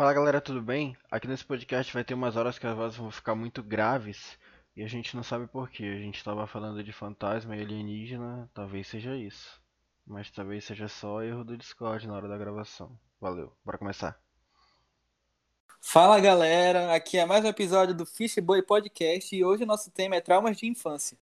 Fala 0.00 0.14
galera, 0.14 0.40
tudo 0.40 0.62
bem? 0.62 0.96
Aqui 1.10 1.28
nesse 1.28 1.44
podcast 1.44 1.92
vai 1.92 2.02
ter 2.02 2.14
umas 2.14 2.34
horas 2.34 2.58
que 2.58 2.66
as 2.66 2.74
vozes 2.74 2.96
vão 2.96 3.10
ficar 3.10 3.34
muito 3.34 3.62
graves 3.62 4.38
e 4.74 4.82
a 4.82 4.88
gente 4.88 5.14
não 5.14 5.22
sabe 5.22 5.46
porquê. 5.46 5.84
A 5.84 5.98
gente 5.98 6.16
estava 6.16 6.46
falando 6.46 6.82
de 6.82 6.90
fantasma 6.90 7.54
e 7.54 7.60
alienígena, 7.60 8.50
talvez 8.54 8.88
seja 8.88 9.14
isso. 9.14 9.60
Mas 10.06 10.30
talvez 10.30 10.64
seja 10.64 10.88
só 10.88 11.22
erro 11.22 11.44
do 11.44 11.54
Discord 11.54 12.08
na 12.08 12.14
hora 12.14 12.28
da 12.28 12.38
gravação. 12.38 12.98
Valeu, 13.20 13.52
bora 13.62 13.76
começar. 13.76 14.18
Fala 15.82 16.18
galera, 16.18 16.94
aqui 16.94 17.18
é 17.18 17.26
mais 17.26 17.44
um 17.44 17.48
episódio 17.48 17.94
do 17.94 18.06
Fish 18.06 18.36
Boy 18.36 18.62
Podcast 18.62 19.36
e 19.36 19.44
hoje 19.44 19.64
o 19.64 19.66
nosso 19.66 19.90
tema 19.90 20.16
é 20.16 20.20
traumas 20.22 20.56
de 20.56 20.66
infância. 20.66 21.18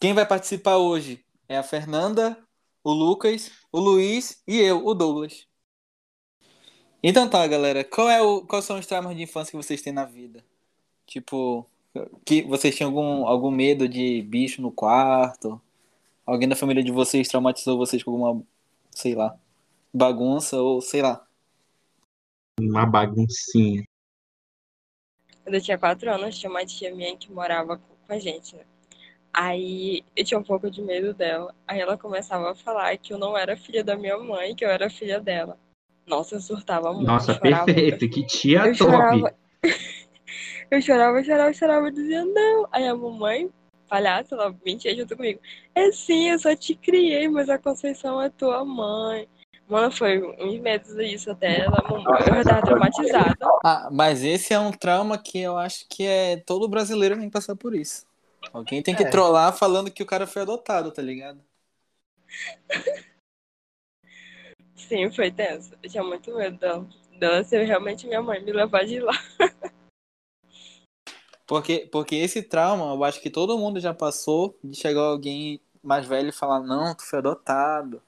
Quem 0.00 0.12
vai 0.12 0.26
participar 0.26 0.78
hoje 0.78 1.24
é 1.48 1.56
a 1.56 1.62
Fernanda, 1.62 2.36
o 2.82 2.92
Lucas, 2.92 3.52
o 3.70 3.78
Luiz 3.78 4.42
e 4.48 4.58
eu, 4.58 4.84
o 4.84 4.94
Douglas. 4.94 5.47
Então 7.02 7.30
tá, 7.30 7.46
galera, 7.46 7.84
qual 7.84 8.10
é 8.10 8.20
o, 8.20 8.42
quais 8.42 8.64
são 8.64 8.78
os 8.78 8.86
traumas 8.86 9.16
de 9.16 9.22
infância 9.22 9.52
que 9.52 9.56
vocês 9.56 9.80
têm 9.80 9.92
na 9.92 10.04
vida? 10.04 10.44
Tipo, 11.06 11.64
que 12.24 12.42
vocês 12.42 12.76
tinham 12.76 12.90
algum, 12.90 13.26
algum 13.26 13.50
medo 13.50 13.88
de 13.88 14.22
bicho 14.22 14.60
no 14.60 14.72
quarto? 14.72 15.60
Alguém 16.26 16.48
da 16.48 16.56
família 16.56 16.82
de 16.82 16.90
vocês 16.90 17.28
traumatizou 17.28 17.78
vocês 17.78 18.02
com 18.02 18.10
alguma, 18.10 18.44
sei 18.90 19.14
lá, 19.14 19.38
bagunça 19.94 20.60
ou 20.60 20.80
sei 20.80 21.00
lá? 21.00 21.24
Uma 22.60 22.84
baguncinha. 22.84 23.84
Quando 25.44 25.54
eu 25.54 25.62
tinha 25.62 25.78
quatro 25.78 26.12
anos, 26.12 26.36
tinha 26.36 26.50
uma 26.50 26.66
tia 26.66 26.94
minha 26.94 27.16
que 27.16 27.32
morava 27.32 27.78
com 27.78 28.12
a 28.12 28.18
gente, 28.18 28.56
né? 28.56 28.64
Aí 29.32 30.04
eu 30.16 30.24
tinha 30.24 30.38
um 30.38 30.42
pouco 30.42 30.68
de 30.68 30.82
medo 30.82 31.14
dela. 31.14 31.54
Aí 31.66 31.80
ela 31.80 31.96
começava 31.96 32.50
a 32.50 32.54
falar 32.54 32.96
que 32.98 33.12
eu 33.12 33.18
não 33.18 33.38
era 33.38 33.56
filha 33.56 33.84
da 33.84 33.96
minha 33.96 34.18
mãe, 34.18 34.54
que 34.54 34.64
eu 34.64 34.68
era 34.68 34.90
filha 34.90 35.20
dela. 35.20 35.58
Nossa, 36.08 36.36
eu 36.36 36.40
surtava 36.40 36.92
muito. 36.92 37.06
Nossa, 37.06 37.34
perfeito. 37.34 38.08
Que 38.08 38.26
tia 38.26 38.66
Eu 38.66 38.76
top. 38.76 38.76
chorava. 38.76 39.34
Eu 40.70 40.82
chorava, 40.82 41.22
chorava, 41.24 41.52
chorava, 41.52 41.92
dizia 41.92 42.24
não. 42.24 42.68
Aí 42.72 42.86
a 42.86 42.94
mamãe, 42.94 43.50
palhaça, 43.88 44.34
ela 44.34 44.54
mentia 44.64 44.94
junto 44.94 45.16
comigo. 45.16 45.40
É 45.74 45.90
sim, 45.92 46.30
eu 46.30 46.38
só 46.38 46.54
te 46.54 46.74
criei, 46.74 47.28
mas 47.28 47.48
a 47.48 47.58
Conceição 47.58 48.20
é 48.20 48.28
tua 48.28 48.64
mãe. 48.64 49.28
Mano, 49.68 49.90
foi 49.90 50.22
uns 50.40 50.58
medos 50.60 50.94
disso 50.96 51.30
até. 51.30 51.60
Ela, 51.60 51.76
eu 52.26 52.34
já 52.36 52.44
tava 52.44 52.62
traumatizada. 52.62 53.36
Ah, 53.64 53.88
mas 53.92 54.24
esse 54.24 54.54
é 54.54 54.58
um 54.58 54.72
trauma 54.72 55.18
que 55.18 55.38
eu 55.38 55.58
acho 55.58 55.86
que 55.88 56.04
é 56.04 56.36
todo 56.38 56.68
brasileiro 56.68 57.16
tem 57.16 57.26
que 57.26 57.32
passar 57.32 57.54
por 57.54 57.74
isso. 57.74 58.06
Alguém 58.52 58.82
tem 58.82 58.94
que 58.94 59.02
É. 59.02 59.10
trollar 59.10 59.52
falando 59.52 59.90
que 59.90 60.02
o 60.02 60.06
cara 60.06 60.26
foi 60.26 60.42
adotado, 60.42 60.90
tá 60.90 61.02
ligado? 61.02 61.40
Sim, 64.88 65.10
foi 65.10 65.30
tenso. 65.30 65.74
Eu 65.82 65.90
tinha 65.90 66.02
muito 66.02 66.34
medo 66.34 66.56
dela. 66.58 66.88
Dela 67.18 67.44
ser 67.44 67.64
realmente 67.64 68.06
minha 68.06 68.22
mãe, 68.22 68.42
me 68.42 68.52
levar 68.52 68.86
de 68.86 69.00
lá. 69.00 69.12
Porque, 71.46 71.88
porque 71.90 72.14
esse 72.14 72.42
trauma, 72.42 72.94
eu 72.94 73.02
acho 73.02 73.22
que 73.22 73.30
todo 73.30 73.56
mundo 73.56 73.80
já 73.80 73.94
passou 73.94 74.54
de 74.62 74.76
chegar 74.76 75.00
alguém 75.00 75.58
mais 75.82 76.06
velho 76.06 76.28
e 76.28 76.32
falar, 76.32 76.60
não, 76.60 76.94
tu 76.94 77.02
foi 77.02 77.20
adotado. 77.20 78.02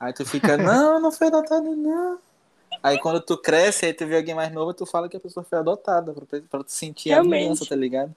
Aí 0.00 0.12
tu 0.12 0.26
fica, 0.26 0.56
não, 0.58 1.00
não 1.00 1.12
foi 1.12 1.28
adotado, 1.28 1.76
não. 1.76 2.18
Aí 2.82 2.98
quando 2.98 3.20
tu 3.20 3.38
cresce, 3.38 3.86
aí 3.86 3.94
tu 3.94 4.04
vê 4.04 4.16
alguém 4.16 4.34
mais 4.34 4.52
novo, 4.52 4.74
tu 4.74 4.84
fala 4.84 5.08
que 5.08 5.16
a 5.16 5.20
pessoa 5.20 5.44
foi 5.44 5.60
adotada, 5.60 6.12
pra, 6.12 6.40
pra 6.40 6.64
tu 6.64 6.72
sentir 6.72 7.12
a 7.12 7.20
Realmente. 7.20 7.42
vingança, 7.42 7.66
tá 7.66 7.76
ligado? 7.76 8.16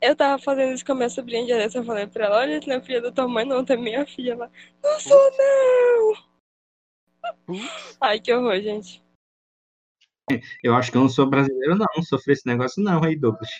Eu 0.00 0.16
tava 0.16 0.42
fazendo 0.42 0.72
isso 0.72 0.86
com 0.86 0.92
a 0.92 0.94
minha 0.94 1.10
sobrinha 1.10 1.44
de 1.68 1.76
eu 1.76 1.84
falei 1.84 2.06
pra 2.06 2.24
ela, 2.24 2.38
olha, 2.38 2.56
isso 2.56 2.68
não 2.70 2.76
é 2.76 2.80
filha 2.80 3.02
da 3.02 3.12
tua 3.12 3.28
mãe, 3.28 3.44
não, 3.44 3.62
tu 3.62 3.74
é 3.74 3.76
minha 3.76 4.06
filha. 4.06 4.32
Ela, 4.32 4.50
não 4.82 4.98
sou, 4.98 5.30
não! 5.36 6.27
Ai, 8.00 8.20
que 8.20 8.32
horror, 8.32 8.60
gente. 8.60 9.02
Eu 10.62 10.74
acho 10.74 10.90
que 10.90 10.96
eu 10.96 11.02
não 11.02 11.08
sou 11.08 11.26
brasileiro, 11.26 11.74
não. 11.74 11.86
Não 11.96 12.02
sofri 12.02 12.32
esse 12.34 12.46
negócio, 12.46 12.82
não, 12.82 13.02
aí, 13.02 13.16
Douglas. 13.16 13.50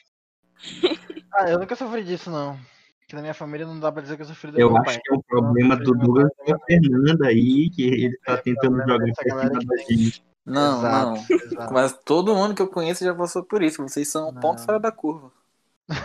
Ah, 1.30 1.48
eu 1.50 1.58
nunca 1.58 1.76
sofri 1.76 2.02
disso 2.02 2.30
não. 2.30 2.58
Que 3.06 3.14
na 3.14 3.20
minha 3.20 3.34
família 3.34 3.64
não 3.64 3.78
dá 3.78 3.92
pra 3.92 4.02
dizer 4.02 4.16
que 4.16 4.22
eu 4.22 4.26
sofri 4.26 4.50
do 4.50 4.58
Eu 4.58 4.74
acho 4.76 4.84
pai. 4.84 4.98
que 4.98 5.12
é 5.12 5.16
um 5.16 5.22
problema 5.22 5.76
do 5.76 5.92
Douglas 5.92 6.30
com 6.36 6.52
a 6.52 6.58
Fernanda 6.66 7.28
aí, 7.28 7.70
que 7.70 7.82
ele 7.82 8.18
tá 8.24 8.36
tentando 8.38 8.76
problema 8.76 9.06
jogar 9.06 9.14
pra 9.14 9.48
cima 9.48 9.64
da 9.64 9.76
gente. 9.76 10.24
Não, 10.44 10.82
não. 10.82 11.14
Exato, 11.14 11.32
exato. 11.44 11.72
Mas 11.72 11.92
todo 12.04 12.34
mundo 12.34 12.54
que 12.54 12.62
eu 12.62 12.66
conheço 12.68 13.04
já 13.04 13.14
passou 13.14 13.44
por 13.44 13.62
isso. 13.62 13.82
Vocês 13.82 14.08
são 14.08 14.30
um 14.30 14.32
Não. 14.32 14.40
ponto 14.40 14.62
fora 14.64 14.80
da 14.80 14.90
curva. 14.90 15.30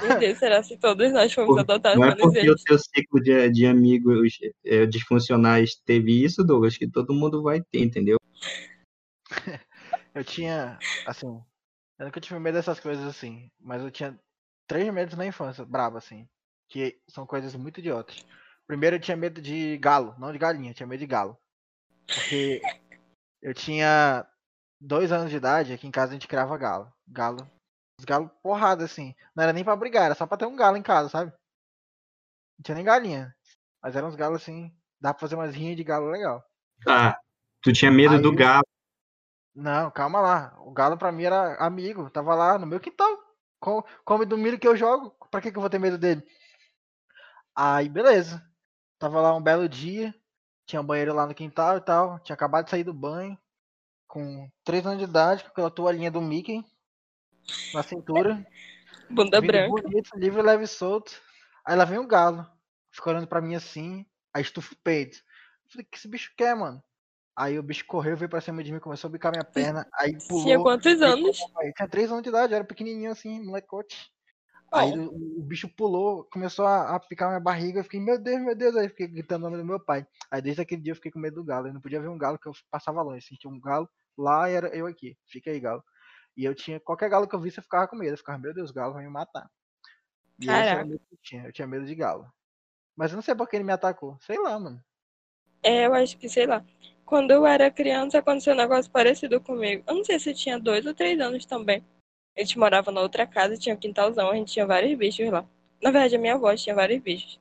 Meu 0.02 0.18
Deus, 0.18 0.38
será 0.38 0.64
se 0.64 0.78
todos 0.78 1.12
nós 1.12 1.34
fomos 1.34 1.58
adotados 1.58 2.00
Não 2.00 2.08
é 2.08 2.16
porque 2.16 2.50
o 2.50 2.56
teu 2.56 2.80
ciclo 2.80 3.20
de, 3.22 3.50
de 3.50 3.66
amigos 3.66 4.38
é, 4.66 4.86
disfuncionais 4.86 5.76
teve 5.86 6.24
isso, 6.24 6.44
Douglas, 6.44 6.78
que 6.78 6.90
todo 6.90 7.14
mundo 7.14 7.44
vai 7.44 7.62
ter, 7.62 7.80
entendeu? 7.80 8.18
Eu 10.16 10.24
tinha, 10.24 10.78
assim, 11.08 11.42
eu 11.98 12.06
nunca 12.06 12.22
tive 12.22 12.38
medo 12.38 12.54
dessas 12.54 12.80
coisas 12.80 13.04
assim, 13.04 13.50
mas 13.60 13.82
eu 13.82 13.90
tinha 13.90 14.16
três 14.68 14.94
medos 14.94 15.16
na 15.16 15.26
infância, 15.26 15.66
brabo 15.66 15.98
assim, 15.98 16.30
que 16.70 17.02
são 17.10 17.26
coisas 17.26 17.56
muito 17.56 17.80
idiotas. 17.80 18.24
Primeiro 18.68 18.98
eu 18.98 19.00
tinha 19.00 19.18
medo 19.18 19.42
de 19.42 19.76
galo, 19.80 20.16
não 20.20 20.32
de 20.32 20.38
galinha, 20.38 20.70
eu 20.70 20.76
tinha 20.76 20.86
medo 20.86 21.00
de 21.00 21.08
galo. 21.08 21.36
Porque 22.06 22.62
eu 23.42 23.54
tinha 23.56 24.24
dois 24.80 25.12
anos 25.12 25.32
de 25.32 25.38
idade, 25.38 25.74
aqui 25.74 25.88
em 25.88 25.92
casa 25.92 26.12
a 26.12 26.14
gente 26.14 26.28
criava 26.28 26.58
galo. 26.58 26.94
Galo, 27.08 27.50
os 28.04 28.06
galos 28.06 28.30
porrada 28.44 28.84
assim, 28.84 29.16
não 29.34 29.44
era 29.44 29.54
nem 29.54 29.64
pra 29.64 29.76
brigar, 29.78 30.06
era 30.06 30.16
só 30.16 30.28
pra 30.28 30.38
ter 30.38 30.46
um 30.46 30.56
galo 30.56 30.76
em 30.76 30.82
casa, 30.84 31.08
sabe? 31.10 31.32
Não 31.32 32.64
tinha 32.64 32.76
nem 32.76 32.84
galinha, 32.84 33.34
mas 33.82 33.96
eram 33.96 34.10
uns 34.10 34.16
galos 34.16 34.42
assim, 34.42 34.76
dá 35.00 35.14
pra 35.14 35.22
fazer 35.22 35.36
umas 35.36 35.56
rinhas 35.56 35.78
de 35.78 35.84
galo 35.84 36.10
legal. 36.10 36.44
Tá. 36.84 37.18
Tu 37.62 37.72
tinha 37.72 37.90
medo 37.90 38.22
do 38.22 38.32
Aí- 38.32 38.36
galo. 38.36 38.64
Não, 39.56 39.90
calma 39.92 40.20
lá. 40.20 40.56
O 40.62 40.72
Galo 40.72 40.98
pra 40.98 41.12
mim 41.12 41.26
era 41.26 41.56
amigo, 41.64 42.10
tava 42.10 42.34
lá 42.34 42.58
no 42.58 42.66
meu 42.66 42.80
quintal. 42.80 43.08
Co- 43.60 43.86
Come 44.04 44.26
do 44.26 44.36
milho 44.36 44.58
que 44.60 44.68
eu 44.68 44.76
jogo. 44.76 45.12
Pra 45.30 45.40
que, 45.40 45.52
que 45.52 45.58
eu 45.58 45.62
vou 45.62 45.70
ter 45.70 45.78
medo 45.78 45.96
dele? 45.96 46.28
Aí, 47.56 47.88
beleza. 47.88 48.44
Tava 48.98 49.22
lá 49.22 49.32
um 49.36 49.42
belo 49.42 49.70
dia. 49.70 50.14
Tinha 50.66 50.82
um 50.82 50.86
banheiro 50.86 51.14
lá 51.14 51.28
no 51.28 51.36
quintal 51.36 51.78
e 51.78 51.82
tal. 51.82 52.20
Tinha 52.22 52.34
acabado 52.34 52.66
de 52.66 52.72
sair 52.72 52.84
do 52.84 52.94
banho. 52.96 53.38
Com 54.08 54.50
3 54.64 54.84
anos 54.88 54.98
de 54.98 55.04
idade, 55.04 55.44
com 55.44 55.50
aquela 55.52 55.70
toalhinha 55.70 56.10
do 56.10 56.20
Mickey 56.20 56.66
na 57.74 57.84
cintura. 57.84 58.46
Bunda 59.10 59.42
branca. 59.42 59.70
bonito, 59.70 60.10
livre, 60.16 60.42
leve 60.42 60.64
e 60.64 60.68
solto. 60.68 61.22
Aí 61.66 61.76
lá 61.76 61.86
vem 61.86 62.00
o 62.00 62.08
galo. 62.08 62.46
Fica 62.92 63.10
olhando 63.10 63.28
pra 63.28 63.42
mim 63.42 63.56
assim. 63.56 64.06
Aí 64.34 64.42
estufa 64.42 64.74
o 64.74 64.78
peito. 64.84 65.18
Falei, 65.70 65.86
o 65.86 65.90
que 65.90 65.98
esse 65.98 66.08
bicho 66.08 66.32
quer, 66.38 66.56
mano? 66.56 66.84
Aí 67.36 67.58
o 67.58 67.64
bicho 67.64 67.86
correu, 67.86 68.16
veio 68.16 68.30
pra 68.30 68.42
cima 68.42 68.64
de 68.64 68.72
mim, 68.72 68.80
começou 68.80 69.08
a 69.08 69.12
bicar 69.12 69.32
minha 69.32 69.44
perna. 69.44 69.88
Aí 70.00 70.16
pulou. 70.28 70.44
Tinha 70.44 70.60
quantos 70.60 71.02
anos? 71.02 71.38
Aí 71.58 71.74
tinha 71.74 71.88
3 71.88 72.12
anos 72.12 72.24
de 72.24 72.30
idade, 72.30 72.54
era 72.54 72.64
pequenininho 72.64 73.12
assim, 73.12 73.44
molecote. 73.44 74.12
Aí 74.72 74.98
o, 74.98 75.40
o 75.40 75.44
bicho 75.44 75.70
pulou, 75.70 76.24
começou 76.26 76.66
a, 76.66 76.96
a 76.96 77.00
picar 77.00 77.30
minha 77.30 77.40
barriga. 77.40 77.80
Eu 77.80 77.84
fiquei, 77.84 78.00
meu 78.00 78.20
Deus, 78.20 78.42
meu 78.42 78.56
Deus. 78.56 78.76
Aí 78.76 78.90
fiquei 78.90 79.08
gritando 79.08 79.46
o 79.46 79.50
nome 79.50 79.62
do 79.62 79.68
meu 79.68 79.80
pai. 79.80 80.06
Aí 80.32 80.42
desde 80.42 80.62
aquele 80.62 80.82
dia 80.82 80.92
eu 80.92 80.96
fiquei 80.96 81.12
com 81.12 81.20
medo 81.20 81.36
do 81.36 81.44
galo. 81.44 81.68
Eu 81.68 81.74
não 81.74 81.82
podia 81.82 82.02
ver 82.02 82.10
um 82.10 82.18
galo 82.18 82.40
que 82.40 82.48
eu 82.48 82.54
passava 82.72 83.02
longe. 83.02 83.26
Sentia 83.26 83.50
um 83.50 83.60
galo 83.60 83.88
lá 84.18 84.50
e 84.50 84.54
era 84.54 84.68
eu 84.76 84.88
aqui. 84.88 85.16
Fica 85.28 85.52
aí, 85.52 85.60
galo. 85.60 85.84
E 86.36 86.44
eu 86.46 86.56
tinha, 86.56 86.80
qualquer 86.80 87.10
galo 87.10 87.28
que 87.28 87.36
eu 87.36 87.40
visse, 87.40 87.60
eu 87.60 87.64
ficava 87.64 87.88
com 87.88 87.96
medo. 87.96 88.14
Eu 88.14 88.18
ficava, 88.18 88.40
meu 88.40 88.54
Deus, 88.54 88.72
o 88.72 88.74
galo 88.74 88.94
vai 88.94 89.04
me 89.04 89.10
matar. 89.10 89.50
E 90.40 90.48
Caraca. 90.48 90.84
o 90.84 90.88
medo 90.88 91.02
que 91.08 91.16
eu 91.16 91.20
tinha. 91.22 91.46
Eu 91.46 91.54
tinha 91.54 91.68
medo 91.68 91.86
de 91.86 91.96
galo. 91.96 92.32
Mas 92.96 93.12
eu 93.12 93.16
não 93.16 93.24
sei 93.24 93.36
por 93.36 93.48
que 93.48 93.56
ele 93.56 93.64
me 93.64 93.72
atacou. 93.72 94.18
Sei 94.22 94.38
lá, 94.38 94.60
mano. 94.60 94.84
É, 95.62 95.86
eu 95.86 95.94
acho 95.94 96.18
que, 96.18 96.28
sei 96.28 96.46
lá. 96.46 96.64
Quando 97.06 97.32
eu 97.32 97.46
era 97.46 97.70
criança, 97.70 98.20
aconteceu 98.20 98.54
um 98.54 98.58
negócio 98.58 98.92
parecido 98.92 99.40
comigo. 99.40 99.84
Eu 99.88 99.96
não 99.96 100.04
sei 100.04 100.20
se 100.20 100.30
eu 100.30 100.34
tinha 100.34 100.60
dois 100.60 100.86
ou 100.86 100.94
três 100.94 101.20
anos 101.20 101.46
também. 101.46 101.86
A 102.36 102.42
gente 102.42 102.58
morava 102.58 102.92
na 102.92 103.02
outra 103.02 103.28
casa, 103.28 103.58
tinha 103.58 103.76
um 103.76 103.78
quintalzão, 103.78 104.32
a 104.32 104.36
gente 104.36 104.54
tinha 104.54 104.66
vários 104.66 104.98
bichos 104.98 105.30
lá. 105.30 105.46
Na 105.82 105.92
verdade, 105.92 106.16
a 106.16 106.20
minha 106.20 106.34
avó 106.34 106.56
tinha 106.56 106.74
vários 106.74 107.02
bichos. 107.02 107.40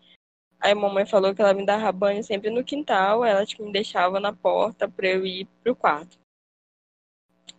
Aí 0.61 0.73
a 0.73 0.77
mamãe 0.77 1.07
falou 1.07 1.35
que 1.35 1.41
ela 1.41 1.55
me 1.55 1.65
dava 1.65 1.91
banho 1.91 2.23
sempre 2.23 2.51
no 2.51 2.63
quintal, 2.63 3.25
ela 3.25 3.45
tipo, 3.45 3.65
me 3.65 3.73
deixava 3.73 4.21
na 4.21 4.33
porta 4.33 4.89
pra 4.89 5.09
eu 5.09 5.27
ir 5.27 5.47
pro 5.63 5.75
quarto. 5.75 6.22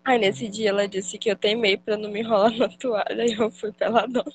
Aí 0.06 0.20
nesse 0.20 0.50
dia 0.50 0.70
ela 0.70 0.88
disse 0.88 1.18
que 1.18 1.30
eu 1.30 1.36
teimei 1.36 1.78
pra 1.78 1.96
não 1.96 2.12
me 2.12 2.20
enrolar 2.20 2.56
na 2.58 2.70
toalha 2.70 3.26
e 3.26 3.34
eu 3.34 3.50
fui 3.50 3.72
peladão. 3.72 4.26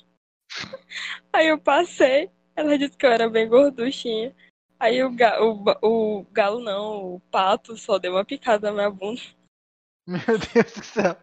Aí 1.31 1.47
eu 1.47 1.59
passei, 1.59 2.29
ela 2.55 2.77
disse 2.77 2.97
que 2.97 3.05
eu 3.05 3.11
era 3.11 3.29
bem 3.29 3.47
gorduchinha. 3.47 4.35
Aí 4.79 5.03
o, 5.03 5.11
ga 5.11 5.43
o, 5.43 5.63
o 5.81 6.23
galo 6.31 6.59
não, 6.59 7.15
o 7.15 7.19
pato 7.31 7.77
só 7.77 7.99
deu 7.99 8.13
uma 8.13 8.25
picada 8.25 8.67
na 8.67 8.73
minha 8.73 8.89
bunda. 8.89 9.21
Meu 10.07 10.19
Deus 10.25 10.73
do 10.73 10.83
céu. 10.83 11.17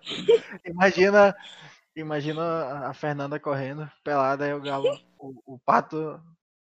Imagina, 0.64 1.34
imagina 1.96 2.86
a 2.86 2.94
Fernanda 2.94 3.40
correndo, 3.40 3.90
pelada, 4.04 4.44
aí 4.44 4.54
o 4.54 4.60
galo, 4.60 5.00
o, 5.18 5.54
o 5.54 5.58
pato 5.58 6.20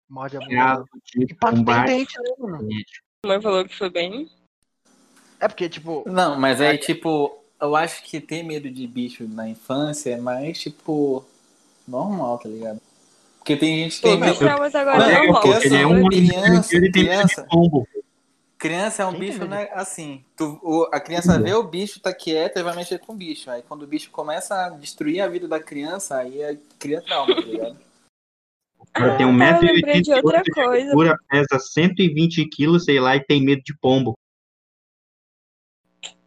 morde 0.10 0.38
a 0.38 0.40
bunda. 0.40 0.56
Galo 0.56 0.86
de 1.04 1.24
E 1.26 1.36
pato 1.36 1.66
tem 1.66 1.84
dente, 1.86 2.20
né, 2.20 2.36
mano? 2.40 2.70
A 3.24 3.28
mãe 3.28 3.42
falou 3.42 3.66
que 3.66 3.78
foi 3.78 3.90
bem. 3.90 4.28
É 5.40 5.48
porque, 5.48 5.70
tipo, 5.70 6.04
Não, 6.10 6.40
mas 6.40 6.60
aí, 6.60 6.78
tipo, 6.78 7.39
eu 7.62 7.76
acho 7.76 8.04
que 8.04 8.20
ter 8.22 8.44
medo 8.44 8.70
de 8.70 8.88
bicho 8.88 9.28
na 9.28 9.48
infância 9.50 10.12
é 10.12 10.18
mais, 10.18 10.60
tipo, 10.60 11.26
normal, 11.88 12.38
tá 12.40 12.50
ligado? 12.50 12.82
Porque 13.38 13.56
tem 13.56 13.84
gente 13.84 13.98
que 13.98 14.02
tem 14.04 14.20
medo. 14.20 14.38
traumas 14.38 14.76
agora 14.76 14.98
Não, 15.00 15.06
é 15.06 15.14
é 15.14 15.18
normal. 15.18 15.42
porque 15.42 15.68
ele 15.68 15.76
é 15.76 15.88
um 15.88 16.08
criança, 16.08 16.76
ele 16.76 16.92
tem 16.92 17.04
medo 17.04 17.16
criança. 17.16 17.42
de 17.44 17.50
pombo. 17.50 17.88
Criança 18.58 19.04
é 19.04 19.06
um 19.06 19.12
Quem 19.12 19.20
bicho, 19.22 19.46
né? 19.46 19.70
Assim, 19.72 20.24
tu, 20.36 20.60
o- 20.62 20.90
a 20.92 21.00
criança 21.00 21.40
vê 21.42 21.54
o 21.54 21.64
bicho, 21.64 22.02
tá 22.02 22.14
quieta 22.14 22.60
e 22.60 22.64
vai 22.64 22.76
mexer 22.76 23.00
com 23.00 23.14
o 23.14 23.16
bicho. 23.16 23.50
Aí 23.50 23.62
quando 23.62 23.84
o 23.84 23.88
bicho 23.88 24.12
começa 24.12 24.66
a 24.66 24.70
destruir 24.70 25.22
a 25.22 25.28
vida 25.30 25.48
da 25.48 25.62
criança, 25.62 26.18
aí 26.18 26.42
é, 26.42 26.58
cria 26.78 27.02
trauma, 27.02 27.36
tá 27.36 27.42
ligado? 27.42 27.80
Ela 28.94 29.18
tem 29.18 29.26
Ah, 29.26 29.30
eu 29.30 29.62
lembrei 29.62 30.02
1,80m 30.02 30.02
de 30.02 30.14
outra 30.14 30.44
coisa. 30.44 31.18
pesa 31.30 31.58
120 31.58 32.46
quilos, 32.50 32.84
sei 32.84 33.00
lá, 33.00 33.16
e 33.16 33.24
tem 33.24 33.42
medo 33.42 33.62
de 33.64 33.74
pombo. 33.78 34.18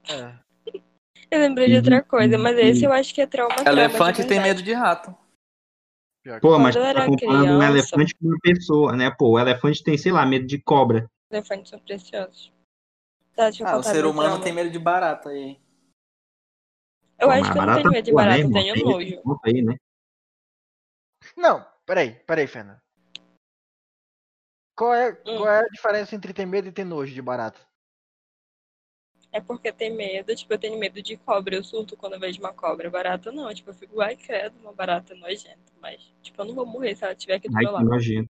É. 0.08 0.32
Eu 1.32 1.38
lembrei 1.38 1.66
de 1.66 1.76
outra 1.76 2.02
coisa, 2.02 2.36
mas 2.36 2.58
esse 2.58 2.84
eu 2.84 2.92
acho 2.92 3.14
que 3.14 3.22
é 3.22 3.26
trauma. 3.26 3.54
trauma 3.54 3.72
de 3.72 3.80
Elefante 3.80 4.18
tem 4.18 4.38
verdade. 4.38 4.48
medo 4.50 4.62
de 4.62 4.72
rato. 4.74 5.16
Pô, 6.42 6.58
mas 6.58 6.74
tá 6.76 7.06
comparando 7.06 7.54
um 7.54 7.58
criança- 7.58 7.72
elefante 7.72 8.14
com 8.16 8.26
uma 8.28 8.38
pessoa, 8.42 8.94
né? 8.94 9.10
Pô, 9.10 9.30
o 9.30 9.38
elefante 9.38 9.82
tem, 9.82 9.96
sei 9.96 10.12
lá, 10.12 10.26
medo 10.26 10.46
de 10.46 10.60
cobra. 10.62 11.10
Elefantes 11.30 11.70
são 11.70 11.78
preciosos. 11.78 12.52
Tá, 13.34 13.44
deixa 13.44 13.62
eu 13.62 13.66
Ah, 13.66 13.78
o 13.78 13.82
ser 13.82 14.04
humano 14.04 14.28
trauma. 14.28 14.44
tem 14.44 14.52
medo 14.52 14.68
de 14.70 14.78
barata 14.78 15.30
aí. 15.30 15.58
Eu 17.18 17.28
Pô, 17.28 17.32
acho 17.32 17.50
que 17.50 17.58
eu 17.58 17.62
não 17.62 17.74
tenho 17.74 17.90
medo 17.90 18.04
de 18.04 18.10
né, 18.10 18.16
barata, 18.16 18.40
eu 18.40 18.52
tenho 18.52 18.74
Tem 18.74 18.84
nojo. 18.84 19.40
aí, 19.46 19.62
né? 19.62 19.76
Não, 21.34 21.66
peraí, 21.86 22.10
peraí, 22.26 22.46
Fernando. 22.46 22.80
Qual 24.76 24.92
é, 24.92 25.12
Hum. 25.12 25.36
qual 25.38 25.48
é 25.48 25.60
a 25.60 25.68
diferença 25.68 26.14
entre 26.14 26.34
ter 26.34 26.44
medo 26.44 26.68
e 26.68 26.72
ter 26.72 26.84
nojo 26.84 27.14
de 27.14 27.22
barata? 27.22 27.58
É 29.32 29.40
porque 29.40 29.72
tem 29.72 29.90
medo, 29.96 30.34
tipo, 30.36 30.52
eu 30.52 30.58
tenho 30.58 30.78
medo 30.78 31.00
de 31.02 31.16
cobra, 31.16 31.54
eu 31.56 31.64
surto 31.64 31.96
quando 31.96 32.12
eu 32.14 32.20
vejo 32.20 32.38
uma 32.38 32.52
cobra. 32.52 32.90
Barata 32.90 33.32
não, 33.32 33.52
tipo, 33.54 33.70
eu 33.70 33.74
fico, 33.74 34.00
ai, 34.02 34.14
credo, 34.14 34.54
uma 34.60 34.72
barata 34.74 35.14
nojenta. 35.14 35.58
Mas, 35.80 36.12
tipo, 36.22 36.40
eu 36.42 36.44
não 36.46 36.54
vou 36.54 36.66
morrer 36.66 36.94
se 36.94 37.02
ela 37.04 37.14
estiver 37.14 37.36
aqui 37.36 37.48
do 37.48 37.56
Ai, 37.56 37.62
meu 37.64 37.72
lado. 37.72 37.84
nojento. 37.88 38.28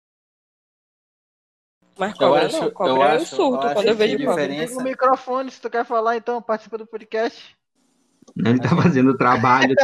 Mas 1.97 2.11
Eu 2.13 2.17
cobra 2.17 2.45
acho- 2.45 2.57
não, 2.57 2.63
eu 2.65 2.71
cobra 2.71 2.93
eu, 2.93 3.01
acho- 3.03 3.35
surto 3.35 3.67
eu 3.67 3.73
quando 3.73 3.87
eu 3.87 3.95
vejo 3.95 4.17
cobra. 4.17 4.31
diferença- 4.47 4.79
o 4.79 4.83
microfone 4.83 5.51
se 5.51 5.61
tu 5.61 5.69
quer 5.69 5.85
falar, 5.85 6.15
então 6.17 6.41
participa 6.41 6.77
do 6.77 6.87
podcast. 6.87 7.55
Ele 8.37 8.59
tá 8.59 8.69
fazendo 8.81 9.11
o 9.11 9.17
trabalho. 9.17 9.75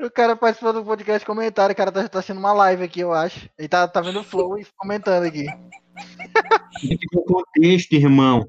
O 0.00 0.10
cara 0.10 0.36
participa 0.36 0.72
do 0.72 0.84
podcast 0.84 1.26
comentário, 1.26 1.72
o 1.72 1.76
cara 1.76 1.90
tá, 1.92 2.08
tá 2.08 2.22
sendo 2.22 2.38
uma 2.38 2.52
live 2.52 2.84
aqui, 2.84 3.00
eu 3.00 3.12
acho. 3.12 3.50
Ele 3.58 3.68
tá, 3.68 3.86
tá 3.88 4.00
vendo 4.00 4.20
o 4.20 4.24
flow 4.24 4.58
e 4.58 4.66
comentando 4.76 5.24
aqui. 5.24 5.44
Tem 6.80 6.96
que 6.98 7.06
ter 7.08 7.22
contexto, 7.24 7.92
irmão. 7.94 8.46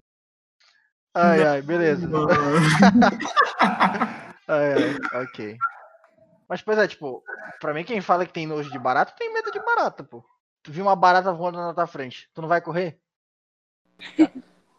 Ai, 1.16 1.46
ai, 1.46 1.62
beleza. 1.62 2.08
Ai, 4.48 4.74
ai, 4.74 5.24
ok. 5.24 5.58
Mas, 6.48 6.62
pois 6.62 6.78
é, 6.78 6.88
tipo, 6.88 7.24
pra 7.60 7.74
mim, 7.74 7.84
quem 7.84 8.00
fala 8.00 8.26
que 8.26 8.34
tem 8.34 8.46
nojo 8.46 8.70
de 8.70 8.78
barata, 8.78 9.14
tem 9.18 9.34
medo 9.34 9.52
de 9.52 9.60
barata, 9.60 10.04
pô. 10.04 10.24
Tu 10.62 10.72
viu 10.72 10.86
uma 10.86 10.96
barata 10.96 11.34
voando 11.34 11.58
na 11.58 11.74
tua 11.74 11.88
frente, 11.88 12.30
tu 12.34 12.42
não 12.42 12.48
vai 12.48 12.62
correr? 12.62 13.00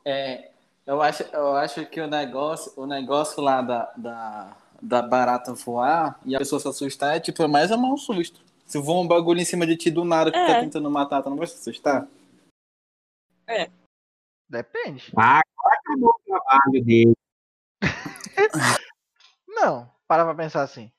É, 0.04 0.50
eu 0.86 1.02
acho, 1.02 1.24
eu 1.32 1.56
acho 1.56 1.84
que 1.86 2.00
o 2.00 2.06
negócio, 2.06 2.72
o 2.76 2.86
negócio 2.86 3.42
lá 3.42 3.60
da, 3.60 3.92
da, 3.96 4.56
da 4.80 5.02
barata 5.02 5.52
voar 5.54 6.20
e 6.24 6.36
a 6.36 6.38
pessoa 6.38 6.60
se 6.60 6.68
assustar 6.68 7.16
é 7.16 7.20
tipo, 7.20 7.42
é 7.42 7.48
mais 7.48 7.72
amar 7.72 7.90
um 7.90 7.96
susto. 7.96 8.40
Se 8.66 8.78
voa 8.78 9.00
um 9.00 9.08
bagulho 9.08 9.40
em 9.40 9.44
cima 9.44 9.66
de 9.66 9.76
ti 9.76 9.90
do 9.90 10.04
nada 10.04 10.30
que 10.30 10.38
tá 10.38 10.52
É. 10.52 10.60
tentando 10.60 10.90
matar, 10.90 11.22
tu 11.22 11.30
não 11.30 11.36
vai 11.36 11.46
se 11.46 11.56
assustar? 11.56 12.06
Depende. 14.48 15.12
Ah, 15.16 15.40
agora 15.58 15.75
acabou 15.86 16.10
o 16.10 16.20
trabalho 16.26 16.84
dele. 16.84 17.16
Não, 19.48 19.90
para 20.06 20.24
pra 20.24 20.34
pensar 20.34 20.62
assim. 20.62 20.90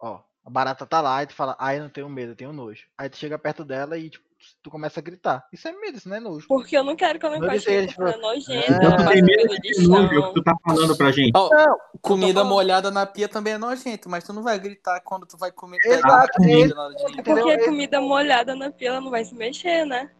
Ó, 0.00 0.20
a 0.44 0.50
barata 0.50 0.86
tá 0.86 1.00
lá 1.00 1.22
e 1.22 1.26
tu 1.26 1.34
fala, 1.34 1.54
ai, 1.58 1.78
eu 1.78 1.82
não 1.82 1.90
tenho 1.90 2.08
medo, 2.08 2.32
eu 2.32 2.36
tenho 2.36 2.52
nojo. 2.52 2.84
Aí 2.98 3.08
tu 3.08 3.16
chega 3.16 3.38
perto 3.38 3.64
dela 3.64 3.96
e, 3.96 4.10
tipo, 4.10 4.24
tu 4.60 4.70
começa 4.70 4.98
a 4.98 5.02
gritar. 5.02 5.46
Isso 5.52 5.68
é 5.68 5.72
medo, 5.72 5.98
isso 5.98 6.08
não 6.08 6.16
é 6.16 6.20
nojo. 6.20 6.48
Porque 6.48 6.76
eu 6.76 6.82
não 6.82 6.96
quero 6.96 7.20
que 7.20 7.26
ela 7.26 7.38
me 7.38 7.46
encoste 7.46 7.68
coisa 7.68 7.86
tipo, 7.86 8.02
nojenta, 8.02 8.72
Ah, 8.72 8.76
Então 8.76 8.82
ela 8.82 8.96
tu 8.96 9.04
passa 9.04 9.12
tem 9.12 9.22
medo 9.22 9.48
pelo 9.48 9.60
de 9.60 9.88
nojo, 9.88 10.14
é 10.14 10.18
o 10.18 10.28
que 10.28 10.34
tu 10.34 10.42
tá 10.42 10.56
falando 10.64 10.96
pra 10.96 11.12
gente. 11.12 11.32
Ó, 11.36 11.48
Não, 11.48 11.78
comida 12.00 12.42
molhada 12.42 12.90
na 12.90 13.06
pia 13.06 13.28
também 13.28 13.52
é 13.52 13.58
nojento, 13.58 14.08
mas 14.08 14.24
tu 14.24 14.32
não 14.32 14.42
vai 14.42 14.58
gritar 14.58 15.00
quando 15.02 15.26
tu 15.26 15.38
vai 15.38 15.52
comer 15.52 15.78
Exato, 15.84 16.38
comida 16.38 16.74
na 16.74 16.82
hora 16.82 16.94
de 16.94 17.04
limpar. 17.04 17.22
Porque 17.22 17.58
comida 17.64 18.00
molhada 18.00 18.56
na 18.56 18.72
pia, 18.72 18.88
ela 18.88 19.00
não 19.00 19.10
vai 19.10 19.24
se 19.24 19.34
mexer, 19.36 19.86
né? 19.86 20.10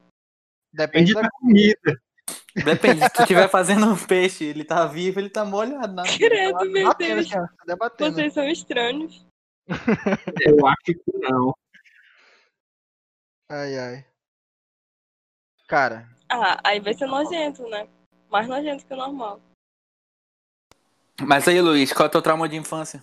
Depende 0.72 1.12
Depende 1.12 1.14
da 1.14 1.22
da 1.22 1.30
comida. 1.30 2.02
Depende, 2.64 3.00
se 3.00 3.10
tu 3.10 3.22
estiver 3.22 3.48
fazendo 3.48 3.86
um 3.86 3.96
peixe, 3.96 4.44
ele 4.44 4.64
tá 4.64 4.86
vivo, 4.86 5.19
ele 5.19 5.30
tá 5.30 5.44
molhado 5.44 5.92
na 5.94 6.02
pia. 6.02 6.19
Credo, 6.28 6.70
meu 6.70 6.88
batendo, 6.88 7.14
Deus. 7.16 7.30
tá. 7.30 7.48
Vocês 7.98 8.34
são 8.34 8.46
estranhos. 8.48 9.26
Eu 10.46 10.66
acho 10.66 10.84
que 10.84 11.19
não. 11.19 11.54
Ai, 13.48 13.78
ai. 13.78 14.06
Cara, 15.66 16.06
Ah, 16.28 16.60
aí 16.64 16.80
vai 16.80 16.92
ser 16.92 17.06
nojento, 17.06 17.66
né? 17.69 17.88
Mais 18.30 18.46
nojento 18.48 18.84
que 18.86 18.92
o 18.92 18.96
normal. 18.96 19.40
Mas 21.20 21.46
aí, 21.48 21.60
Luiz, 21.60 21.92
qual 21.92 22.06
é 22.06 22.08
o 22.08 22.12
teu 22.12 22.22
trauma 22.22 22.48
de 22.48 22.56
infância? 22.56 23.02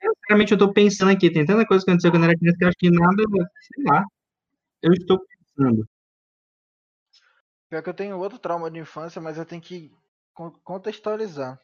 Sinceramente, 0.00 0.52
eu 0.52 0.58
tô 0.58 0.72
pensando 0.72 1.10
aqui. 1.10 1.30
Tem 1.30 1.46
tanta 1.46 1.66
coisa 1.66 1.84
que 1.84 1.90
aconteceu 1.90 2.10
quando 2.10 2.24
eu 2.24 2.30
era 2.30 2.38
criança 2.38 2.58
que 2.58 2.64
eu 2.64 2.68
acho 2.68 2.76
que 2.78 2.90
nada, 2.90 3.22
sei 3.62 3.84
lá. 3.84 4.04
Eu 4.82 4.92
estou 4.92 5.18
pensando. 5.26 5.88
Pior 7.68 7.82
que 7.82 7.88
eu 7.88 7.94
tenho 7.94 8.18
outro 8.18 8.38
trauma 8.38 8.70
de 8.70 8.78
infância, 8.78 9.20
mas 9.20 9.36
eu 9.38 9.44
tenho 9.46 9.60
que 9.62 9.92
con- 10.34 10.52
contextualizar. 10.64 11.60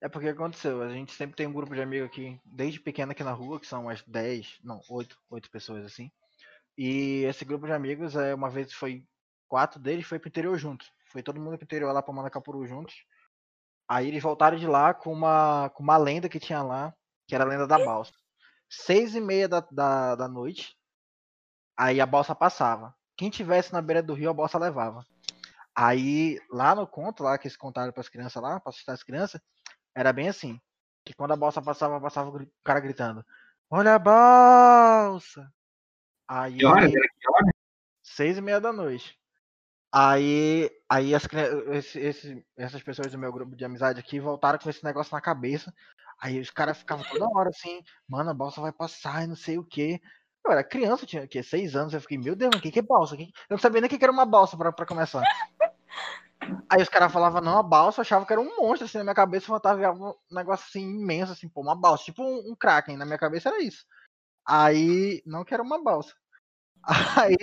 É 0.00 0.08
porque 0.08 0.28
aconteceu, 0.28 0.82
a 0.82 0.90
gente 0.90 1.12
sempre 1.14 1.34
tem 1.36 1.46
um 1.46 1.52
grupo 1.52 1.74
de 1.74 1.80
amigos 1.80 2.08
aqui, 2.08 2.38
desde 2.44 2.78
pequeno 2.80 3.12
aqui 3.12 3.24
na 3.24 3.32
rua, 3.32 3.58
que 3.58 3.66
são 3.66 3.82
umas 3.82 4.02
10, 4.02 4.58
não, 4.62 4.80
8, 4.90 5.18
8 5.30 5.50
pessoas 5.50 5.84
assim. 5.86 6.10
E 6.76 7.24
esse 7.24 7.44
grupo 7.44 7.66
de 7.66 7.72
amigos, 7.72 8.14
é, 8.14 8.34
uma 8.34 8.50
vez 8.50 8.72
foi, 8.74 9.04
quatro 9.48 9.80
deles 9.80 10.06
foi 10.06 10.18
pro 10.18 10.28
interior 10.28 10.58
juntos. 10.58 10.90
Foi 11.10 11.22
todo 11.22 11.40
mundo 11.40 11.56
pro 11.56 11.64
interior 11.64 11.92
lá 11.92 12.02
pra 12.02 12.12
Manacapuru 12.14 12.66
juntos. 12.66 12.94
Aí 13.88 14.08
eles 14.08 14.22
voltaram 14.22 14.58
de 14.58 14.66
lá 14.66 14.92
com 14.92 15.12
uma, 15.12 15.70
com 15.70 15.82
uma 15.82 15.96
lenda 15.96 16.28
que 16.28 16.40
tinha 16.40 16.62
lá, 16.62 16.94
que 17.26 17.34
era 17.34 17.44
a 17.44 17.46
lenda 17.46 17.66
da 17.66 17.78
balsa. 17.86 18.12
Seis 18.68 19.14
e 19.14 19.20
meia 19.20 19.48
da, 19.48 19.60
da, 19.70 20.14
da 20.16 20.28
noite, 20.28 20.76
aí 21.76 22.00
a 22.00 22.06
balsa 22.06 22.34
passava. 22.34 22.94
Quem 23.16 23.30
tivesse 23.30 23.72
na 23.72 23.80
beira 23.80 24.02
do 24.02 24.14
rio, 24.14 24.30
a 24.30 24.34
balsa 24.34 24.58
levava. 24.58 25.04
Aí, 25.74 26.40
lá 26.50 26.74
no 26.74 26.86
conto, 26.86 27.22
lá 27.22 27.36
que 27.38 27.46
eles 27.46 27.56
contaram 27.56 27.92
pras 27.92 28.08
crianças 28.08 28.42
lá, 28.42 28.58
pra 28.60 28.70
assustar 28.70 28.94
as 28.94 29.02
crianças, 29.02 29.40
era 29.94 30.12
bem 30.12 30.28
assim. 30.28 30.60
Que 31.04 31.14
quando 31.14 31.32
a 31.32 31.36
balsa 31.36 31.60
passava, 31.62 32.00
passava 32.00 32.30
o 32.30 32.46
cara 32.64 32.80
gritando, 32.80 33.24
olha 33.70 33.94
a 33.94 33.98
balsa! 33.98 35.50
Aí, 36.28 36.56
Que 36.58 36.64
horas? 36.66 36.92
Era 36.92 37.08
que 37.08 37.30
horas? 37.30 37.50
seis 38.02 38.36
e 38.38 38.40
meia 38.40 38.60
da 38.60 38.72
noite. 38.72 39.16
Aí, 39.92 40.70
aí 40.90 41.14
as, 41.14 41.26
esse- 41.72 41.98
esse- 42.00 42.46
essas 42.56 42.82
pessoas 42.82 43.12
do 43.12 43.18
meu 43.18 43.32
grupo 43.32 43.54
de 43.56 43.64
amizade 43.64 44.00
aqui 44.00 44.18
voltaram 44.18 44.58
com 44.58 44.68
esse 44.68 44.84
negócio 44.84 45.14
na 45.14 45.20
cabeça. 45.20 45.72
Aí 46.20 46.40
os 46.40 46.50
caras 46.50 46.78
ficavam 46.78 47.04
toda 47.04 47.28
hora 47.28 47.50
assim, 47.50 47.82
mano, 48.08 48.30
a 48.30 48.34
balsa 48.34 48.60
vai 48.60 48.72
passar 48.72 49.24
e 49.24 49.26
não 49.26 49.36
sei 49.36 49.58
o 49.58 49.64
que. 49.64 50.00
Eu 50.46 50.52
era 50.52 50.62
criança, 50.62 51.02
eu 51.02 51.08
tinha 51.08 51.24
o 51.24 51.28
quê? 51.28 51.42
Seis 51.42 51.74
anos. 51.74 51.92
Eu 51.92 52.00
fiquei, 52.00 52.16
meu 52.16 52.36
Deus, 52.36 52.54
o 52.54 52.60
que, 52.60 52.70
que 52.70 52.78
é 52.78 52.82
balsa? 52.82 53.16
Que- 53.16 53.24
Eu 53.24 53.30
não 53.56 53.58
sabia 53.58 53.80
nem 53.80 53.88
o 53.88 53.90
que 53.90 53.98
que 53.98 54.04
era 54.04 54.12
uma 54.12 54.24
balsa 54.24 54.56
pra, 54.56 54.70
pra 54.72 54.86
começar. 54.86 55.22
Aí 56.70 56.80
os 56.80 56.88
caras 56.88 57.12
falavam, 57.12 57.40
não, 57.40 57.58
a 57.58 57.62
balsa, 57.62 58.00
eu 58.00 58.02
achava 58.02 58.24
que 58.24 58.32
era 58.32 58.40
um 58.40 58.56
monstro 58.56 58.84
assim 58.84 58.98
na 58.98 59.04
minha 59.04 59.14
cabeça, 59.14 59.46
fantasiava 59.46 59.98
um 59.98 60.14
negócio 60.30 60.64
assim 60.68 60.82
imenso, 60.82 61.32
assim, 61.32 61.48
pô, 61.48 61.60
uma 61.60 61.74
balsa, 61.74 62.04
tipo 62.04 62.22
um, 62.22 62.52
um 62.52 62.54
kraken, 62.54 62.96
na 62.96 63.04
minha 63.04 63.18
cabeça 63.18 63.48
era 63.48 63.60
isso. 63.60 63.84
Aí, 64.46 65.22
não 65.26 65.44
que 65.44 65.52
era 65.52 65.62
uma 65.62 65.82
balsa. 65.82 66.14
Aí, 67.16 67.36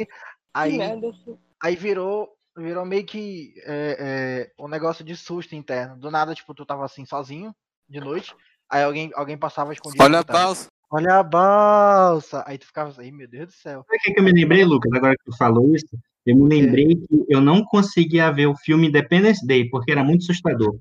aí, 0.54 0.82
assim. 0.82 1.38
aí 1.62 1.76
virou, 1.76 2.30
virou 2.56 2.86
meio 2.86 3.06
que 3.06 3.54
é, 3.66 3.98
é, 4.00 4.64
um 4.64 4.70
negócio 4.70 5.04
de 5.04 5.18
susto 5.18 5.54
interno. 5.54 5.98
Do 5.98 6.10
nada, 6.10 6.34
tipo, 6.34 6.54
tu 6.54 6.66
tava 6.66 6.86
assim 6.86 7.06
sozinho, 7.06 7.54
de 7.90 8.00
noite, 8.00 8.34
aí 8.70 8.84
alguém, 8.84 9.12
alguém 9.16 9.38
passava 9.38 9.74
escondido. 9.74 10.02
Olha 10.04 10.20
a 10.20 10.24
pausa. 10.24 10.68
Olha 10.96 11.16
a 11.16 11.24
balsa! 11.24 12.44
Aí 12.46 12.56
tu 12.60 12.68
ficava 12.68 12.92
assim, 12.92 13.12
meu 13.12 13.28
Deus 13.28 13.48
do 13.48 13.54
céu. 13.54 13.84
Sabe 13.84 13.98
o 13.98 14.02
que, 14.04 14.14
que 14.14 14.20
eu 14.20 14.24
me 14.24 14.32
lembrei, 14.32 14.64
Lucas, 14.64 14.92
agora 14.94 15.18
que 15.18 15.24
tu 15.24 15.36
falou 15.36 15.74
isso? 15.76 15.98
Eu 16.24 16.36
me 16.38 16.48
lembrei 16.48 16.96
que 16.96 17.26
eu 17.28 17.42
não 17.42 17.66
conseguia 17.66 18.32
ver 18.32 18.46
o 18.46 18.56
filme 18.56 18.90
Independence 18.90 19.44
Day, 19.44 19.68
porque 19.72 19.92
era 19.92 20.04
muito 20.04 20.22
assustador. 20.22 20.80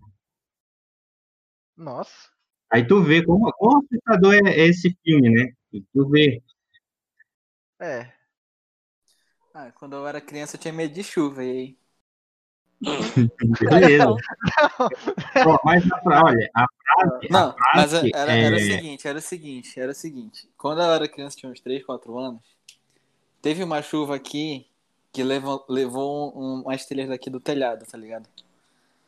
Nossa. 1.74 2.28
Aí 2.70 2.86
tu 2.86 3.02
vê 3.02 3.24
como, 3.24 3.50
como 3.54 3.78
assustador 3.78 4.34
é 4.34 4.60
esse 4.60 4.94
filme, 5.02 5.30
né? 5.30 5.50
Tu 5.72 6.08
vê. 6.10 6.42
É. 7.80 8.12
Ah, 9.54 9.72
quando 9.72 9.96
eu 9.96 10.06
era 10.06 10.20
criança 10.20 10.56
eu 10.56 10.60
tinha 10.60 10.74
medo 10.74 10.92
de 10.92 11.02
chuva, 11.02 11.42
e 11.42 11.50
aí? 11.50 11.78
Beleza. 13.70 14.16
Ó, 15.46 15.58
mas 15.64 15.84
a 15.90 16.00
fra- 16.00 16.24
olha, 16.24 16.50
a 16.54 16.66
frase, 16.66 17.28
Não, 17.30 17.50
a 17.50 17.56
mas 17.74 17.90
frase 17.90 18.10
era, 18.14 18.32
era 18.32 18.56
o 18.56 18.58
é- 18.58 18.62
seguinte, 18.62 19.08
era 19.08 19.18
o 19.18 19.22
seguinte, 19.22 19.80
era 19.80 19.92
o 19.92 19.94
seguinte. 19.94 20.48
Quando 20.58 20.82
eu 20.82 20.90
era 20.90 21.08
criança, 21.08 21.36
tinha 21.36 21.50
uns 21.50 21.60
3, 21.60 21.84
4 21.84 22.18
anos, 22.18 22.40
teve 23.40 23.62
uma 23.62 23.80
chuva 23.82 24.16
aqui 24.16 24.66
que 25.12 25.22
levou, 25.22 25.64
levou 25.68 26.32
um, 26.36 26.62
umas 26.62 26.84
telhas 26.86 27.08
daqui 27.08 27.28
do 27.30 27.38
telhado, 27.40 27.84
tá 27.86 27.96
ligado? 27.98 28.26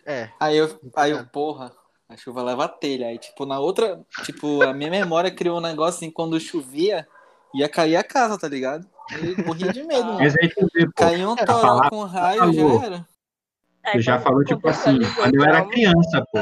É. 0.06 0.28
Aí 0.38 0.56
eu, 0.56 0.66
aí 0.96 1.10
eu, 1.10 1.16
ligado. 1.18 1.30
porra, 1.30 1.72
a 2.08 2.16
chuva 2.16 2.42
leva 2.42 2.64
a 2.66 2.68
telha. 2.68 3.06
Aí, 3.08 3.18
tipo, 3.18 3.46
na 3.46 3.58
outra, 3.58 4.00
tipo, 4.24 4.62
a 4.62 4.72
minha 4.74 4.90
memória 4.90 5.30
criou 5.30 5.58
um 5.58 5.62
negócio 5.62 5.96
assim, 5.96 6.10
quando 6.10 6.38
chovia, 6.38 7.08
ia 7.54 7.68
cair 7.68 7.96
a 7.96 8.04
casa, 8.04 8.38
tá 8.38 8.46
ligado? 8.48 8.86
Eu 9.12 9.44
morria 9.46 9.72
de 9.72 9.82
medo, 9.82 10.04
mano. 10.04 10.18
Mas 10.18 10.34
aí 10.36 10.48
tu 10.48 10.66
vê, 10.74 10.86
pô, 10.86 10.92
Caiu 10.96 11.30
um 11.30 11.36
toró 11.36 11.88
com 11.88 12.04
raio, 12.04 12.38
falou. 12.40 12.80
já 12.80 12.86
era. 12.86 13.08
É, 13.84 13.92
tu 13.92 14.00
já 14.00 14.18
falou, 14.18 14.44
tipo 14.44 14.66
assim, 14.68 14.98
quando 15.14 15.34
eu 15.34 15.44
era 15.44 15.64
criança, 15.66 16.24
pô. 16.32 16.38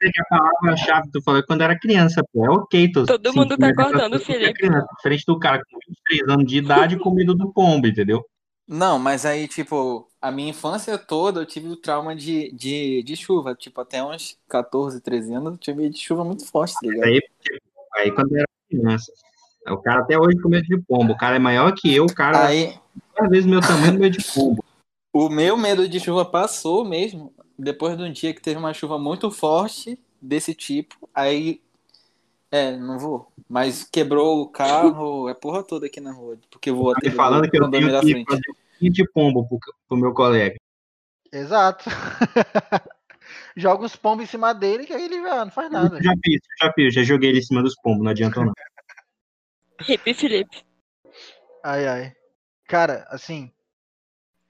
A 0.00 0.38
palavra-chave 0.38 1.10
tu 1.10 1.20
falou 1.22 1.40
é 1.40 1.42
quando 1.42 1.62
era 1.62 1.76
criança, 1.76 2.22
pô. 2.32 2.44
É 2.44 2.50
ok, 2.50 2.92
tu 2.92 3.04
Todo 3.04 3.34
mundo 3.34 3.56
tá 3.56 3.66
medo 3.66 3.76
cortando 3.76 4.12
dessas 4.12 4.22
o 4.22 4.26
coisas 4.26 4.26
quando 4.26 4.42
é 4.42 4.46
Felipe. 4.46 4.60
criança, 4.60 4.86
Diferente 4.96 5.24
do 5.26 5.38
cara 5.38 5.62
com 5.68 5.78
23 5.88 6.28
anos 6.28 6.46
de 6.46 6.58
idade 6.58 6.98
com 6.98 7.10
medo 7.10 7.34
do 7.34 7.52
pombo, 7.52 7.86
entendeu? 7.86 8.24
Não, 8.68 8.98
mas 8.98 9.24
aí, 9.26 9.48
tipo, 9.48 10.06
a 10.20 10.30
minha 10.30 10.50
infância 10.50 10.96
toda 10.98 11.40
eu 11.40 11.46
tive 11.46 11.68
o 11.68 11.76
trauma 11.76 12.14
de, 12.14 12.52
de, 12.52 13.02
de 13.02 13.16
chuva. 13.16 13.54
Tipo, 13.54 13.80
até 13.80 14.04
uns 14.04 14.38
14, 14.48 15.00
13 15.00 15.34
anos 15.34 15.52
eu 15.52 15.58
tive 15.58 15.88
de 15.88 15.98
chuva 15.98 16.22
muito 16.24 16.46
forte, 16.46 16.74
tá 16.74 16.80
ligado? 16.82 17.04
Aí, 17.04 17.20
tipo, 17.42 17.66
aí 17.96 18.12
quando 18.12 18.32
eu 18.32 18.38
era 18.38 18.48
criança. 18.68 19.12
O 19.66 19.78
cara 19.78 20.00
até 20.00 20.18
hoje 20.18 20.38
com 20.40 20.48
medo 20.48 20.64
de 20.66 20.78
pombo. 20.78 21.12
O 21.12 21.16
cara 21.16 21.36
é 21.36 21.38
maior 21.38 21.72
que 21.72 21.92
eu, 21.92 22.04
o 22.04 22.14
cara 22.14 22.46
Aí, 22.46 22.78
às 23.18 23.28
vezes 23.28 23.46
meu 23.46 23.60
tamanho 23.60 23.94
no 23.94 23.98
medo 23.98 24.16
de 24.16 24.24
pombo. 24.32 24.64
O 25.12 25.28
meu 25.28 25.56
medo 25.56 25.88
de 25.88 26.00
chuva 26.00 26.24
passou 26.24 26.84
mesmo 26.84 27.32
depois 27.58 27.96
de 27.96 28.02
um 28.02 28.12
dia 28.12 28.32
que 28.32 28.40
teve 28.40 28.58
uma 28.58 28.72
chuva 28.72 28.98
muito 28.98 29.30
forte 29.30 29.98
desse 30.20 30.54
tipo. 30.54 31.08
Aí, 31.14 31.60
é, 32.50 32.76
não 32.76 32.98
vou. 32.98 33.32
Mas 33.48 33.84
quebrou 33.84 34.42
o 34.42 34.48
carro, 34.48 35.28
é 35.28 35.34
porra 35.34 35.62
toda 35.62 35.86
aqui 35.86 36.00
na 36.00 36.12
rua. 36.12 36.38
Porque 36.50 36.70
voou 36.70 36.92
Tá 36.92 36.98
até 37.00 37.10
falando 37.10 37.50
que 37.50 37.58
eu 37.58 37.70
tenho 37.70 37.90
da 37.90 38.00
que 38.00 38.12
frente. 38.12 38.26
fazer 38.26 38.42
um 38.80 38.90
de 38.90 39.10
pombo 39.10 39.46
pro, 39.46 39.58
pro 39.88 39.96
meu 39.96 40.14
colega. 40.14 40.56
Exato. 41.32 41.84
Joga 43.56 43.84
os 43.84 43.96
pombos 43.96 44.24
em 44.24 44.28
cima 44.28 44.54
dele 44.54 44.86
que 44.86 44.92
aí 44.92 45.04
ele 45.04 45.16
ah, 45.16 45.44
não 45.44 45.50
faz 45.50 45.70
nada. 45.70 46.00
Já 46.00 46.12
fiz, 46.24 46.40
já 46.60 46.72
fiz, 46.72 46.94
já 46.94 47.02
joguei 47.02 47.30
ele 47.30 47.40
em 47.40 47.42
cima 47.42 47.62
dos 47.62 47.74
pombos, 47.74 48.04
não 48.04 48.10
adiantou 48.10 48.44
não. 48.44 48.52
Hip 49.86 50.14
Felipe. 50.14 50.64
Ai, 51.64 51.86
ai. 51.86 52.12
Cara, 52.66 53.04
assim. 53.10 53.50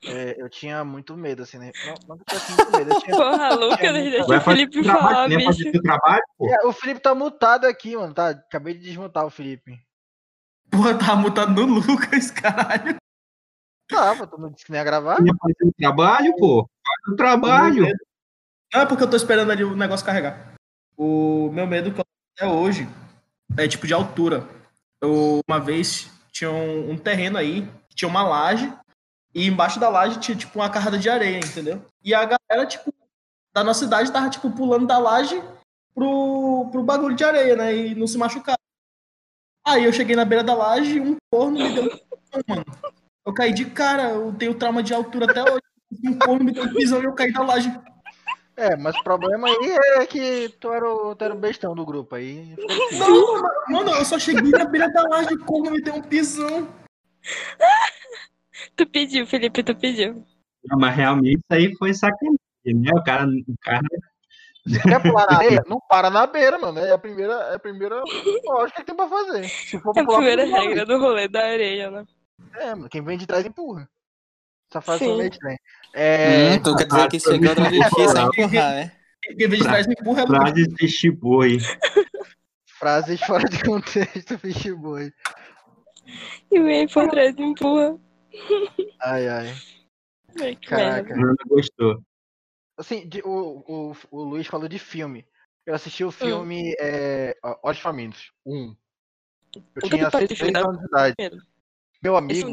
É, 0.05 0.41
eu 0.41 0.49
tinha 0.49 0.85
muito 0.85 1.17
medo, 1.17 1.43
assim, 1.43 1.59
né? 1.59 1.73
Não, 1.87 2.17
não 2.17 2.25
tinha 2.25 2.41
muito 2.57 2.73
medo. 2.73 2.93
Eu 2.93 3.01
tinha... 3.01 3.17
Porra, 3.17 3.55
Lucas, 3.55 3.93
deixa 3.93 4.27
Vai 4.27 4.39
o 4.39 4.41
fazer 4.41 4.57
Felipe 4.57 4.83
trabalho, 4.83 5.41
falar, 5.41 5.53
bicho. 5.55 5.83
trabalho, 5.83 6.23
pô. 6.37 6.49
É, 6.49 6.67
o 6.67 6.73
Felipe 6.73 7.01
tá 7.01 7.15
mutado 7.15 7.65
aqui, 7.67 7.97
mano. 7.97 8.15
Tá? 8.15 8.31
Acabei 8.31 8.75
de 8.75 8.81
desmutar 8.81 9.27
o 9.27 9.31
Felipe. 9.31 9.79
Porra, 10.71 10.97
tava 10.99 11.17
mutado 11.17 11.67
no 11.67 11.81
Lucas, 11.81 12.31
caralho. 12.33 12.97
Tá, 13.89 14.15
pô, 14.15 14.27
tu 14.27 14.39
não 14.39 14.51
disse 14.51 14.67
que 14.67 14.73
nem 14.73 14.79
ia 14.79 14.85
gravar? 14.85 15.21
Nem 15.21 15.35
fazer 15.37 15.65
o 15.65 15.73
trabalho, 15.73 16.37
pô. 16.37 16.69
Faz 16.87 17.15
o 17.15 17.17
trabalho. 17.17 17.87
Não, 18.73 18.83
é 18.83 18.87
porque 18.87 19.03
eu 19.03 19.11
tô 19.11 19.17
esperando 19.17 19.51
ali 19.51 19.65
o 19.65 19.75
negócio 19.75 20.05
carregar. 20.05 20.55
O 20.97 21.51
meu 21.53 21.67
medo 21.67 21.93
que 21.93 22.01
eu 22.01 22.05
até 22.37 22.47
hoje 22.47 22.87
é 23.57 23.67
tipo 23.67 23.87
de 23.87 23.95
altura. 23.95 24.47
Eu, 25.01 25.41
uma 25.49 25.59
vez 25.59 26.11
tinha 26.31 26.51
um, 26.51 26.91
um 26.91 26.99
terreno 26.99 27.39
aí, 27.39 27.67
tinha 27.95 28.09
uma 28.09 28.23
laje, 28.23 28.71
e 29.39 29.47
embaixo 29.47 29.79
da 29.79 29.89
laje 29.89 30.19
tinha 30.19 30.37
tipo 30.37 30.59
uma 30.59 30.69
carrada 30.69 30.99
de 30.99 31.09
areia, 31.09 31.39
entendeu? 31.39 31.81
E 32.03 32.13
a 32.13 32.25
galera, 32.25 32.67
tipo, 32.67 32.93
da 33.55 33.63
nossa 33.63 33.85
cidade 33.85 34.11
tava 34.11 34.29
tipo 34.29 34.51
pulando 34.51 34.85
da 34.85 34.99
laje 34.99 35.41
pro, 35.95 36.69
pro 36.73 36.83
bagulho 36.83 37.15
de 37.15 37.23
areia, 37.23 37.55
né? 37.55 37.73
E 37.73 37.95
não 37.95 38.09
se 38.09 38.19
machucar. 38.19 38.59
Aí 39.65 39.85
eu 39.85 39.93
cheguei 39.93 40.17
na 40.17 40.25
beira 40.25 40.43
da 40.43 40.55
laje 40.55 40.99
um 40.99 41.17
corno 41.31 41.57
me 41.57 41.73
deu 41.73 41.85
um 41.85 41.89
pisão, 41.89 42.43
mano. 42.49 42.65
Eu 43.25 43.33
caí 43.33 43.53
de 43.53 43.67
cara, 43.67 44.11
eu 44.11 44.33
tenho 44.33 44.55
trauma 44.55 44.83
de 44.83 44.93
altura 44.93 45.31
até 45.31 45.41
hoje. 45.45 45.63
Um 46.05 46.19
corno 46.19 46.45
me 46.45 46.51
deu 46.51 46.65
um 46.65 46.75
pisão 46.75 47.01
e 47.01 47.05
eu 47.05 47.13
caí 47.13 47.33
da 47.33 47.43
laje. 47.43 47.73
É, 48.57 48.77
mas 48.77 48.97
o 48.97 49.05
problema 49.05 49.47
aí 49.47 49.77
é 49.99 50.07
que 50.07 50.49
tu 50.59 50.73
era 50.73 50.93
o, 50.93 51.15
tu 51.15 51.25
era 51.25 51.33
o 51.33 51.39
bestão 51.39 51.77
do 51.77 51.87
grupo 51.87 52.17
aí. 52.17 52.57
Não, 52.99 53.43
mano, 53.69 53.93
eu 53.93 54.05
só 54.05 54.19
cheguei 54.19 54.51
na 54.51 54.65
beira 54.65 54.91
da 54.91 55.05
laje 55.05 55.33
e 55.33 55.39
como 55.39 55.71
me 55.71 55.81
deu 55.81 55.95
um 55.95 56.03
pisão. 56.03 56.67
Tu 58.79 58.87
pediu, 58.87 59.27
Felipe, 59.27 59.63
tu 59.65 59.75
pediu. 59.75 60.25
Não, 60.65 60.79
mas 60.79 60.95
realmente 60.95 61.39
isso 61.39 61.47
aí 61.51 61.75
foi 61.77 61.93
sacanagem, 61.93 62.39
né? 62.65 62.91
O 62.95 63.03
cara, 63.03 63.27
o 63.27 63.55
cara 63.61 63.83
Quer 64.83 65.03
pular 65.03 65.27
na 65.27 65.37
areia? 65.39 65.65
Não 65.67 65.81
para 65.89 66.09
na 66.11 66.27
beira, 66.27 66.59
mano. 66.59 66.79
É 66.79 66.93
a 66.93 66.99
primeira, 66.99 67.33
é 67.33 67.55
a 67.57 67.59
primeira 67.59 68.03
lógica 68.47 68.81
que 68.81 68.87
tem 68.87 68.95
pra 68.95 69.09
fazer. 69.09 69.49
Se 69.49 69.79
for 69.81 69.91
É 69.91 69.95
pra 69.95 70.03
a 70.03 70.07
pular, 70.07 70.19
primeira 70.19 70.45
pula. 70.47 70.59
regra 70.61 70.87
do 70.87 70.99
rolê 71.01 71.27
da 71.29 71.45
areia, 71.45 71.91
né? 71.91 72.05
É, 72.55 72.75
mano. 72.75 72.89
Quem 72.89 73.03
vem 73.03 73.19
de 73.19 73.27
trás 73.27 73.45
empurra. 73.45 73.89
Essa 74.71 74.81
frase 74.81 75.05
Sim. 75.05 75.17
meio 75.17 75.29
estranha. 75.31 75.59
É, 75.95 76.55
Hum, 76.57 76.63
tu 76.63 76.77
quer 76.77 76.87
dizer 76.87 77.09
que 77.09 77.19
chegando 77.21 77.61
onde 77.63 77.79
difícil 77.81 77.99
é 78.17 78.23
empurrar, 78.23 78.75
né? 78.75 78.93
Quem 79.23 79.49
vem 79.49 79.59
de 79.59 79.65
trás 79.65 79.87
me 79.89 79.95
empurra 79.99 80.21
é 80.21 80.25
Lucas. 80.25 80.39
frase 80.39 80.69
de 80.69 80.89
chiboi. 80.89 81.59
frases 82.79 83.21
fora 83.23 83.49
de 83.49 83.61
contexto, 83.65 84.39
fish 84.39 84.71
boy. 84.75 85.11
E 86.51 86.61
vem 86.61 86.87
por 86.87 87.09
trás 87.09 87.35
empurra. 87.39 87.99
Ai, 89.01 89.29
ai. 89.29 89.55
Caraca. 90.67 91.17
Não 91.17 91.35
gostou. 91.47 92.03
Assim, 92.77 93.09
de- 93.09 93.23
o, 93.25 93.65
o, 93.67 93.97
o 94.11 94.23
Luiz 94.23 94.47
falou 94.47 94.69
de 94.69 94.79
filme. 94.79 95.27
Eu 95.67 95.75
assisti 95.75 96.05
o 96.05 96.11
filme 96.11 96.75
é, 96.81 97.37
ó, 97.45 97.59
Olhos 97.65 97.81
Famintos, 97.81 98.33
1. 98.47 98.53
Eu 98.55 99.63
Nunca 99.75 99.89
tinha 99.89 100.05
vi 100.07 100.11
parte 100.13 100.29
6 100.29 100.29
do 100.29 100.37
filme, 100.37 100.59
anos 100.59 100.81
de 100.81 100.87
idade. 100.87 101.15
medo. 101.19 101.37
Meu 102.03 102.17
Esse 102.31 102.45
amigo, 102.45 102.53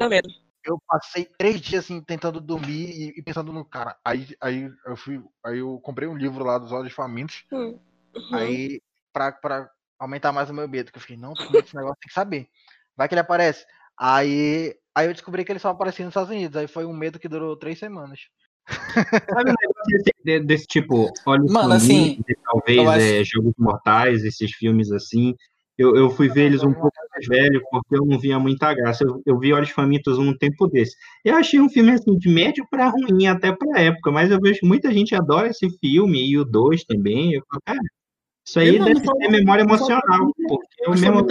eu 0.64 0.82
passei 0.88 1.26
três 1.38 1.62
dias 1.62 1.86
assim 1.86 2.02
tentando 2.02 2.42
dormir 2.42 2.90
e, 2.90 3.20
e 3.20 3.22
pensando 3.22 3.54
no 3.54 3.64
cara. 3.64 3.96
Aí, 4.04 4.36
aí 4.42 4.70
eu 4.86 4.98
fui, 4.98 5.24
aí 5.46 5.60
eu 5.60 5.80
comprei 5.80 6.08
um 6.08 6.18
livro 6.18 6.44
lá 6.44 6.58
dos 6.58 6.72
Olhos 6.72 6.92
Famintos. 6.92 7.46
Hum. 7.52 7.80
Uhum. 8.16 8.36
Aí 8.36 8.82
pra, 9.14 9.32
pra 9.32 9.70
aumentar 10.00 10.32
mais 10.32 10.50
o 10.50 10.54
meu 10.54 10.68
medo, 10.68 10.92
que 10.92 10.98
eu 10.98 11.02
fiquei, 11.02 11.18
não, 11.18 11.34
desse 11.34 11.76
negócio, 11.76 11.98
tem 12.02 12.08
que 12.08 12.14
saber. 12.14 12.50
Vai 12.98 13.08
que 13.08 13.14
ele 13.14 13.22
aparece. 13.22 13.66
Aí, 13.98 14.76
aí 14.96 15.08
eu 15.08 15.14
descobri 15.14 15.44
que 15.44 15.52
ele 15.52 15.60
só 15.60 15.70
aparecia 15.70 16.06
nos 16.06 16.12
Estados 16.12 16.32
Unidos. 16.32 16.56
Aí 16.58 16.68
foi 16.68 16.86
um 16.86 16.94
medo 16.94 17.20
que 17.20 17.28
durou 17.28 17.56
três 17.58 17.78
semanas. 17.78 18.22
Sabe 18.68 19.52
um 19.52 19.56
negócio 19.62 19.86
desse, 19.90 20.12
de- 20.24 20.40
desse 20.40 20.66
tipo, 20.66 21.12
olha 21.26 21.44
Mano, 21.52 21.74
assim, 21.74 22.20
talvez 22.44 22.78
eu 22.78 22.90
acho- 22.90 23.06
é, 23.06 23.24
Jogos 23.24 23.54
Mortais, 23.58 24.24
esses 24.24 24.52
filmes 24.54 24.92
assim. 24.92 25.36
Eu, 25.78 25.94
eu 25.96 26.10
fui 26.10 26.30
ver 26.30 26.46
eles 26.46 26.64
um 26.64 26.72
pouco 26.74 26.90
mais 27.12 27.28
velho, 27.28 27.62
porque 27.70 27.98
eu 27.98 28.06
não 28.06 28.18
via 28.18 28.40
muita 28.40 28.74
graça. 28.74 29.04
Eu, 29.04 29.22
eu 29.26 29.38
vi 29.38 29.52
Olhos 29.52 29.72
Famintos 29.72 30.18
um 30.18 30.36
tempo 30.36 30.68
desse. 30.68 30.96
Eu 31.24 31.36
achei 31.36 31.60
um 31.60 31.70
filme 31.70 31.92
assim, 31.92 32.18
de 32.18 32.30
médio 32.30 32.66
pra 32.72 32.88
ruim, 32.88 33.28
até 33.28 33.52
pra 33.52 33.82
época, 33.82 34.10
mas 34.10 34.32
eu 34.32 34.40
vejo 34.40 34.62
muita 34.64 34.90
gente 34.92 35.14
adora 35.14 35.50
esse 35.50 35.70
filme, 35.80 36.26
e 36.26 36.38
o 36.40 36.46
2 36.46 36.86
também. 36.86 37.34
Eu 37.34 37.44
falo, 37.50 37.62
cara, 37.66 37.80
isso 38.48 38.60
aí 38.60 38.78
Eu 38.78 38.86
deve 38.86 39.02
ser 39.02 39.30
memória 39.30 39.64
emocional, 39.64 40.32
porque 40.48 40.68
eu 40.80 40.92
Mas 40.92 41.02
mesmo. 41.02 41.28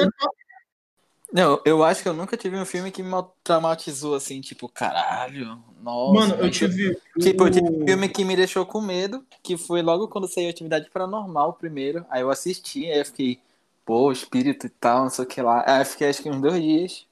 Não, 1.35 1.61
eu 1.65 1.83
acho 1.83 2.01
que 2.01 2.09
eu 2.09 2.15
nunca 2.15 2.37
tive 2.37 2.57
um 2.57 2.65
filme 2.65 2.93
que 2.93 3.03
me 3.03 3.11
traumatizou 3.43 4.15
assim, 4.15 4.41
tipo, 4.41 4.69
caralho, 4.69 5.59
nossa. 5.83 6.29
Mano, 6.29 6.35
eu 6.45 6.49
tive. 6.49 6.97
Tipo, 7.19 7.49
eu 7.49 7.51
tive 7.51 7.67
o- 7.67 7.83
um 7.83 7.85
filme 7.85 8.09
que 8.09 8.25
me 8.25 8.37
deixou 8.37 8.65
com 8.65 8.81
medo, 8.81 9.27
que 9.43 9.57
foi 9.57 9.83
logo 9.83 10.07
quando 10.07 10.29
saiu 10.29 10.49
Atividade 10.49 10.89
Paranormal 10.91 11.55
primeiro. 11.55 12.07
Aí 12.09 12.23
eu 12.23 12.31
assisti, 12.31 12.85
aí 12.89 13.01
eu 13.01 13.05
fiquei, 13.05 13.41
pô, 13.85 14.13
espírito 14.13 14.69
e 14.69 14.71
tal, 14.71 15.03
não 15.03 15.11
sei 15.11 15.25
o 15.25 15.27
que 15.27 15.43
lá. 15.43 15.65
Aí 15.67 15.81
eu 15.81 15.87
fiquei 15.87 16.09
acho 16.09 16.23
que 16.23 16.31
uns 16.31 16.41
dois 16.41 16.63
dias. 16.63 17.05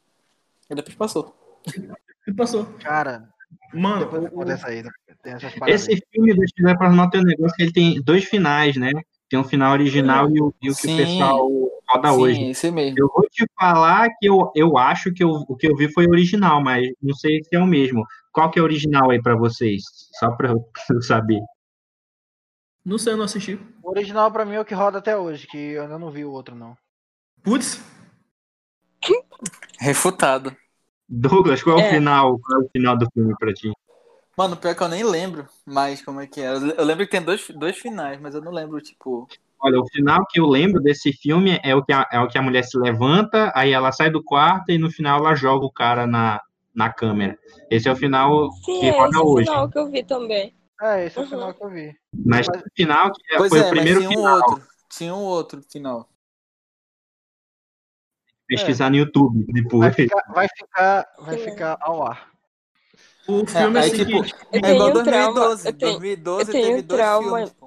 E 0.71 0.75
depois 0.77 0.95
passou. 0.95 1.35
que 2.25 2.33
passou. 2.33 2.65
Cara, 2.79 3.29
Mano, 3.75 4.05
depois 4.05 4.23
eu 4.23 4.31
o-. 4.39 5.67
Esse 5.67 6.01
filme 6.13 6.33
do 6.33 6.43
Atividade 6.43 6.79
Paranormal 6.79 7.11
tem 7.11 7.21
um 7.21 7.25
negócio 7.25 7.57
que 7.57 7.63
ele 7.65 7.73
tem 7.73 8.01
dois 8.01 8.25
finais, 8.25 8.77
né? 8.77 8.93
Tem 9.29 9.37
um 9.37 9.45
final 9.45 9.73
original 9.73 10.31
e 10.31 10.41
o, 10.41 10.55
e 10.63 10.71
o 10.71 10.77
que 10.77 10.83
Sim. 10.83 10.95
o 10.95 10.97
pessoal 10.97 11.62
roda 11.95 12.13
Sim, 12.13 12.21
hoje. 12.21 12.51
esse 12.51 12.71
mesmo. 12.71 12.99
Eu 12.99 13.09
vou 13.15 13.27
te 13.31 13.45
falar 13.59 14.09
que 14.19 14.27
eu, 14.29 14.51
eu 14.55 14.77
acho 14.79 15.13
que 15.13 15.23
eu, 15.25 15.31
o 15.31 15.57
que 15.57 15.67
eu 15.69 15.77
vi 15.77 15.93
foi 15.93 16.07
original, 16.07 16.63
mas 16.63 16.87
não 17.03 17.15
sei 17.15 17.43
se 17.43 17.57
é 17.57 17.59
o 17.61 17.67
mesmo. 17.67 18.05
Qual 18.33 18.51
que 18.51 18.59
é 18.59 18.63
original 18.63 19.11
aí 19.11 19.21
pra 19.23 19.37
vocês? 19.37 19.83
Só 20.19 20.31
pra 20.37 20.51
eu 20.51 21.03
saber. 21.03 21.41
não 22.85 22.99
sei, 22.99 23.13
eu 23.13 23.17
não 23.17 23.25
assisti. 23.25 23.59
O 23.83 23.91
original 23.91 24.31
pra 24.31 24.45
mim 24.45 24.55
é 24.55 24.61
o 24.61 24.65
que 24.65 24.75
roda 24.75 24.99
até 24.99 25.17
hoje, 25.17 25.47
que 25.47 25.57
eu 25.57 25.83
ainda 25.83 25.99
não 25.99 26.11
vi 26.11 26.25
o 26.25 26.31
outro, 26.33 26.55
não. 26.55 26.77
Putz, 27.43 27.81
Refutado. 29.79 30.57
Douglas, 31.09 31.63
qual 31.63 31.79
é 31.79 31.83
o 31.83 31.85
É. 31.85 31.91
final? 31.95 32.39
Qual 32.41 32.61
é 32.61 32.65
o 32.65 32.69
final 32.71 32.99
do 32.99 33.07
filme 33.15 33.35
pra 33.39 33.53
ti? 33.53 33.71
Mano, 34.37 34.57
pior 34.57 34.75
que 34.75 34.83
eu 34.83 34.89
nem 34.89 35.05
lembro 35.05 35.47
mais 35.67 36.03
como 36.03 36.21
é 36.21 36.27
que 36.27 36.41
é. 36.41 36.49
Eu 36.49 36.67
eu 36.71 36.85
lembro 36.85 37.05
que 37.05 37.11
tem 37.11 37.23
dois, 37.23 37.47
dois 37.51 37.79
finais, 37.79 38.21
mas 38.21 38.35
eu 38.35 38.41
não 38.43 38.53
lembro, 38.53 38.81
tipo. 38.81 39.29
Olha, 39.65 39.79
o 39.81 39.87
final 39.89 40.27
que 40.29 40.41
eu 40.41 40.47
lembro 40.47 40.83
desse 40.83 41.13
filme 41.13 41.61
é 41.63 41.75
o 41.75 41.85
que 41.85 41.93
a, 41.93 42.07
é 42.11 42.19
o 42.19 42.27
que 42.27 42.37
a 42.37 42.43
mulher 42.43 42.65
se 42.65 42.77
levanta, 42.77 43.53
aí 43.55 43.71
ela 43.73 43.93
sai 43.93 44.11
do 44.11 44.23
quarto 44.23 44.71
e 44.73 44.79
no 44.79 44.91
final 44.91 45.19
ela 45.21 45.37
joga 45.37 45.65
o 45.65 45.71
cara 45.71 46.05
na, 46.07 46.41
na 46.75 46.93
câmera. 46.93 47.39
Esse 47.71 47.89
é 47.89 47.93
o 47.93 47.97
final 47.97 48.51
Sim, 48.65 48.81
que 48.81 48.87
é 48.87 48.91
roda 48.91 49.11
esse 49.11 49.19
o 49.21 49.27
hoje. 49.33 49.47
final 49.47 49.69
que 49.71 49.79
eu 49.79 49.89
vi 49.91 50.03
também. 50.03 50.55
É, 50.83 51.07
esse 51.07 51.17
é 51.17 51.21
o 51.21 51.25
Uhum. 51.25 51.31
final 51.31 51.55
que 51.55 51.65
eu 51.65 51.71
vi. 51.71 51.97
Mas 52.27 52.49
o 52.49 52.53
final 52.75 53.13
que 53.13 53.37
Pois 53.37 53.49
foi 53.51 53.61
é, 53.61 53.63
o 53.63 53.71
primeiro 53.71 54.01
mas 54.01 54.09
tinha 54.09 54.19
um 54.19 54.23
final. 54.23 54.37
outro. 54.37 54.67
Tinha 54.89 55.15
um 55.15 55.23
outro 55.25 55.63
final. 55.71 56.09
Pesquisar 58.49 58.91
no 58.91 58.97
YouTube 58.97 59.47
Vai 59.47 59.63
depois. 59.63 59.95
ficar, 59.95 60.23
vai 60.35 60.49
ficar, 60.49 61.07
vai 61.21 61.39
ficar 61.39 61.79
ao 61.81 62.05
ar. 62.07 62.31
o 63.29 63.47
filme 63.47 63.79
aí, 63.79 63.87
assim 63.93 64.05
tipo, 64.05 64.19
É 64.51 64.73
igual 64.73 64.91
tenho 64.93 65.05
trauma, 65.05 65.33
2012. 65.41 65.69
eu 65.69 65.73
tenho- 65.73 65.93
2012 65.93 66.41
eu 66.51 66.53
tenho 66.53 66.67
teve 66.67 66.83
dois 66.83 67.01
trauma. 67.01 67.29
filmes, 67.37 67.53
pô. 67.53 67.62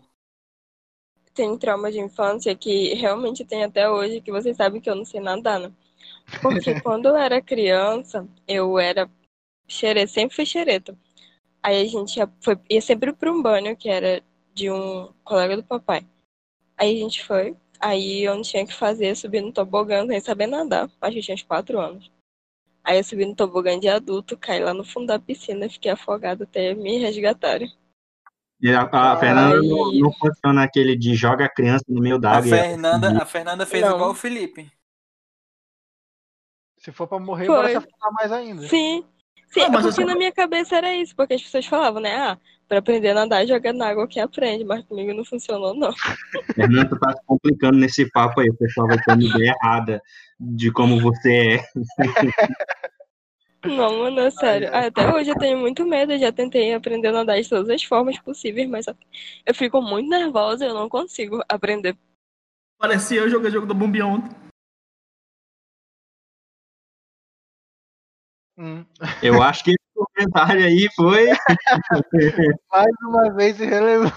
Tem 1.36 1.56
trauma 1.58 1.92
de 1.92 2.00
infância 2.00 2.56
que 2.56 2.96
realmente 2.96 3.46
tem 3.46 3.64
até 3.64 3.90
hoje, 3.90 4.22
que 4.22 4.32
vocês 4.32 4.58
sabem 4.58 4.82
que 4.82 4.90
eu 4.90 4.96
não 4.96 5.06
sei 5.06 5.20
nadar, 5.20 5.60
né? 5.60 5.72
Porque 6.42 6.74
quando 6.82 7.10
eu 7.10 7.16
era 7.16 7.42
criança, 7.42 8.28
eu 8.48 8.80
era 8.80 9.10
xereta, 9.68 10.12
sempre 10.12 10.36
fui 10.36 10.46
xereta. 10.46 10.98
Aí 11.62 11.82
a 11.82 11.86
gente 11.86 12.18
ia, 12.18 12.32
foi, 12.42 12.58
ia 12.70 12.82
sempre 12.82 13.12
pra 13.14 13.32
um 13.32 13.42
banho, 13.42 13.76
que 13.76 13.90
era 13.90 14.24
de 14.54 14.72
um 14.72 15.12
colega 15.24 15.58
do 15.58 15.64
papai. 15.64 16.08
Aí 16.78 16.96
a 16.96 17.00
gente 17.00 17.24
foi, 17.26 17.56
aí 17.80 18.24
eu 18.24 18.36
não 18.36 18.42
tinha 18.42 18.66
que 18.66 18.74
fazer, 18.74 19.16
subir 19.16 19.42
no 19.42 19.52
tobogã 19.52 20.08
sem 20.08 20.20
saber 20.22 20.48
nadar. 20.48 20.90
Acho 21.02 21.14
que 21.14 21.20
eu 21.20 21.24
tinha 21.24 21.36
uns 21.36 21.44
quatro 21.44 21.80
anos. 21.80 22.12
Aí 22.84 22.98
eu 23.00 23.04
subi 23.04 23.26
no 23.26 23.36
tobogã 23.36 23.80
de 23.80 23.90
adulto, 23.90 24.38
caí 24.38 24.64
lá 24.64 24.74
no 24.74 24.86
fundo 24.86 25.08
da 25.08 25.20
piscina, 25.20 25.70
fiquei 25.70 25.92
afogada 25.92 26.44
até 26.44 26.74
me 26.76 26.98
resgatarem. 27.00 27.74
E 28.62 28.72
a, 28.72 28.84
a 28.84 29.18
Fernanda 29.18 29.62
não, 29.62 29.92
não 29.94 30.12
funciona 30.14 30.64
aquele 30.64 30.96
de 30.98 31.14
joga 31.14 31.46
a 31.46 31.50
criança 31.50 31.84
no 31.88 32.02
meio 32.02 32.18
da 32.18 32.32
A 32.32 32.38
água. 32.38 32.48
e 32.48 32.54
ela 32.54 32.64
Fernanda, 32.70 33.22
a 33.22 33.26
Fernanda 33.26 33.66
fez 33.66 33.84
Não. 33.84 33.96
igual 33.96 34.12
o 34.12 34.16
Felipe. 34.16 34.72
Se 36.80 36.92
for 36.92 37.08
pra 37.08 37.20
morrer, 37.20 37.46
Foi. 37.48 37.56
bora 37.56 37.70
se 37.70 37.76
afundar 37.78 38.12
mais 38.14 38.32
ainda. 38.32 38.68
Sim. 38.68 39.04
Sim, 39.50 39.62
Ah, 39.62 39.70
mas 39.70 39.84
porque 39.86 40.02
eu 40.02 40.06
só- 40.08 40.12
na 40.14 40.18
minha 40.18 40.32
cabeça 40.32 40.76
era 40.76 40.94
isso, 40.96 41.16
porque 41.16 41.34
as 41.36 41.42
pessoas 41.42 41.66
falavam, 41.66 42.02
né? 42.02 42.16
Ah, 42.16 42.38
pra 42.68 42.80
aprender 42.80 43.10
a 43.10 43.14
nadar, 43.14 43.46
joga 43.48 43.72
na 43.72 43.88
água 43.90 44.08
que 44.08 44.20
aprende, 44.20 44.64
mas 44.66 44.84
comigo 44.86 45.14
não 45.14 45.24
funcionou, 45.24 45.74
não. 45.74 45.94
Fernanda, 46.54 46.90
tu 46.90 47.00
tá 47.00 47.14
se 47.14 47.24
complicando 47.26 47.78
nesse 47.78 48.10
papo 48.12 48.42
aí. 48.42 48.50
O 48.50 48.56
pessoal 48.58 48.88
vai 48.88 48.98
ter 48.98 49.14
uma 49.14 49.24
ideia 49.24 49.54
errada 49.62 50.02
de 50.40 50.72
como 50.72 51.00
você 51.00 51.58
é. 51.58 51.64
Não, 53.68 54.00
mano, 54.00 54.20
é 54.20 54.30
sério. 54.30 54.70
Ah, 54.72 54.88
até 54.88 55.14
hoje 55.14 55.30
eu 55.30 55.38
tenho 55.38 55.58
muito 55.58 55.86
medo, 55.86 56.14
eu 56.14 56.20
já 56.20 56.32
tentei 56.32 56.74
aprender 56.74 57.10
a 57.10 57.14
nadar 57.14 57.42
de 57.42 57.50
todas 57.50 57.70
as 57.70 57.84
formas 57.84 58.18
possíveis, 58.20 58.70
mas 58.70 58.86
eu 58.88 59.54
fico 59.54 59.82
muito 59.82 60.10
nervosa, 60.10 60.66
eu 60.66 60.74
não 60.74 60.90
consigo 60.90 61.44
aprender. 61.50 61.98
Parecia 62.78 63.22
eu 63.22 63.30
jogar 63.30 63.50
jogo 63.50 63.66
do 63.66 63.74
Bombi 63.74 64.02
ontem. 64.02 64.30
Hum. 68.58 68.86
Eu 69.22 69.42
acho 69.44 69.64
que 69.66 69.72
esse 69.72 69.78
comentário 69.94 70.64
aí 70.64 70.88
foi. 70.96 71.28
Mais 72.72 72.96
uma 73.02 73.34
vez 73.34 73.60
irrelevante. 73.60 74.16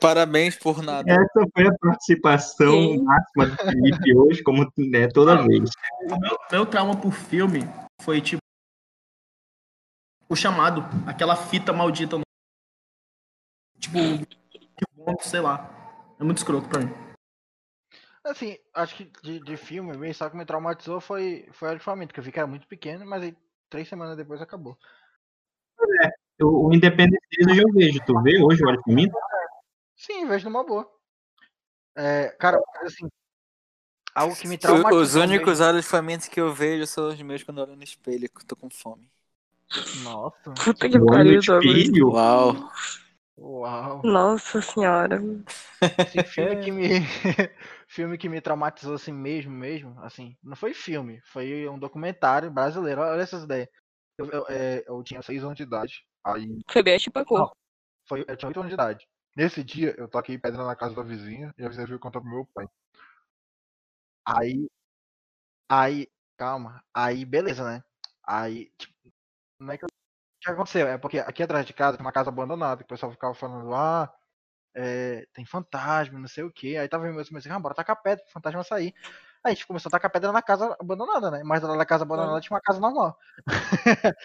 Parabéns 0.00 0.56
por 0.56 0.82
nada. 0.82 1.10
Essa 1.10 1.46
foi 1.54 1.66
a 1.66 1.72
participação 1.80 2.72
Sim. 2.72 3.02
máxima 3.04 3.46
do 3.46 3.56
Felipe 3.56 4.16
hoje, 4.16 4.42
como 4.42 4.68
é 4.94 5.08
toda 5.08 5.46
vez. 5.46 5.70
O 6.10 6.18
meu, 6.18 6.38
meu 6.50 6.66
trauma 6.66 6.96
por 6.96 7.12
filme 7.12 7.60
foi 8.02 8.20
tipo. 8.20 8.47
O 10.28 10.36
chamado, 10.36 10.82
aquela 11.06 11.34
fita 11.34 11.72
maldita. 11.72 12.18
No... 12.18 12.24
Tipo, 13.78 15.22
sei 15.22 15.40
lá. 15.40 15.74
É 16.20 16.24
muito 16.24 16.38
escroto 16.38 16.68
pra 16.68 16.80
mim. 16.80 16.92
Assim, 18.24 18.58
acho 18.74 18.96
que 18.96 19.04
de, 19.22 19.40
de 19.40 19.56
filme, 19.56 19.96
bem, 19.96 20.12
só 20.12 20.28
que 20.28 20.36
me 20.36 20.44
traumatizou 20.44 21.00
foi, 21.00 21.48
foi 21.52 21.68
Alho 21.70 21.80
Faminto, 21.80 22.12
que 22.12 22.20
eu 22.20 22.24
vi 22.24 22.30
que 22.30 22.38
era 22.38 22.46
muito 22.46 22.66
pequeno, 22.66 23.06
mas 23.06 23.22
aí 23.22 23.34
três 23.70 23.88
semanas 23.88 24.16
depois 24.16 24.42
acabou. 24.42 24.76
O, 26.42 26.68
o 26.68 26.74
Independence 26.74 27.26
Days 27.32 27.48
eu 27.48 27.64
já 27.64 27.72
vejo. 27.72 28.00
Tu 28.04 28.22
vê 28.22 28.42
hoje 28.42 28.62
o 28.64 28.68
Olho 28.68 28.82
Faminto? 28.82 29.16
Sim, 29.96 30.26
vejo 30.26 30.44
numa 30.50 30.64
boa. 30.64 30.90
É, 31.96 32.28
cara, 32.38 32.60
assim, 32.82 33.08
algo 34.14 34.36
que 34.36 34.46
me 34.46 34.56
O- 34.56 34.58
traumatizou. 34.58 35.02
Os 35.02 35.14
únicos 35.14 35.60
olhos 35.60 35.86
famintos 35.86 36.28
que 36.28 36.40
eu 36.40 36.52
vejo 36.52 36.86
são 36.86 37.08
os 37.08 37.22
meus 37.22 37.42
quando 37.42 37.58
eu 37.58 37.64
olho 37.64 37.76
no 37.76 37.82
espelho, 37.82 38.28
que 38.28 38.42
eu 38.42 38.46
tô 38.46 38.56
com 38.56 38.68
fome. 38.68 39.10
Nossa, 40.02 40.52
Puta 40.64 40.88
que 40.88 40.98
pariu, 40.98 41.40
Douglas. 41.42 41.88
Uau! 42.00 42.72
uau. 43.38 44.02
Nossa 44.02 44.62
senhora. 44.62 45.20
Esse 45.98 46.24
filme 46.24 46.56
que 46.64 46.70
me 46.70 46.88
filme 47.86 48.18
que 48.18 48.28
me 48.28 48.40
traumatizou 48.40 48.94
assim 48.94 49.12
mesmo, 49.12 49.52
mesmo, 49.52 49.98
assim, 50.00 50.36
não 50.42 50.56
foi 50.56 50.74
filme, 50.74 51.20
foi 51.24 51.68
um 51.68 51.78
documentário 51.78 52.50
brasileiro. 52.50 53.02
Olha 53.02 53.22
essas 53.22 53.44
ideias. 53.44 53.68
Eu, 54.16 54.26
eu, 54.30 54.46
é, 54.48 54.84
eu 54.86 55.02
tinha 55.02 55.22
seis 55.22 55.44
anos 55.44 55.56
de 55.56 55.62
idade. 55.62 56.04
Aí 56.24 56.58
Foi 56.68 56.82
bem. 56.82 56.98
Não. 57.30 57.52
foi, 58.06 58.24
eu 58.26 58.36
tinha 58.36 58.48
oito 58.48 58.60
anos 58.60 58.70
de 58.70 58.74
idade. 58.74 59.06
Nesse 59.36 59.62
dia 59.62 59.94
eu 59.96 60.08
toquei 60.08 60.36
pedra 60.38 60.64
na 60.64 60.74
casa 60.74 60.94
da 60.94 61.02
vizinha 61.02 61.54
e 61.56 61.64
a 61.64 61.68
vizinha 61.68 61.86
veio 61.86 62.00
contar 62.00 62.20
pro 62.20 62.30
meu 62.30 62.46
pai. 62.54 62.66
Aí 64.26 64.68
aí, 65.68 66.08
calma, 66.36 66.82
aí 66.92 67.24
beleza, 67.24 67.64
né? 67.64 67.82
Aí, 68.26 68.70
tipo, 68.78 68.94
não 69.60 69.72
é 69.72 69.78
que 69.78 69.84
eu- 69.84 69.88
o 69.88 70.40
que 70.40 70.50
aconteceu? 70.50 70.88
É 70.88 70.98
porque 70.98 71.18
aqui 71.20 71.42
atrás 71.42 71.66
de 71.66 71.72
casa 71.74 71.96
tem 71.98 72.06
uma 72.06 72.12
casa 72.12 72.30
abandonada, 72.30 72.78
que 72.78 72.84
o 72.86 72.88
pessoal 72.88 73.12
ficava 73.12 73.34
falando, 73.34 73.74
ah, 73.74 74.12
é, 74.74 75.26
tem 75.34 75.46
fantasma, 75.46 76.18
não 76.20 76.28
sei 76.28 76.44
o 76.44 76.52
que. 76.52 76.76
Aí 76.78 76.88
tava 76.88 77.06
eu 77.08 77.12
meu 77.14 77.22
irmão 77.24 77.38
assim, 77.38 77.50
ah, 77.50 77.58
bora 77.60 77.74
tacar 77.74 78.00
pedra 78.02 78.24
pro 78.24 78.32
fantasma 78.34 78.64
sair. 78.64 78.94
Aí 79.44 79.52
a 79.52 79.54
gente 79.54 79.66
começou 79.68 79.88
a 79.90 79.92
tacar 79.92 80.10
pedra 80.12 80.32
na 80.32 80.42
casa 80.42 80.76
abandonada, 80.80 81.30
né? 81.32 81.42
Mas 81.44 81.62
lá 81.62 81.76
na 81.76 81.86
casa 81.86 82.04
abandonada 82.04 82.40
tinha 82.42 82.54
uma 82.56 82.62
casa 82.62 82.80
normal. 82.80 83.18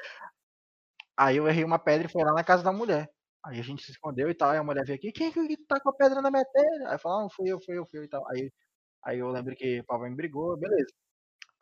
Aí 1.18 1.38
eu 1.38 1.48
errei 1.48 1.64
uma 1.64 1.80
pedra 1.80 2.08
e 2.08 2.12
fui 2.12 2.24
lá 2.24 2.34
na 2.34 2.44
casa 2.44 2.64
da 2.64 2.72
mulher. 2.72 3.10
Aí 3.46 3.60
a 3.60 3.64
gente 3.64 3.84
se 3.84 3.92
escondeu 3.92 4.30
e 4.30 4.34
tal. 4.36 4.50
Aí 4.52 4.58
a 4.58 4.64
mulher 4.64 4.86
veio 4.86 4.98
aqui, 4.98 5.12
quem 5.12 5.32
que 5.32 5.58
tacou 5.68 5.92
a 5.92 5.96
pedra 5.96 6.22
na 6.22 6.32
minha 6.32 6.46
telha? 6.46 6.90
Aí 6.90 6.98
falou, 7.00 7.22
não, 7.24 7.30
fui 7.30 7.50
eu, 7.52 7.60
fui 7.60 7.78
eu, 7.78 7.86
fui 7.86 8.00
eu 8.00 8.04
e 8.06 8.08
tal. 8.10 8.26
Aí, 8.30 8.52
aí 9.04 9.20
eu 9.20 9.30
lembro 9.30 9.56
que 9.56 9.82
o 9.82 9.86
papai 9.86 10.10
me 10.12 10.16
brigou, 10.18 10.58
beleza. 10.58 10.94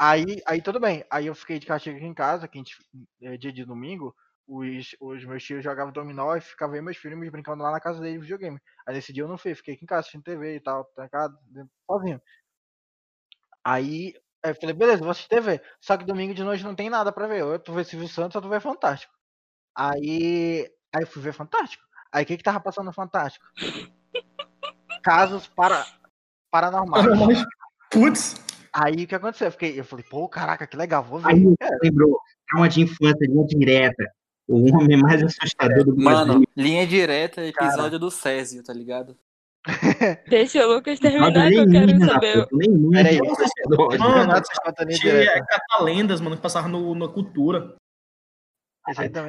Aí, 0.03 0.41
aí 0.47 0.59
tudo 0.63 0.79
bem. 0.79 1.05
Aí 1.11 1.27
eu 1.27 1.35
fiquei 1.35 1.59
de 1.59 1.67
castigo 1.67 1.95
aqui 1.95 2.05
em 2.07 2.13
casa, 2.13 2.47
que 2.47 2.57
a 2.57 2.59
gente, 2.59 2.75
é, 3.21 3.37
dia 3.37 3.53
de 3.53 3.63
domingo, 3.63 4.15
os, 4.47 4.95
os 4.99 5.23
meus 5.25 5.43
tios 5.43 5.63
jogavam 5.63 5.93
dominó 5.93 6.35
e 6.35 6.41
ficava 6.41 6.75
eu 6.75 6.79
e 6.79 6.81
meus 6.81 6.97
filhos 6.97 7.29
brincando 7.29 7.61
lá 7.61 7.69
na 7.69 7.79
casa 7.79 7.99
deles 8.01 8.15
de 8.15 8.21
videogame. 8.21 8.59
Aí 8.87 8.95
nesse 8.95 9.13
dia 9.13 9.21
eu 9.21 9.27
não 9.27 9.37
fui, 9.37 9.53
fiquei 9.53 9.75
aqui 9.75 9.83
em 9.83 9.87
casa 9.87 9.99
assistindo 9.99 10.23
TV 10.23 10.55
e 10.55 10.59
tal, 10.59 10.85
trancado, 10.95 11.37
dentro- 11.45 11.69
sozinho. 11.85 12.19
Aí 13.63 14.15
aí 14.43 14.51
eu 14.51 14.55
falei, 14.55 14.73
beleza, 14.73 15.01
vou 15.03 15.11
assistir 15.11 15.29
TV. 15.29 15.61
Só 15.79 15.95
que 15.95 16.03
domingo 16.03 16.33
de 16.33 16.43
noite 16.43 16.63
não 16.63 16.73
tem 16.73 16.89
nada 16.89 17.11
pra 17.11 17.27
ver. 17.27 17.43
Ou 17.43 17.59
tu 17.59 17.71
vê 17.71 17.83
Silvio 17.83 18.07
Santos 18.07 18.35
ou 18.35 18.41
tu 18.41 18.49
vê 18.49 18.59
Fantástico. 18.59 19.13
Aí, 19.75 20.67
aí 20.95 21.03
eu 21.03 21.07
fui 21.07 21.21
ver 21.21 21.33
Fantástico. 21.33 21.83
Aí 22.11 22.23
o 22.23 22.25
que 22.25 22.37
que 22.37 22.43
tava 22.43 22.59
passando 22.59 22.87
no 22.87 22.93
Fantástico? 22.93 23.45
Casos 25.03 25.47
para, 25.47 25.85
paranormais. 26.49 27.05
Putz, 27.91 28.35
Aí 28.73 29.03
o 29.03 29.07
que 29.07 29.15
aconteceu? 29.15 29.47
Eu, 29.47 29.51
fiquei, 29.51 29.79
eu 29.79 29.83
falei, 29.83 30.05
pô, 30.09 30.27
caraca, 30.29 30.65
que 30.65 30.77
legal, 30.77 31.03
vou 31.03 31.19
ver. 31.19 31.29
Aí 31.29 31.43
lembrou, 31.83 32.17
trauma 32.49 32.69
de 32.69 32.81
infância, 32.81 33.27
linha 33.27 33.45
direta. 33.45 34.03
O 34.47 34.75
homem 34.75 34.97
mais 34.97 35.21
assustador 35.23 35.83
do 35.83 35.95
Brasil. 35.95 36.27
Mano, 36.27 36.43
linha 36.55 36.85
direta, 36.87 37.45
episódio 37.45 37.99
do 37.99 38.09
Césio, 38.09 38.63
tá 38.63 38.73
ligado? 38.73 39.17
Deixa 40.27 40.65
o 40.65 40.73
Lucas 40.73 40.99
terminar 40.99 41.31
que 41.31 41.37
eu 41.37 41.43
quero 41.43 41.61
alienígena, 41.61 42.13
saber. 42.13 42.47
nem 42.51 42.91
Peraí. 42.91 43.17
muito 43.19 43.41
assustador. 43.41 43.99
Mano, 43.99 44.33
tinha 44.89 45.13
é, 45.13 45.41
catalendas, 45.45 46.19
mano, 46.19 46.35
que 46.35 46.41
passavam 46.41 46.71
no, 46.71 46.95
na 46.95 47.07
cultura. 47.07 47.75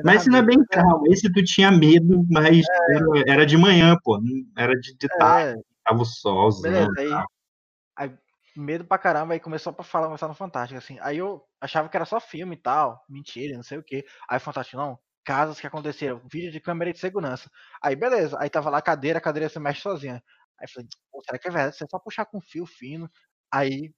Mas 0.02 0.22
isso 0.22 0.30
não 0.30 0.38
é 0.38 0.42
bem 0.42 0.64
trauma. 0.64 1.02
Esse 1.08 1.30
tu 1.30 1.44
tinha 1.44 1.70
medo, 1.70 2.24
mas 2.30 2.64
era, 2.88 3.04
era 3.26 3.46
de 3.46 3.56
manhã, 3.56 3.96
pô. 4.02 4.18
Era 4.56 4.72
de, 4.74 4.96
de 4.96 5.08
tarde, 5.18 5.60
É, 5.60 5.62
tava 5.84 6.00
o 6.00 6.04
solzão. 6.06 6.62
beleza, 6.62 6.90
aí, 6.98 8.08
aí 8.08 8.12
medo 8.56 8.84
pra 8.84 8.98
caramba, 8.98 9.34
aí 9.34 9.40
começou 9.40 9.72
pra 9.72 9.84
falar, 9.84 10.06
começar 10.06 10.28
no 10.28 10.34
Fantástico, 10.34 10.78
assim. 10.78 10.98
Aí 11.00 11.18
eu 11.18 11.42
achava 11.60 11.88
que 11.88 11.96
era 11.96 12.04
só 12.06 12.20
filme 12.20 12.54
e 12.56 12.58
tal, 12.58 13.02
mentira, 13.08 13.56
não 13.56 13.62
sei 13.62 13.78
o 13.78 13.82
que. 13.84 14.04
Aí 14.28 14.38
Fantástico, 14.40 14.76
não, 14.78 14.98
casos 15.24 15.60
que 15.60 15.66
aconteceram, 15.66 16.20
vídeo 16.30 16.50
de 16.52 16.60
câmera 16.60 16.92
de 16.92 16.98
segurança. 16.98 17.50
Aí 17.82 17.96
beleza, 17.96 18.36
aí 18.40 18.50
tava 18.50 18.70
lá 18.70 18.78
a 18.78 18.82
cadeira, 18.82 19.18
a 19.18 19.22
cadeira 19.22 19.48
se 19.48 19.58
mexe 19.60 19.80
sozinha. 19.82 20.22
Aí 20.60 20.68
falei, 20.68 20.88
será 21.26 21.38
que 21.38 21.48
é 21.48 21.50
verdade? 21.50 21.76
Você 21.76 21.86
só 21.90 21.98
puxar 21.98 22.26
com 22.26 22.40
fio 22.40 22.66
fino. 22.66 23.10
Aí, 23.52 23.92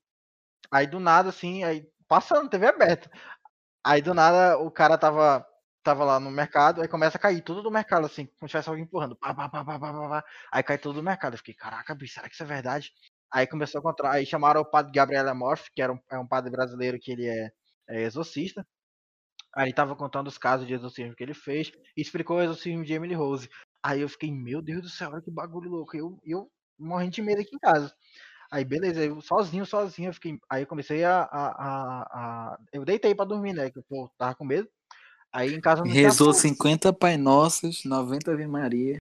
aí 0.72 0.86
do 0.86 1.00
nada, 1.00 1.30
assim, 1.30 1.64
aí 1.64 1.86
passando, 2.08 2.48
TV 2.50 2.66
aberta. 2.68 3.10
Aí 3.84 4.02
do 4.02 4.14
nada 4.14 4.58
o 4.58 4.70
cara 4.70 4.96
tava, 4.98 5.46
tava 5.82 6.04
lá 6.04 6.20
no 6.20 6.30
mercado, 6.30 6.82
aí 6.82 6.88
começa 6.88 7.16
a 7.18 7.20
cair 7.20 7.42
tudo 7.42 7.62
do 7.62 7.70
mercado, 7.70 8.06
assim, 8.06 8.26
como 8.26 8.48
se 8.48 8.52
tivesse 8.52 8.68
alguém 8.68 8.84
empurrando. 8.84 9.16
Pá, 9.16 9.34
pá, 9.34 9.48
pá, 9.48 9.64
pá, 9.64 9.78
pá, 9.78 9.92
pá, 9.92 10.08
pá. 10.08 10.24
Aí 10.52 10.62
cai 10.62 10.78
tudo 10.78 10.96
do 10.96 11.02
mercado. 11.02 11.34
Eu 11.34 11.38
fiquei, 11.38 11.54
caraca, 11.54 11.94
bicho, 11.94 12.14
será 12.14 12.28
que 12.28 12.34
isso 12.34 12.42
é 12.42 12.46
verdade? 12.46 12.92
Aí 13.34 13.48
começou 13.48 13.78
a 13.78 13.80
encontrar, 13.80 14.12
aí 14.12 14.24
chamaram 14.24 14.60
o 14.60 14.64
padre 14.64 14.92
Gabriel 14.92 15.28
Amorf, 15.28 15.68
que 15.74 15.82
era 15.82 15.92
um, 15.92 15.98
é 16.08 16.16
um 16.16 16.26
padre 16.26 16.52
brasileiro 16.52 17.00
que 17.00 17.10
ele 17.10 17.26
é, 17.26 17.50
é 17.88 18.02
exorcista. 18.02 18.64
Aí 19.52 19.64
ele 19.66 19.72
tava 19.74 19.96
contando 19.96 20.28
os 20.28 20.38
casos 20.38 20.68
de 20.68 20.72
exorcismo 20.72 21.16
que 21.16 21.22
ele 21.24 21.34
fez 21.34 21.72
e 21.96 22.00
explicou 22.00 22.36
o 22.36 22.42
exorcismo 22.42 22.84
de 22.84 22.92
Emily 22.92 23.12
Rose. 23.14 23.48
Aí 23.82 24.02
eu 24.02 24.08
fiquei, 24.08 24.30
meu 24.30 24.62
Deus 24.62 24.82
do 24.82 24.88
céu, 24.88 25.10
olha 25.10 25.20
que 25.20 25.32
bagulho 25.32 25.68
louco. 25.68 25.96
Eu, 25.96 26.16
eu 26.24 26.48
morrendo 26.78 27.10
de 27.10 27.22
medo 27.22 27.40
aqui 27.40 27.56
em 27.56 27.58
casa. 27.58 27.92
Aí 28.52 28.64
beleza, 28.64 29.04
eu 29.04 29.20
sozinho, 29.20 29.66
sozinho, 29.66 30.10
eu 30.10 30.14
fiquei. 30.14 30.38
Aí 30.48 30.62
eu 30.62 30.66
comecei 30.68 31.02
a. 31.02 31.22
a, 31.22 31.46
a, 31.48 32.02
a- 32.52 32.58
Eu 32.72 32.84
deitei 32.84 33.16
pra 33.16 33.24
dormir, 33.24 33.52
né? 33.52 33.68
Que 33.68 33.80
eu 33.80 34.10
tava 34.16 34.36
com 34.36 34.44
medo. 34.44 34.68
Aí 35.32 35.52
em 35.52 35.60
casa 35.60 35.84
não 35.84 35.90
Rezou 35.90 36.28
fogo. 36.28 36.38
50 36.38 36.92
Pai 36.92 37.16
Nossos, 37.16 37.84
90 37.84 38.30
Ave 38.32 38.46
Maria. 38.46 38.96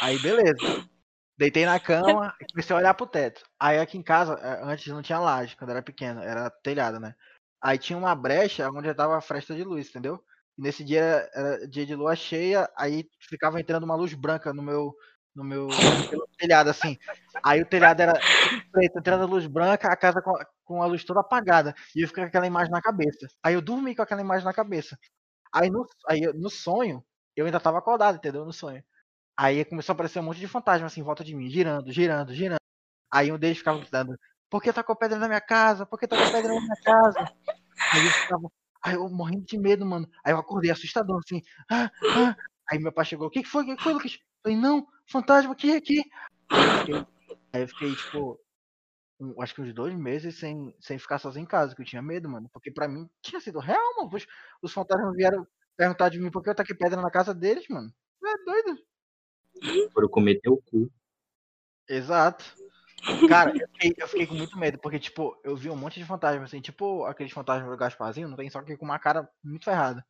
Aí 0.00 0.18
beleza. 0.18 0.84
Deitei 1.36 1.66
na 1.66 1.80
cama 1.80 2.34
e 2.40 2.46
comecei 2.52 2.74
a 2.74 2.78
olhar 2.78 2.94
pro 2.94 3.06
teto. 3.06 3.42
Aí 3.58 3.78
aqui 3.78 3.98
em 3.98 4.02
casa, 4.02 4.34
eh, 4.40 4.60
antes 4.64 4.86
não 4.92 5.02
tinha 5.02 5.18
laje, 5.18 5.56
quando 5.56 5.70
era 5.70 5.82
pequeno, 5.82 6.22
era 6.22 6.50
telhado, 6.62 7.00
né? 7.00 7.14
Aí 7.60 7.78
tinha 7.78 7.98
uma 7.98 8.14
brecha 8.14 8.68
onde 8.70 8.86
já 8.88 8.94
tava 8.94 9.16
a 9.16 9.20
fresta 9.20 9.54
de 9.54 9.64
luz, 9.64 9.88
entendeu? 9.88 10.22
E 10.58 10.62
nesse 10.62 10.84
dia 10.84 11.00
era, 11.00 11.30
era 11.34 11.68
dia 11.68 11.86
de 11.86 11.94
lua 11.94 12.14
cheia, 12.14 12.70
aí 12.76 13.08
ficava 13.28 13.60
entrando 13.60 13.84
uma 13.84 13.96
luz 13.96 14.14
branca 14.14 14.52
no 14.52 14.62
meu 14.62 14.94
no 15.34 15.42
meu 15.44 15.90
telhado 16.38 16.70
assim. 16.70 16.96
Aí 17.42 17.60
o 17.62 17.66
telhado 17.68 18.00
era 18.00 18.24
preto, 18.72 18.98
entrando 18.98 19.26
luz 19.26 19.46
branca, 19.46 19.88
a 19.88 19.96
casa 19.96 20.22
com- 20.22 20.34
com 20.64 20.82
a 20.82 20.86
luz 20.86 21.04
toda 21.04 21.20
apagada. 21.20 21.74
E 21.94 22.02
eu 22.02 22.08
fiquei 22.08 22.24
com 22.24 22.28
aquela 22.28 22.46
imagem 22.46 22.70
na 22.72 22.80
cabeça. 22.82 23.26
Aí 23.42 23.54
eu 23.54 23.62
dormi 23.62 23.94
com 23.96 24.02
aquela 24.02 24.20
imagem 24.20 24.44
na 24.44 24.52
cabeça. 24.54 24.98
Aí 25.52 25.70
no, 25.70 25.86
aí, 26.08 26.22
no 26.34 26.50
sonho, 26.50 27.04
eu 27.36 27.46
ainda 27.46 27.60
tava 27.60 27.78
acordado, 27.78 28.16
entendeu? 28.16 28.44
No 28.44 28.52
sonho. 28.52 28.82
Aí 29.36 29.64
começou 29.64 29.92
a 29.92 29.94
aparecer 29.94 30.20
um 30.20 30.22
monte 30.22 30.38
de 30.38 30.48
fantasma 30.48 30.86
assim 30.86 31.00
em 31.00 31.04
volta 31.04 31.24
de 31.24 31.34
mim, 31.34 31.50
girando, 31.50 31.90
girando, 31.90 32.32
girando. 32.32 32.60
Aí 33.10 33.32
um 33.32 33.38
deles 33.38 33.58
ficava 33.58 33.78
gritando, 33.78 34.18
por 34.48 34.62
que 34.62 34.72
tacou 34.72 34.96
pedra 34.96 35.18
na 35.18 35.28
minha 35.28 35.40
casa? 35.40 35.84
Por 35.86 35.98
que 35.98 36.06
tacou 36.06 36.30
pedra 36.30 36.54
na 36.54 36.60
minha 36.60 36.76
casa? 36.82 37.32
Aí 37.92 38.06
eu 38.06 38.12
ficava, 38.12 38.48
aí 38.82 38.94
eu 38.94 39.08
morrendo 39.08 39.44
de 39.44 39.58
medo, 39.58 39.84
mano. 39.84 40.08
Aí 40.24 40.32
eu 40.32 40.38
acordei 40.38 40.70
assustadão, 40.70 41.18
assim. 41.18 41.42
Ah, 41.70 41.90
ah. 42.16 42.36
Aí 42.70 42.78
meu 42.78 42.92
pai 42.92 43.04
chegou, 43.04 43.26
o 43.26 43.30
que, 43.30 43.42
que 43.42 43.48
foi? 43.48 43.64
O 43.64 43.76
que, 43.76 43.82
foi, 43.82 43.92
Lucas? 43.92 44.12
Eu 44.12 44.20
falei, 44.42 44.58
não, 44.58 44.86
fantasma 45.10 45.52
aqui, 45.52 45.76
aqui. 45.76 46.02
Aí 47.52 47.62
eu 47.62 47.68
fiquei, 47.68 47.94
tipo, 47.94 48.40
um, 49.20 49.40
acho 49.42 49.54
que 49.54 49.62
uns 49.62 49.72
dois 49.72 49.94
meses 49.94 50.38
sem, 50.38 50.74
sem 50.80 50.98
ficar 50.98 51.18
sozinho 51.18 51.44
em 51.44 51.48
casa, 51.48 51.74
que 51.74 51.82
eu 51.82 51.86
tinha 51.86 52.02
medo, 52.02 52.28
mano. 52.28 52.48
Porque 52.52 52.70
pra 52.70 52.88
mim 52.88 53.08
tinha 53.22 53.40
sido 53.40 53.58
real, 53.58 53.96
mano. 53.96 54.10
Os, 54.62 54.72
fantasmas 54.72 55.14
vieram 55.14 55.46
perguntar 55.76 56.08
de 56.08 56.18
mim 56.20 56.30
por 56.30 56.42
que 56.42 56.50
eu 56.50 56.54
taquei 56.54 56.76
pedra 56.76 57.00
na 57.00 57.10
casa 57.10 57.34
deles, 57.34 57.66
mano. 57.68 57.92
É 58.24 58.44
doido. 58.44 58.80
Foram 59.92 60.08
comer 60.08 60.40
teu 60.40 60.56
cu. 60.56 60.90
Exato. 61.88 62.44
Cara, 63.28 63.52
eu 63.54 63.68
fiquei, 63.68 63.94
eu 63.98 64.08
fiquei 64.08 64.26
com 64.26 64.34
muito 64.34 64.58
medo, 64.58 64.78
porque, 64.78 64.98
tipo, 64.98 65.38
eu 65.44 65.54
vi 65.54 65.68
um 65.68 65.76
monte 65.76 65.98
de 65.98 66.06
fantasmas, 66.06 66.44
assim, 66.44 66.60
tipo 66.60 67.04
aqueles 67.04 67.32
fantasmas 67.32 67.70
do 67.70 67.76
Gasparzinho, 67.76 68.28
não 68.28 68.36
tem 68.36 68.48
só 68.48 68.62
que 68.62 68.76
com 68.76 68.84
uma 68.84 68.98
cara 68.98 69.28
muito 69.42 69.64
ferrada. 69.64 70.04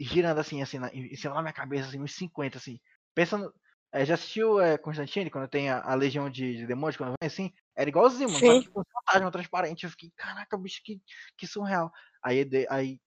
E 0.00 0.04
girando 0.04 0.38
assim, 0.38 0.62
assim, 0.62 0.78
na, 0.78 0.88
em 0.88 1.14
cima 1.14 1.34
da 1.34 1.42
minha 1.42 1.52
cabeça, 1.52 1.88
assim, 1.88 2.00
uns 2.00 2.14
50, 2.14 2.58
assim. 2.58 2.80
Pensando. 3.14 3.52
É, 3.94 4.06
já 4.06 4.14
assistiu 4.14 4.58
é, 4.58 4.78
Constantine, 4.78 5.30
quando 5.30 5.48
tem 5.48 5.68
a, 5.68 5.82
a 5.82 5.94
legião 5.94 6.30
de, 6.30 6.56
de, 6.56 6.66
demônios, 6.66 6.96
quando 6.96 7.14
vem 7.20 7.26
assim? 7.26 7.52
Era 7.76 7.90
igualzinho, 7.90 8.30
mano. 8.30 8.40
Só 8.40 8.60
que 8.62 8.68
com 8.70 8.82
fantasma 8.82 9.30
transparente. 9.30 9.84
Eu 9.84 9.90
fiquei, 9.90 10.10
caraca, 10.16 10.56
bicho, 10.56 10.80
que, 10.82 10.98
que 11.36 11.46
surreal. 11.46 11.92
Aí, 12.24 12.48
aí. 12.70 12.98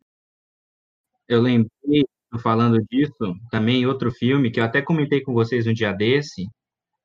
Eu 1.28 1.42
lembrei, 1.42 2.06
falando 2.42 2.82
disso, 2.90 3.36
também 3.50 3.86
outro 3.86 4.12
filme 4.12 4.52
que 4.52 4.60
eu 4.60 4.64
até 4.64 4.82
comentei 4.82 5.22
com 5.22 5.34
vocês 5.34 5.66
um 5.68 5.74
dia 5.74 5.92
desse, 5.92 6.46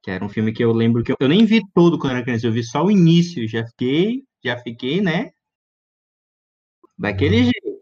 que 0.02 0.10
era 0.10 0.24
um 0.24 0.28
filme 0.28 0.52
que 0.52 0.64
eu 0.64 0.72
lembro 0.72 1.02
que 1.02 1.12
eu, 1.12 1.16
eu 1.20 1.28
nem 1.28 1.44
vi 1.44 1.60
todo 1.74 1.98
quando 1.98 2.12
era 2.12 2.22
criança, 2.24 2.46
eu 2.46 2.52
vi 2.52 2.64
só 2.64 2.84
o 2.84 2.90
início, 2.90 3.46
já 3.48 3.66
fiquei, 3.66 4.22
já 4.44 4.56
fiquei, 4.58 5.00
né? 5.00 5.30
Daquele 6.98 7.36
Uhum. 7.38 7.44
jeito. 7.44 7.80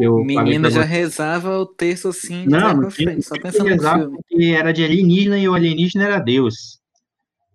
Eu 0.00 0.16
Menina 0.22 0.70
já 0.70 0.82
rezava 0.82 1.58
o 1.58 1.66
texto 1.66 2.08
assim, 2.08 2.42
de 2.42 2.48
não, 2.48 2.80
pra 2.80 2.90
frente, 2.90 3.22
só 3.26 3.36
pensando 3.36 3.68
no 3.74 4.20
filme. 4.28 4.52
Era 4.52 4.72
de 4.72 4.84
alienígena 4.84 5.38
e 5.38 5.48
o 5.48 5.54
alienígena 5.54 6.04
era 6.04 6.18
Deus. 6.20 6.78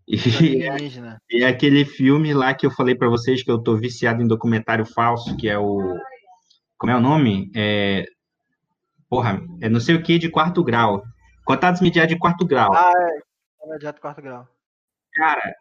E, 0.08 0.16
alienígena. 0.68 1.22
e 1.30 1.44
aquele 1.44 1.86
filme 1.86 2.34
lá 2.34 2.54
que 2.54 2.66
eu 2.66 2.72
falei 2.72 2.96
para 2.96 3.08
vocês 3.08 3.44
que 3.44 3.50
eu 3.52 3.60
tô 3.60 3.78
viciado 3.78 4.22
em 4.22 4.28
documentário 4.28 4.86
falso, 4.86 5.38
que 5.38 5.48
é 5.48 5.58
o. 5.58 5.98
Como 6.78 6.92
é 6.92 6.98
o 6.98 7.02
nome? 7.02 7.50
É. 7.56 8.06
Porra, 9.14 9.40
é 9.62 9.70
não 9.70 9.80
sei 9.80 9.94
o 9.94 10.02
que 10.02 10.18
de 10.18 10.28
quarto 10.28 10.64
grau. 10.64 11.04
Contatos 11.46 11.82
imediatos 11.82 12.16
de 12.16 12.20
quarto 12.20 12.48
grau. 12.48 12.74
Ah, 12.74 12.92
é. 12.98 13.68
Imediato 13.68 13.98
de 13.98 14.02
quarto 14.02 14.24
grau. 14.24 14.48
Cara, 15.14 15.54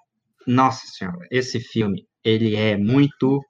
nossa 0.47 0.87
senhora, 0.87 1.27
esse 1.31 1.61
filme, 1.61 2.07
ele 2.25 2.57
é 2.57 2.79
muito. 2.79 3.45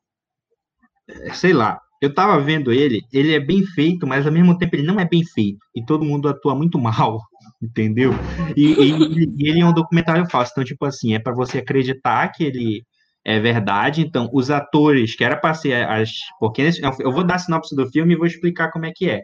Sei 1.34 1.52
lá, 1.52 1.80
eu 2.00 2.12
tava 2.12 2.40
vendo 2.40 2.72
ele, 2.72 3.02
ele 3.12 3.32
é 3.32 3.38
bem 3.38 3.64
feito, 3.64 4.04
mas 4.04 4.26
ao 4.26 4.32
mesmo 4.32 4.58
tempo 4.58 4.74
ele 4.74 4.82
não 4.82 4.98
é 4.98 5.06
bem 5.08 5.24
feito. 5.24 5.60
E 5.72 5.84
todo 5.84 6.04
mundo 6.04 6.28
atua 6.28 6.56
muito 6.56 6.80
mal, 6.80 7.20
entendeu? 7.62 8.12
E, 8.56 8.72
e, 8.72 9.24
e 9.38 9.48
ele 9.48 9.60
é 9.60 9.64
um 9.64 9.72
documentário 9.72 10.28
falso. 10.28 10.50
Então, 10.50 10.64
tipo 10.64 10.84
assim, 10.84 11.14
é 11.14 11.20
para 11.20 11.32
você 11.32 11.58
acreditar 11.58 12.28
que 12.32 12.42
ele 12.42 12.84
é 13.24 13.38
verdade. 13.38 14.00
Então, 14.00 14.28
os 14.32 14.50
atores, 14.50 15.14
que 15.14 15.22
era 15.22 15.36
pra 15.36 15.54
ser 15.54 15.88
as. 15.88 16.10
Porque 16.40 16.68
eu 16.98 17.12
vou 17.12 17.22
dar 17.22 17.36
a 17.36 17.38
sinopse 17.38 17.76
do 17.76 17.88
filme 17.88 18.14
e 18.14 18.16
vou 18.16 18.26
explicar 18.26 18.72
como 18.72 18.86
é 18.86 18.90
que 18.92 19.08
é. 19.08 19.22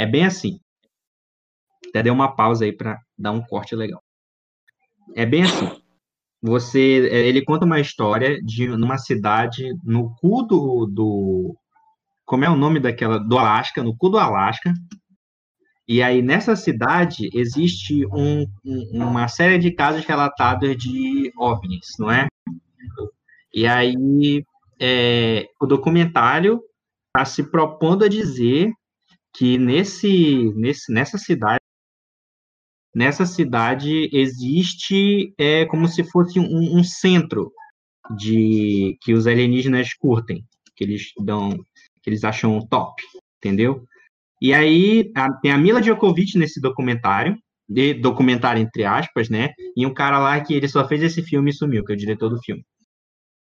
É 0.00 0.06
bem 0.06 0.24
assim. 0.24 0.58
Até 1.90 2.02
dei 2.02 2.10
uma 2.10 2.34
pausa 2.34 2.64
aí 2.64 2.72
para 2.72 2.98
dar 3.18 3.32
um 3.32 3.42
corte 3.42 3.76
legal. 3.76 4.02
É 5.14 5.26
bem 5.26 5.42
assim. 5.42 5.68
Você, 6.40 6.80
ele 6.80 7.44
conta 7.44 7.66
uma 7.66 7.78
história 7.78 8.40
de 8.42 8.66
numa 8.66 8.96
cidade 8.96 9.74
no 9.84 10.14
cu 10.14 10.42
do, 10.44 10.86
do 10.86 11.54
como 12.24 12.46
é 12.46 12.48
o 12.48 12.56
nome 12.56 12.80
daquela 12.80 13.18
do 13.18 13.36
Alasca, 13.36 13.82
no 13.82 13.94
cu 13.94 14.08
do 14.08 14.16
Alasca. 14.16 14.72
E 15.86 16.02
aí 16.02 16.22
nessa 16.22 16.56
cidade 16.56 17.28
existe 17.34 18.06
um, 18.06 18.46
um, 18.64 19.04
uma 19.06 19.28
série 19.28 19.58
de 19.58 19.70
casos 19.70 20.06
relatados 20.06 20.78
de 20.78 21.30
ovnis, 21.36 21.88
não 21.98 22.10
é? 22.10 22.26
E 23.52 23.66
aí 23.66 24.42
é, 24.80 25.46
o 25.60 25.66
documentário 25.66 26.58
está 27.08 27.26
se 27.26 27.50
propondo 27.50 28.02
a 28.02 28.08
dizer 28.08 28.72
que 29.32 29.58
nesse, 29.58 30.52
nesse 30.54 30.92
nessa 30.92 31.18
cidade 31.18 31.60
nessa 32.94 33.24
cidade 33.24 34.10
existe 34.12 35.32
é 35.38 35.64
como 35.66 35.86
se 35.86 36.02
fosse 36.04 36.40
um, 36.40 36.78
um, 36.78 36.82
centro 36.84 37.52
de 38.16 38.98
que 39.00 39.14
os 39.14 39.26
alienígenas 39.26 39.94
curtem, 39.94 40.44
que 40.76 40.84
eles 40.84 41.12
dão, 41.24 41.50
que 42.02 42.10
eles 42.10 42.24
acham 42.24 42.58
top, 42.68 43.02
entendeu? 43.38 43.84
E 44.42 44.52
aí 44.52 45.12
a, 45.14 45.32
tem 45.34 45.52
a 45.52 45.58
Mila 45.58 45.80
Djokovic 45.80 46.36
nesse 46.36 46.60
documentário, 46.60 47.38
de 47.68 47.94
documentário 47.94 48.60
entre 48.60 48.84
aspas, 48.84 49.28
né? 49.28 49.50
E 49.76 49.86
um 49.86 49.94
cara 49.94 50.18
lá 50.18 50.40
que 50.40 50.54
ele 50.54 50.66
só 50.66 50.86
fez 50.88 51.02
esse 51.02 51.22
filme 51.22 51.50
e 51.50 51.54
sumiu, 51.54 51.84
que 51.84 51.92
é 51.92 51.94
o 51.94 51.98
diretor 51.98 52.28
do 52.28 52.42
filme. 52.42 52.64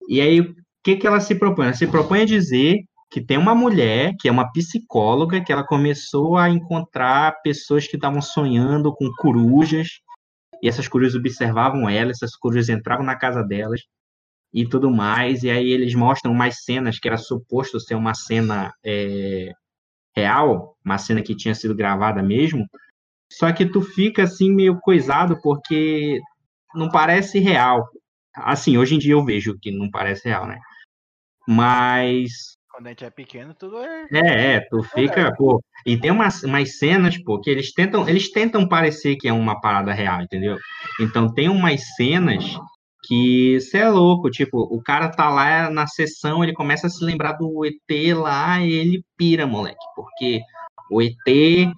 E 0.08 0.22
aí 0.22 0.42
o 0.42 0.56
que 0.84 0.98
que 0.98 1.08
ela 1.08 1.20
se 1.20 1.36
propõe? 1.36 1.66
Ela 1.66 1.74
se 1.74 1.88
propõe 1.88 2.22
a 2.22 2.26
dizer 2.26 2.84
que 3.10 3.20
tem 3.20 3.38
uma 3.38 3.56
mulher, 3.56 4.16
que 4.20 4.28
é 4.28 4.32
uma 4.32 4.52
psicóloga, 4.52 5.44
que 5.44 5.52
ela 5.52 5.66
começou 5.66 6.38
a 6.38 6.50
encontrar 6.50 7.42
pessoas 7.42 7.88
que 7.88 7.96
estavam 7.96 8.22
sonhando 8.22 8.94
com 8.94 9.12
corujas, 9.18 10.02
e 10.62 10.68
essas 10.68 10.88
corujas 10.88 11.16
observavam 11.16 11.90
ela, 11.90 12.12
essas 12.12 12.36
corujas 12.36 12.70
entravam 12.70 13.06
na 13.06 13.16
casa 13.16 13.44
delas 13.44 13.82
e 14.54 14.68
tudo 14.68 14.92
mais, 14.92 15.44
e 15.44 15.50
aí 15.50 15.72
eles 15.72 15.96
mostram 15.96 16.32
umas 16.32 16.64
cenas 16.64 17.00
que 17.00 17.08
era 17.08 17.18
suposto 17.18 17.80
ser 17.80 17.96
uma 17.96 18.14
cena 18.14 18.72
é, 18.84 19.52
real, 20.16 20.76
uma 20.84 20.98
cena 20.98 21.22
que 21.22 21.36
tinha 21.36 21.56
sido 21.56 21.76
gravada 21.76 22.22
mesmo, 22.22 22.68
só 23.32 23.52
que 23.52 23.66
tu 23.66 23.82
fica 23.82 24.24
assim 24.24 24.52
meio 24.52 24.80
coisado 24.80 25.40
porque 25.42 26.20
não 26.76 26.90
parece 26.90 27.40
real. 27.40 27.88
Assim, 28.36 28.78
hoje 28.78 28.96
em 28.96 29.00
dia 29.00 29.14
eu 29.14 29.24
vejo 29.24 29.58
que 29.60 29.72
não 29.72 29.90
parece 29.90 30.28
real, 30.28 30.48
né? 30.48 30.60
Mas 31.48 32.58
quando 32.80 32.88
a 32.88 32.90
gente 32.92 33.04
é 33.04 33.10
pequeno, 33.10 33.54
tudo 33.54 33.78
é. 33.80 34.08
É, 34.10 34.56
é, 34.56 34.60
tu 34.62 34.82
fica, 34.82 35.36
pô. 35.36 35.62
E 35.86 35.98
tem 35.98 36.12
umas, 36.12 36.44
umas 36.44 36.78
cenas, 36.78 37.22
pô, 37.22 37.40
que 37.42 37.50
eles 37.50 37.74
tentam, 37.74 38.08
eles 38.08 38.32
tentam 38.32 38.70
parecer 38.70 39.18
que 39.18 39.28
é 39.28 39.34
uma 39.34 39.60
parada 39.60 39.92
real, 39.92 40.22
entendeu? 40.22 40.58
Então 40.98 41.34
tem 41.34 41.50
umas 41.50 41.82
cenas 41.98 42.58
que 43.04 43.60
você 43.60 43.80
é 43.80 43.90
louco, 43.90 44.30
tipo, 44.30 44.62
o 44.62 44.82
cara 44.82 45.10
tá 45.10 45.30
lá 45.30 45.70
na 45.70 45.88
sessão, 45.88 46.42
ele 46.42 46.54
começa 46.54 46.88
a 46.88 46.90
se 46.90 47.04
lembrar 47.04 47.34
do 47.34 47.66
ET 47.66 48.16
lá 48.16 48.62
e 48.62 48.72
ele 48.72 49.04
pira, 49.18 49.46
moleque, 49.46 49.86
porque 49.94 50.40
o 50.90 51.02
ET 51.02 51.74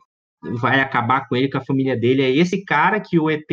vai 0.60 0.82
acabar 0.82 1.28
com 1.28 1.36
ele, 1.36 1.50
com 1.50 1.58
a 1.58 1.66
família 1.66 1.98
dele. 1.98 2.22
É 2.22 2.30
esse 2.30 2.64
cara 2.64 3.00
que 3.00 3.20
o 3.20 3.28
ET 3.28 3.50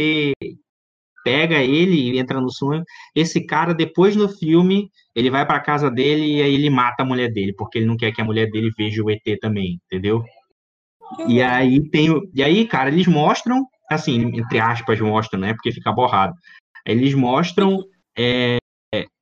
pega 1.24 1.56
ele 1.62 2.12
e 2.12 2.18
entra 2.18 2.40
no 2.40 2.50
sonho. 2.50 2.84
Esse 3.14 3.44
cara, 3.44 3.74
depois 3.74 4.16
no 4.16 4.28
filme, 4.28 4.90
ele 5.14 5.30
vai 5.30 5.46
para 5.46 5.60
casa 5.60 5.90
dele 5.90 6.38
e 6.38 6.42
aí 6.42 6.54
ele 6.54 6.70
mata 6.70 7.02
a 7.02 7.06
mulher 7.06 7.32
dele, 7.32 7.52
porque 7.52 7.78
ele 7.78 7.86
não 7.86 7.96
quer 7.96 8.12
que 8.12 8.20
a 8.20 8.24
mulher 8.24 8.50
dele 8.50 8.70
veja 8.76 9.02
o 9.02 9.10
ET 9.10 9.22
também, 9.40 9.80
entendeu? 9.86 10.24
E 11.26 11.42
aí 11.42 11.88
tem 11.90 12.10
o... 12.10 12.28
E 12.34 12.42
aí, 12.42 12.66
cara, 12.66 12.90
eles 12.90 13.06
mostram, 13.06 13.66
assim, 13.90 14.20
entre 14.36 14.58
aspas, 14.60 15.00
mostram, 15.00 15.40
né? 15.40 15.54
Porque 15.54 15.72
fica 15.72 15.92
borrado. 15.92 16.34
Eles 16.84 17.14
mostram 17.14 17.82
é, 18.16 18.58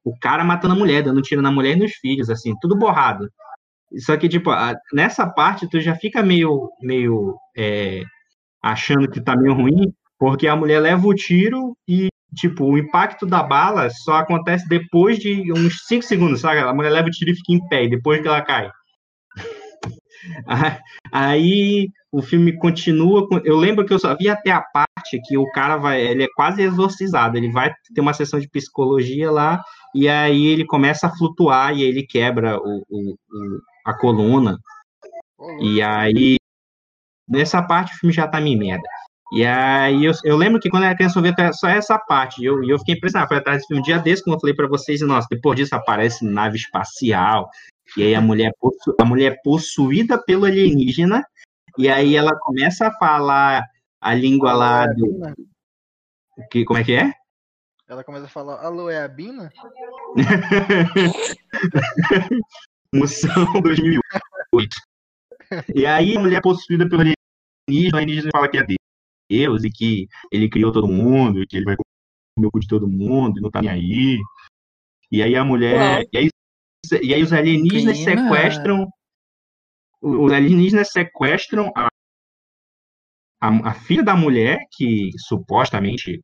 o 0.05 0.17
cara 0.19 0.45
matando 0.45 0.75
a 0.75 0.79
mulher, 0.79 1.03
dando 1.03 1.23
tiro 1.23 1.43
na 1.43 1.51
mulher 1.51 1.77
e 1.77 1.81
nos 1.81 1.93
filhos, 1.93 2.31
assim, 2.31 2.55
tudo 2.61 2.77
borrado. 2.77 3.29
Só 3.99 4.17
que, 4.17 4.29
tipo, 4.29 4.51
nessa 4.93 5.27
parte 5.29 5.69
tu 5.69 5.81
já 5.81 5.95
fica 5.95 6.23
meio, 6.23 6.71
meio 6.81 7.37
é, 7.57 8.03
achando 8.63 9.11
que 9.11 9.21
tá 9.21 9.37
meio 9.37 9.55
ruim, 9.55 9.93
porque 10.19 10.47
a 10.47 10.57
mulher 10.57 10.81
leva 10.81 11.07
o 11.07 11.15
tiro 11.15 11.77
e, 11.89 12.09
tipo, 12.35 12.65
o 12.65 12.79
impacto 12.79 13.27
da 13.27 13.43
bala 13.43 13.89
só 13.91 14.15
acontece 14.17 14.69
depois 14.69 15.19
de 15.19 15.53
uns 15.53 15.85
5 15.87 16.03
segundos, 16.03 16.41
sabe? 16.41 16.61
A 16.61 16.73
mulher 16.73 16.91
leva 16.91 17.09
o 17.09 17.11
tiro 17.11 17.31
e 17.31 17.37
fica 17.37 17.53
em 17.53 17.69
pé, 17.69 17.85
e 17.85 17.91
depois 17.91 18.21
que 18.21 18.29
ela 18.29 18.43
cai. 18.43 18.71
Aí 21.13 21.89
o 22.11 22.23
filme 22.23 22.57
continua. 22.57 23.29
Eu 23.45 23.57
lembro 23.57 23.85
que 23.85 23.93
eu 23.93 23.99
só 23.99 24.17
vi 24.17 24.29
até 24.29 24.51
a 24.51 24.61
parte 24.61 25.21
que 25.25 25.37
o 25.37 25.51
cara 25.51 25.77
vai. 25.77 26.01
Ele 26.01 26.25
é 26.25 26.29
quase 26.35 26.63
exorcizado. 26.63 27.37
Ele 27.37 27.51
vai 27.51 27.73
ter 27.95 28.01
uma 28.01 28.15
sessão 28.15 28.41
de 28.41 28.49
psicologia 28.49 29.31
lá, 29.31 29.63
e 29.95 30.09
aí 30.09 30.47
ele 30.47 30.65
começa 30.65 31.07
a 31.07 31.17
flutuar 31.17 31.77
e 31.77 31.83
ele 31.83 32.07
quebra 32.07 32.59
o, 32.59 32.83
o, 32.89 33.13
o 33.13 33.61
a 33.85 33.95
coluna. 33.95 34.59
E 35.61 35.83
aí. 35.83 36.37
Nessa 37.29 37.61
parte 37.61 37.93
o 37.93 37.99
filme 37.99 38.15
já 38.15 38.29
tá 38.29 38.41
meio 38.41 38.59
merda. 38.59 38.89
E 39.33 39.45
aí 39.45 40.05
eu, 40.05 40.13
eu 40.25 40.37
lembro 40.37 40.61
que 40.61 40.71
quando 40.71 40.85
eu 40.85 40.89
era 40.89 40.97
criança 40.97 41.19
eu 41.19 41.23
via 41.23 41.53
só 41.53 41.69
essa 41.69 41.99
parte. 41.99 42.41
E 42.41 42.45
eu, 42.45 42.63
eu 42.65 42.79
fiquei 42.79 42.95
impressionado. 42.95 43.29
Foi 43.29 43.39
atrás 43.39 43.59
desse 43.59 43.69
filme 43.69 43.81
um 43.81 43.85
dia 43.85 43.99
desse, 43.99 44.23
como 44.23 44.37
eu 44.37 44.41
falei 44.41 44.55
pra 44.55 44.69
vocês, 44.69 45.01
e 45.01 45.05
nossa, 45.05 45.27
depois 45.31 45.57
disso 45.57 45.75
aparece 45.75 46.25
nave 46.25 46.57
espacial. 46.57 47.49
E 47.97 48.03
aí 48.03 48.15
a 48.15 48.21
mulher, 48.21 48.53
possu, 48.61 48.95
a 49.01 49.05
mulher 49.05 49.33
é 49.33 49.37
possuída 49.43 50.23
pelo 50.23 50.45
alienígena. 50.45 51.25
E 51.79 51.89
aí 51.89 52.17
ela 52.17 52.37
começa 52.39 52.87
a 52.87 52.93
falar 52.93 53.63
a 54.01 54.15
língua 54.15 54.53
lá 54.53 54.87
do. 54.87 55.21
Que, 56.51 56.65
como 56.65 56.79
é 56.79 56.85
que 56.85 56.95
é? 56.95 57.13
Ela 57.89 58.03
começa 58.03 58.27
a 58.27 58.29
falar, 58.29 58.65
alô, 58.65 58.91
é 58.91 59.03
a 59.03 59.09
Bina? 59.09 59.53
Moção 62.93 63.45
2008. 63.63 64.77
E 65.75 65.87
aí 65.87 66.17
a 66.17 66.21
mulher 66.21 66.39
é 66.39 66.41
possuída 66.41 66.89
pelo 66.89 67.03
alienígena, 67.03 67.95
o 67.95 67.97
alienígena 67.97 68.31
fala 68.33 68.49
que 68.49 68.59
é 68.59 68.67
Deus 69.29 69.65
e 69.65 69.71
que 69.71 70.09
ele 70.31 70.49
criou 70.49 70.73
todo 70.73 70.89
mundo, 70.89 71.43
e 71.43 71.47
que 71.47 71.57
ele 71.57 71.65
vai 71.65 71.77
comer 71.77 72.47
o 72.47 72.51
cu 72.51 72.61
de 72.61 72.69
todo 72.69 72.89
mundo, 72.89 73.39
e 73.39 73.43
não 73.43 73.51
tá 73.51 73.61
nem 73.61 73.71
aí. 73.71 74.19
E 75.11 75.23
aí 75.23 75.37
a 75.37 75.45
mulher. 75.45 76.07
E 76.13 76.19
aí, 76.19 76.29
e 77.03 77.15
aí 77.15 77.23
os 77.23 77.33
alienígenas 77.33 77.99
sequestram. 77.99 78.89
Os 80.01 80.33
alienígenas 80.33 80.91
sequestram 80.91 81.73
a, 81.75 81.89
a, 83.41 83.71
a 83.71 83.75
filha 83.75 84.03
da 84.03 84.17
mulher, 84.17 84.59
que 84.77 85.11
supostamente 85.19 86.23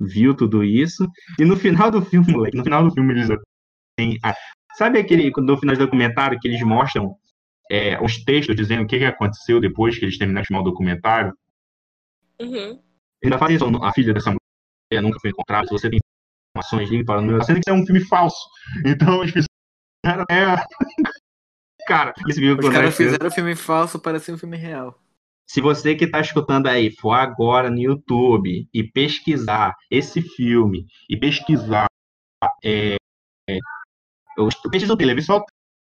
viu 0.00 0.34
tudo 0.34 0.64
isso. 0.64 1.06
E 1.38 1.44
no 1.44 1.56
final 1.56 1.90
do 1.90 2.02
filme, 2.02 2.26
moleque, 2.32 2.56
no 2.56 2.64
final 2.64 2.84
do 2.84 2.92
filme 2.92 3.12
eles 3.12 3.28
têm. 3.96 4.18
A, 4.22 4.34
sabe 4.76 4.98
aquele 4.98 5.30
no 5.30 5.56
final 5.56 5.76
do 5.76 5.84
documentário 5.84 6.38
que 6.40 6.48
eles 6.48 6.62
mostram 6.62 7.14
é, 7.70 8.02
os 8.02 8.22
textos 8.24 8.56
dizendo 8.56 8.82
o 8.82 8.86
que, 8.86 8.98
que 8.98 9.04
aconteceu 9.04 9.60
depois 9.60 9.98
que 9.98 10.04
eles 10.04 10.18
terminaram 10.18 10.42
de 10.42 10.48
filmar 10.48 10.62
o 10.62 10.70
documentário? 10.70 11.32
Uhum. 12.42 12.82
Ainda 13.24 13.38
fazem 13.38 13.56
isso, 13.56 13.64
a 13.84 13.92
filha 13.92 14.12
dessa 14.12 14.30
mulher 14.30 15.02
nunca 15.02 15.18
foi 15.20 15.30
encontrada. 15.30 15.66
Se 15.66 15.72
você 15.72 15.88
tem 15.88 16.00
informações, 16.54 16.90
ligue 16.90 17.04
para 17.04 17.18
o 17.18 17.22
número. 17.22 17.44
Sendo 17.44 17.60
que 17.60 17.70
é 17.70 17.72
um 17.72 17.86
filme 17.86 18.04
falso. 18.04 18.44
Então, 18.84 19.22
eles 19.22 19.32
fizeram. 19.32 20.24
É... 20.30 20.56
Cara, 21.86 22.14
esse 22.28 22.38
filme 22.38 22.60
Os 22.60 22.68
caras 22.72 22.96
fizeram 22.96 23.26
um 23.26 23.30
filme 23.30 23.56
falso 23.56 23.98
para 23.98 24.20
ser 24.20 24.32
um 24.32 24.38
filme 24.38 24.56
real. 24.56 24.98
Se 25.48 25.60
você 25.60 25.94
que 25.94 26.04
está 26.04 26.20
escutando 26.20 26.68
aí 26.68 26.90
for 26.90 27.12
agora 27.12 27.68
no 27.68 27.78
YouTube 27.78 28.68
e 28.72 28.84
pesquisar 28.84 29.74
esse 29.90 30.22
filme 30.22 30.86
e 31.10 31.16
pesquisar 31.16 31.86
é, 32.64 32.94
é, 33.50 33.58
eu 34.36 34.48
pesquiso 34.70 34.94
o 34.94 34.96
trailer, 34.96 35.22
só 35.24 35.38
o 35.38 35.44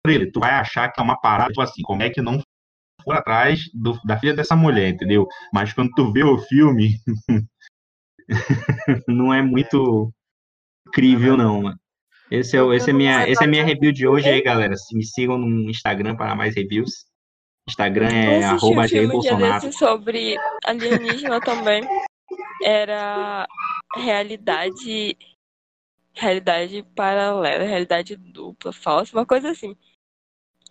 trailer, 0.04 0.32
tu 0.32 0.40
vai 0.40 0.52
achar 0.52 0.90
que 0.90 1.00
é 1.00 1.04
uma 1.04 1.20
parada, 1.20 1.50
tipo 1.50 1.60
assim, 1.60 1.82
como 1.82 2.02
é 2.02 2.10
que 2.10 2.22
não 2.22 2.40
for 3.04 3.14
atrás 3.14 3.60
do, 3.72 3.98
da 4.04 4.18
filha 4.18 4.34
dessa 4.34 4.56
mulher, 4.56 4.88
entendeu? 4.88 5.26
Mas 5.52 5.72
quando 5.72 5.90
tu 5.90 6.12
vê 6.12 6.24
o 6.24 6.38
filme, 6.38 6.98
não 9.08 9.32
é 9.32 9.42
muito 9.42 10.12
crível, 10.92 11.36
não, 11.36 11.62
mano. 11.62 11.78
Esse 12.30 12.56
é, 12.56 12.60
esse 12.74 12.90
é 12.90 12.92
minha, 12.92 13.28
esse 13.28 13.44
é 13.44 13.46
minha 13.46 13.64
review 13.64 13.92
de 13.92 14.08
hoje 14.08 14.28
aí, 14.28 14.42
galera. 14.42 14.74
Me 14.92 15.04
sigam 15.04 15.38
no 15.38 15.70
Instagram 15.70 16.16
para 16.16 16.34
mais 16.34 16.54
reviews. 16.54 17.04
Instagram 17.68 18.08
é 18.08 18.44
arroba 18.44 18.86
Jair 18.86 19.08
Bolsonaro. 19.08 19.72
sobre 19.72 20.36
alienígena 20.64 21.40
também. 21.40 21.82
Era 22.62 23.46
realidade. 23.96 25.16
Realidade 26.16 26.84
paralela, 26.94 27.64
realidade 27.64 28.14
dupla, 28.14 28.72
falsa, 28.72 29.16
uma 29.16 29.26
coisa 29.26 29.50
assim. 29.50 29.76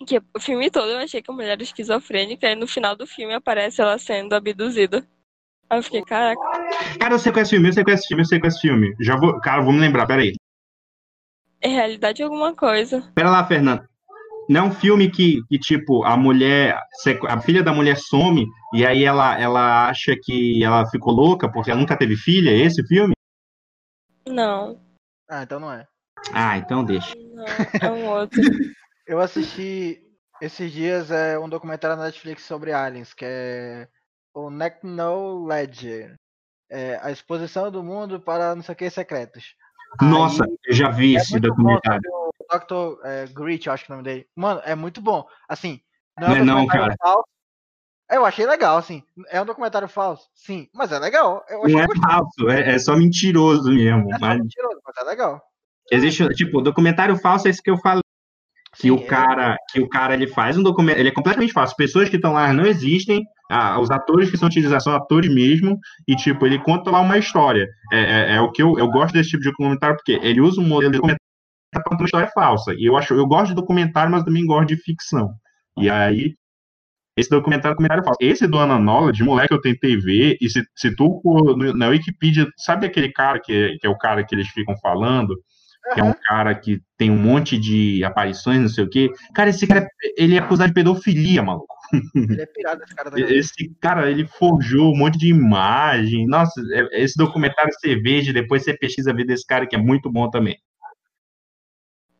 Que 0.05 0.21
o 0.35 0.39
filme 0.39 0.69
todo 0.69 0.89
eu 0.89 0.97
achei 0.99 1.21
que 1.21 1.31
a 1.31 1.33
mulher 1.33 1.51
era 1.51 1.63
esquizofrênica 1.63 2.49
e 2.49 2.55
no 2.55 2.67
final 2.67 2.95
do 2.95 3.07
filme 3.07 3.33
aparece 3.33 3.81
ela 3.81 3.97
sendo 3.97 4.33
abduzida. 4.33 5.05
Aí 5.69 5.79
eu 5.79 5.83
fiquei, 5.83 6.03
caraca. 6.03 6.41
Cara, 6.99 7.17
você 7.17 7.31
conhece 7.31 7.51
filme, 7.51 7.71
você 7.71 7.83
conhece 7.83 8.07
filme, 8.07 8.25
você 8.25 8.39
conhece 8.39 8.59
filme. 8.59 8.95
Já 8.99 9.15
vou. 9.15 9.39
Cara, 9.39 9.61
vou 9.61 9.73
me 9.73 9.79
lembrar, 9.79 10.05
peraí. 10.05 10.33
É 11.61 11.67
realidade 11.67 12.21
alguma 12.21 12.53
coisa. 12.53 13.09
Pera 13.15 13.31
lá, 13.31 13.45
Fernando. 13.45 13.83
Não 14.49 14.59
é 14.59 14.63
um 14.63 14.71
filme 14.71 15.09
que, 15.09 15.41
que, 15.47 15.57
tipo, 15.57 16.03
a 16.03 16.17
mulher, 16.17 16.77
a 17.29 17.39
filha 17.39 17.63
da 17.63 17.73
mulher 17.73 17.97
some 17.97 18.45
e 18.73 18.85
aí 18.85 19.05
ela, 19.05 19.39
ela 19.39 19.87
acha 19.87 20.15
que 20.21 20.61
ela 20.63 20.85
ficou 20.89 21.13
louca 21.13 21.49
porque 21.49 21.71
ela 21.71 21.79
nunca 21.79 21.97
teve 21.97 22.17
filha? 22.17 22.49
É 22.49 22.57
esse 22.57 22.85
filme? 22.85 23.13
Não. 24.27 24.81
Ah, 25.29 25.43
então 25.43 25.59
não 25.59 25.71
é. 25.71 25.87
Ah, 26.33 26.57
então 26.57 26.83
deixa. 26.83 27.15
Não, 27.33 27.45
é 27.81 27.91
um 27.91 28.09
outro. 28.09 28.41
Eu 29.05 29.19
assisti 29.19 30.01
esses 30.41 30.71
dias 30.71 31.11
é 31.11 31.37
um 31.37 31.47
documentário 31.47 31.95
na 31.95 32.03
Netflix 32.03 32.43
sobre 32.43 32.73
aliens, 32.73 33.13
que 33.13 33.25
é 33.25 33.87
o 34.33 34.49
Ledger. 35.45 36.15
É 36.69 36.99
a 37.01 37.11
exposição 37.11 37.71
do 37.71 37.83
mundo 37.83 38.19
para 38.19 38.55
não 38.55 38.63
sei 38.63 38.73
o 38.73 38.75
que 38.75 38.89
secretos. 38.89 39.55
Nossa, 40.01 40.43
Aí, 40.43 40.57
eu 40.65 40.73
já 40.73 40.89
vi 40.89 41.15
é 41.15 41.19
esse 41.19 41.39
documentário. 41.39 42.01
Bom, 42.09 42.29
o 42.39 42.57
Dr. 42.57 43.05
É, 43.05 43.23
acho 43.69 43.85
que 43.85 43.91
é 43.91 43.93
o 43.93 43.97
nome 43.97 44.03
dele. 44.03 44.27
Mano, 44.35 44.61
é 44.65 44.75
muito 44.75 45.01
bom. 45.01 45.25
Assim, 45.47 45.79
não 46.19 46.27
é, 46.27 46.43
não, 46.43 46.57
é 46.57 46.61
não 46.61 46.67
cara. 46.67 46.95
Falso. 46.99 47.27
Eu 48.11 48.25
achei 48.25 48.45
legal, 48.45 48.77
assim. 48.77 49.03
É 49.29 49.41
um 49.41 49.45
documentário 49.45 49.87
falso? 49.87 50.27
Sim, 50.35 50.67
mas 50.73 50.91
é 50.91 50.99
legal. 50.99 51.43
não 51.49 51.79
é 51.79 51.87
falso, 52.01 52.49
é, 52.49 52.75
é, 52.75 52.79
só 52.79 52.95
mentiroso 52.95 53.71
mesmo. 53.71 54.13
É 54.13 54.19
mas... 54.19 54.39
mentiroso, 54.39 54.79
mas 54.85 54.97
é 54.97 55.09
legal. 55.09 55.41
Existe, 55.91 56.27
tipo, 56.29 56.61
documentário 56.61 57.17
falso 57.17 57.47
é 57.47 57.51
esse 57.51 57.61
que 57.61 57.69
eu 57.69 57.77
falei 57.77 58.02
que 58.75 58.83
Sim, 58.83 58.91
o 58.91 59.05
cara 59.05 59.55
que 59.71 59.79
o 59.79 59.88
cara 59.88 60.13
ele 60.13 60.27
faz 60.27 60.57
um 60.57 60.63
documento 60.63 60.97
ele 60.97 61.09
é 61.09 61.13
completamente 61.13 61.53
falso. 61.53 61.75
Pessoas 61.75 62.09
que 62.09 62.15
estão 62.15 62.33
lá 62.33 62.51
não 62.53 62.65
existem 62.65 63.23
ah, 63.51 63.79
os 63.79 63.91
atores 63.91 64.31
que 64.31 64.38
são 64.38 64.47
utilizados 64.47 64.83
são 64.83 64.95
atores 64.95 65.33
mesmo 65.33 65.77
e 66.07 66.15
tipo 66.15 66.45
ele 66.45 66.59
conta 66.59 66.89
lá 66.89 66.99
uma 67.01 67.17
história. 67.17 67.67
É, 67.91 67.99
é, 67.99 68.36
é, 68.36 68.41
o 68.41 68.51
que 68.51 68.63
eu, 68.63 68.77
eu 68.77 68.88
gosto 68.89 69.13
desse 69.13 69.29
tipo 69.29 69.43
de 69.43 69.49
documentário 69.49 69.95
porque 69.95 70.19
ele 70.25 70.41
usa 70.41 70.59
um 70.59 70.67
modelo 70.67 70.91
de 70.91 70.97
documentário 70.97 71.21
para 71.71 71.83
contar 71.83 72.01
uma 72.01 72.05
história 72.05 72.31
falsa. 72.33 72.73
E 72.75 72.86
eu 72.86 72.97
acho 72.97 73.13
eu 73.13 73.27
gosto 73.27 73.49
de 73.49 73.55
documentário 73.55 74.12
mas 74.12 74.23
também 74.23 74.45
gosto 74.45 74.69
de 74.69 74.77
ficção. 74.77 75.33
E 75.77 75.89
aí 75.89 76.36
esse 77.15 77.29
documentário, 77.29 77.75
documentário 77.75 78.03
falso. 78.03 78.17
Esse 78.19 78.47
do 78.47 78.57
Ana 78.57 78.79
Knowledge, 78.79 79.23
moleque, 79.23 79.53
eu 79.53 79.62
tentei 79.62 79.95
ver, 79.97 80.36
e 80.41 80.49
se, 80.49 80.63
se 80.75 80.95
tu 80.95 81.21
na 81.75 81.89
Wikipedia, 81.89 82.47
sabe 82.57 82.88
aquele 82.88 83.12
cara 83.12 83.39
que 83.39 83.53
é, 83.53 83.77
que 83.77 83.86
é 83.86 83.89
o 83.89 83.97
cara 83.97 84.23
que 84.23 84.33
eles 84.33 84.47
ficam 84.47 84.75
falando, 84.77 85.36
que 85.93 85.99
é 85.99 86.03
um 86.03 86.13
cara 86.13 86.55
que 86.55 86.81
tem 86.97 87.11
um 87.11 87.17
monte 87.17 87.57
de 87.57 88.03
aparições, 88.03 88.61
não 88.61 88.69
sei 88.69 88.83
o 88.83 88.89
quê. 88.89 89.11
Cara, 89.33 89.49
esse 89.49 89.67
cara, 89.67 89.87
ele 90.17 90.35
é 90.35 90.39
acusado 90.39 90.69
de 90.69 90.73
pedofilia, 90.73 91.43
maluco. 91.43 91.67
Ele 92.15 92.41
é 92.41 92.45
pirado, 92.45 92.83
esse 92.83 92.95
cara. 92.95 93.11
Da 93.11 93.19
esse 93.19 93.75
cara, 93.81 94.09
ele 94.09 94.25
forjou 94.25 94.93
um 94.93 94.97
monte 94.97 95.17
de 95.17 95.29
imagem. 95.29 96.25
Nossa, 96.25 96.61
é, 96.71 97.03
esse 97.03 97.17
documentário 97.17 97.71
você 97.73 97.95
veja, 97.95 98.31
depois 98.31 98.63
você 98.63 98.75
pesquisa 98.75 99.11
a 99.11 99.13
vida 99.13 99.33
desse 99.33 99.45
cara, 99.45 99.67
que 99.67 99.75
é 99.75 99.79
muito 99.79 100.09
bom 100.11 100.29
também. 100.29 100.57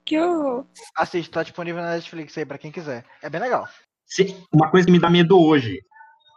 Que 0.06 0.19
horror. 0.19 0.65
Assiste, 0.95 1.32
tá 1.32 1.43
disponível 1.43 1.82
na 1.82 1.95
Netflix 1.95 2.38
aí 2.38 2.45
pra 2.45 2.58
quem 2.58 2.71
quiser. 2.71 3.06
É 3.21 3.30
bem 3.30 3.39
legal. 3.39 3.67
Uma 4.52 4.69
coisa 4.69 4.86
que 4.86 4.91
me 4.91 4.99
dá 4.99 5.10
medo 5.10 5.39
hoje, 5.39 5.80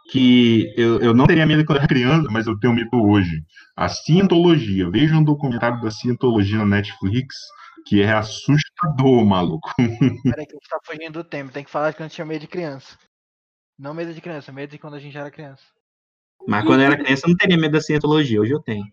que 0.09 0.73
eu, 0.77 0.99
eu 1.01 1.13
não 1.13 1.27
teria 1.27 1.45
medo 1.45 1.65
quando 1.65 1.79
era 1.79 1.87
criança, 1.87 2.27
mas 2.31 2.47
eu 2.47 2.57
tenho 2.59 2.73
medo 2.73 3.01
hoje. 3.03 3.43
A 3.75 3.89
cientologia. 3.89 4.89
Veja 4.89 5.15
um 5.15 5.23
documentário 5.23 5.81
da 5.81 5.91
cientologia 5.91 6.57
na 6.59 6.65
Netflix, 6.65 7.35
que 7.85 8.01
é 8.01 8.13
assustador, 8.13 9.25
maluco. 9.25 9.69
Peraí 9.77 10.45
que 10.45 10.55
a 10.55 10.59
gente 10.59 10.69
tá 10.69 10.79
fugindo 10.83 11.11
do 11.11 11.23
tempo. 11.23 11.51
Tem 11.51 11.63
que 11.63 11.69
falar 11.69 11.93
que 11.93 12.01
a 12.01 12.05
gente 12.05 12.15
tinha 12.15 12.25
medo 12.25 12.41
de 12.41 12.47
criança. 12.47 12.97
Não 13.77 13.93
medo 13.93 14.13
de 14.13 14.21
criança, 14.21 14.51
medo 14.51 14.71
de 14.71 14.79
quando 14.79 14.95
a 14.95 14.99
gente 14.99 15.17
era 15.17 15.29
criança. 15.29 15.63
Mas 16.47 16.65
quando 16.65 16.81
eu 16.81 16.87
era 16.87 16.97
criança 16.97 17.25
eu 17.25 17.29
não 17.29 17.37
teria 17.37 17.57
medo 17.57 17.73
da 17.73 17.81
cientologia, 17.81 18.41
hoje 18.41 18.53
eu 18.53 18.61
tenho. 18.61 18.85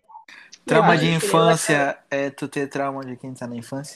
Trauma 0.65 0.97
de 0.97 1.07
infância 1.11 1.97
é 2.09 2.29
tu 2.29 2.47
ter 2.47 2.67
trauma 2.67 3.05
de 3.05 3.15
quem 3.15 3.33
tá 3.33 3.47
na 3.47 3.55
infância? 3.55 3.95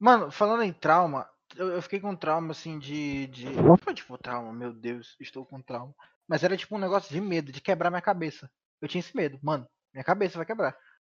Mano, 0.00 0.30
falando 0.30 0.62
em 0.62 0.72
trauma, 0.72 1.28
eu, 1.56 1.82
fiquei 1.82 2.00
com 2.00 2.14
trauma, 2.14 2.52
assim, 2.52 2.78
de. 2.78 3.26
de... 3.28 3.50
Não 3.50 3.76
foi 3.76 3.94
tipo 3.94 4.16
trauma, 4.18 4.52
meu 4.52 4.72
Deus, 4.72 5.16
estou 5.20 5.44
com 5.44 5.60
trauma. 5.60 5.94
Mas 6.26 6.42
era 6.42 6.56
tipo 6.56 6.74
um 6.76 6.78
negócio 6.78 7.12
de 7.12 7.20
medo, 7.20 7.52
de 7.52 7.60
quebrar 7.60 7.90
minha 7.90 8.02
cabeça. 8.02 8.50
Eu 8.80 8.88
tinha 8.88 9.00
esse 9.00 9.16
medo, 9.16 9.38
mano, 9.42 9.68
minha 9.92 10.04
cabeça 10.04 10.36
vai 10.36 10.46
quebrar. 10.46 10.76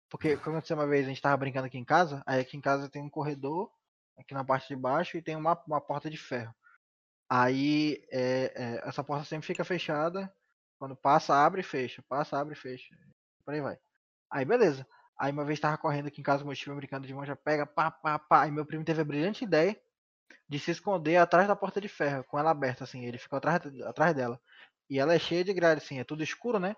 Porque, 0.10 0.30
aconteceu 0.30 0.78
uma 0.78 0.88
vez, 0.88 1.06
a 1.06 1.10
gente 1.10 1.22
tava 1.22 1.38
brincando 1.38 1.68
aqui 1.68 1.78
em 1.78 1.84
casa, 1.86 2.24
aí 2.26 2.40
aqui 2.40 2.56
em 2.58 2.62
casa 2.62 2.90
tem 2.90 3.02
um 3.02 3.10
corredor, 3.10 3.70
aqui 4.18 4.34
na 4.34 4.44
parte 4.44 4.68
de 4.70 4.76
baixo, 4.76 5.18
e 5.18 5.22
tem 5.22 5.36
uma, 5.36 5.62
uma 5.68 5.82
porta 5.82 6.10
de 6.10 6.18
ferro. 6.18 6.54
Aí 7.30 8.02
é, 8.12 8.54
é, 8.56 8.88
essa 8.88 9.04
porta 9.04 9.26
sempre 9.26 9.48
fica 9.48 9.66
fechada. 9.66 10.34
Quando 10.80 10.96
passa, 10.96 11.36
abre 11.36 11.62
e 11.62 11.64
fecha. 11.64 12.04
Passa, 12.08 12.38
abre 12.40 12.54
e 12.54 12.58
fecha. 12.58 12.96
Por 13.44 13.54
aí 13.54 13.62
vai. 13.62 13.78
Aí 14.32 14.46
beleza. 14.46 14.88
Aí 15.18 15.32
uma 15.32 15.44
vez 15.44 15.60
tava 15.60 15.78
correndo 15.78 16.08
aqui 16.08 16.22
em 16.22 16.24
casa 16.24 16.44
com 16.44 16.48
meu 16.48 16.56
time 16.56 16.76
brincando 16.76 17.08
de 17.08 17.14
mão, 17.14 17.26
já 17.26 17.36
pega, 17.36 17.66
pá, 17.66 17.90
pá, 17.92 18.20
pá. 18.20 18.44
Aí 18.44 18.52
meu 18.52 18.66
primo 18.66 18.86
teve 18.86 19.02
a 19.02 19.06
brilhante 19.06 19.44
ideia 19.44 19.76
de 20.48 20.60
se 20.60 20.72
esconder 20.72 21.18
atrás 21.18 21.48
da 21.48 21.56
porta 21.56 21.82
de 21.82 21.88
ferro, 21.88 22.24
com 22.26 22.40
ela 22.40 22.52
aberta, 22.52 22.84
assim. 22.84 23.06
Ele 23.06 23.18
ficou 23.18 23.38
atrás, 23.38 23.62
atrás 23.84 24.16
dela. 24.16 24.40
E 24.90 25.00
ela 25.00 25.14
é 25.14 25.20
cheia 25.20 25.44
de 25.44 25.54
grade, 25.54 25.82
assim, 25.84 26.00
é 26.00 26.04
tudo 26.04 26.24
escuro, 26.24 26.60
né? 26.60 26.76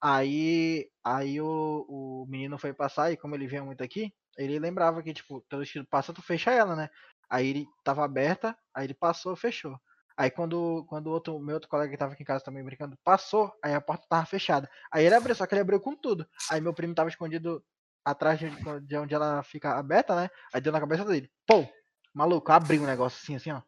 Aí, 0.00 0.88
aí 1.04 1.40
o, 1.40 1.84
o 1.88 2.26
menino 2.28 2.56
foi 2.56 2.72
passar 2.72 3.10
e 3.10 3.16
como 3.16 3.34
ele 3.34 3.48
vinha 3.48 3.64
muito 3.64 3.82
aqui, 3.82 4.12
ele 4.36 4.58
lembrava 4.58 5.02
que, 5.02 5.12
tipo, 5.12 5.40
todo 5.48 5.64
estilo 5.64 5.84
passa, 5.86 6.12
tu 6.12 6.22
fecha 6.22 6.52
ela, 6.52 6.76
né? 6.76 6.88
Aí 7.28 7.48
ele 7.48 7.66
tava 7.84 8.04
aberta, 8.04 8.56
aí 8.72 8.86
ele 8.86 8.94
passou, 8.94 9.34
fechou. 9.34 9.76
Aí 10.16 10.30
quando, 10.30 10.84
quando 10.88 11.08
outro, 11.08 11.38
meu 11.38 11.54
outro 11.54 11.68
colega 11.68 11.90
que 11.90 11.96
tava 11.96 12.12
aqui 12.12 12.22
em 12.22 12.26
casa 12.26 12.44
também 12.44 12.64
brincando, 12.64 12.96
passou, 13.04 13.52
aí 13.62 13.74
a 13.74 13.80
porta 13.80 14.06
tava 14.08 14.26
fechada. 14.26 14.68
Aí 14.92 15.04
ele 15.04 15.14
abriu, 15.14 15.34
só 15.34 15.46
que 15.46 15.54
ele 15.54 15.60
abriu 15.60 15.80
com 15.80 15.94
tudo. 15.94 16.26
Aí 16.50 16.60
meu 16.60 16.74
primo 16.74 16.94
tava 16.94 17.08
escondido 17.08 17.62
atrás 18.04 18.38
de, 18.38 18.48
de 18.82 18.96
onde 18.96 19.14
ela 19.14 19.42
fica 19.42 19.78
aberta, 19.78 20.16
né? 20.16 20.30
Aí 20.52 20.60
deu 20.60 20.72
na 20.72 20.80
cabeça 20.80 21.04
dele. 21.04 21.30
Pô, 21.46 21.66
maluco, 22.14 22.50
abriu 22.52 22.82
um 22.82 22.86
negócio 22.86 23.18
assim, 23.22 23.36
assim, 23.36 23.50
ó. 23.50 23.60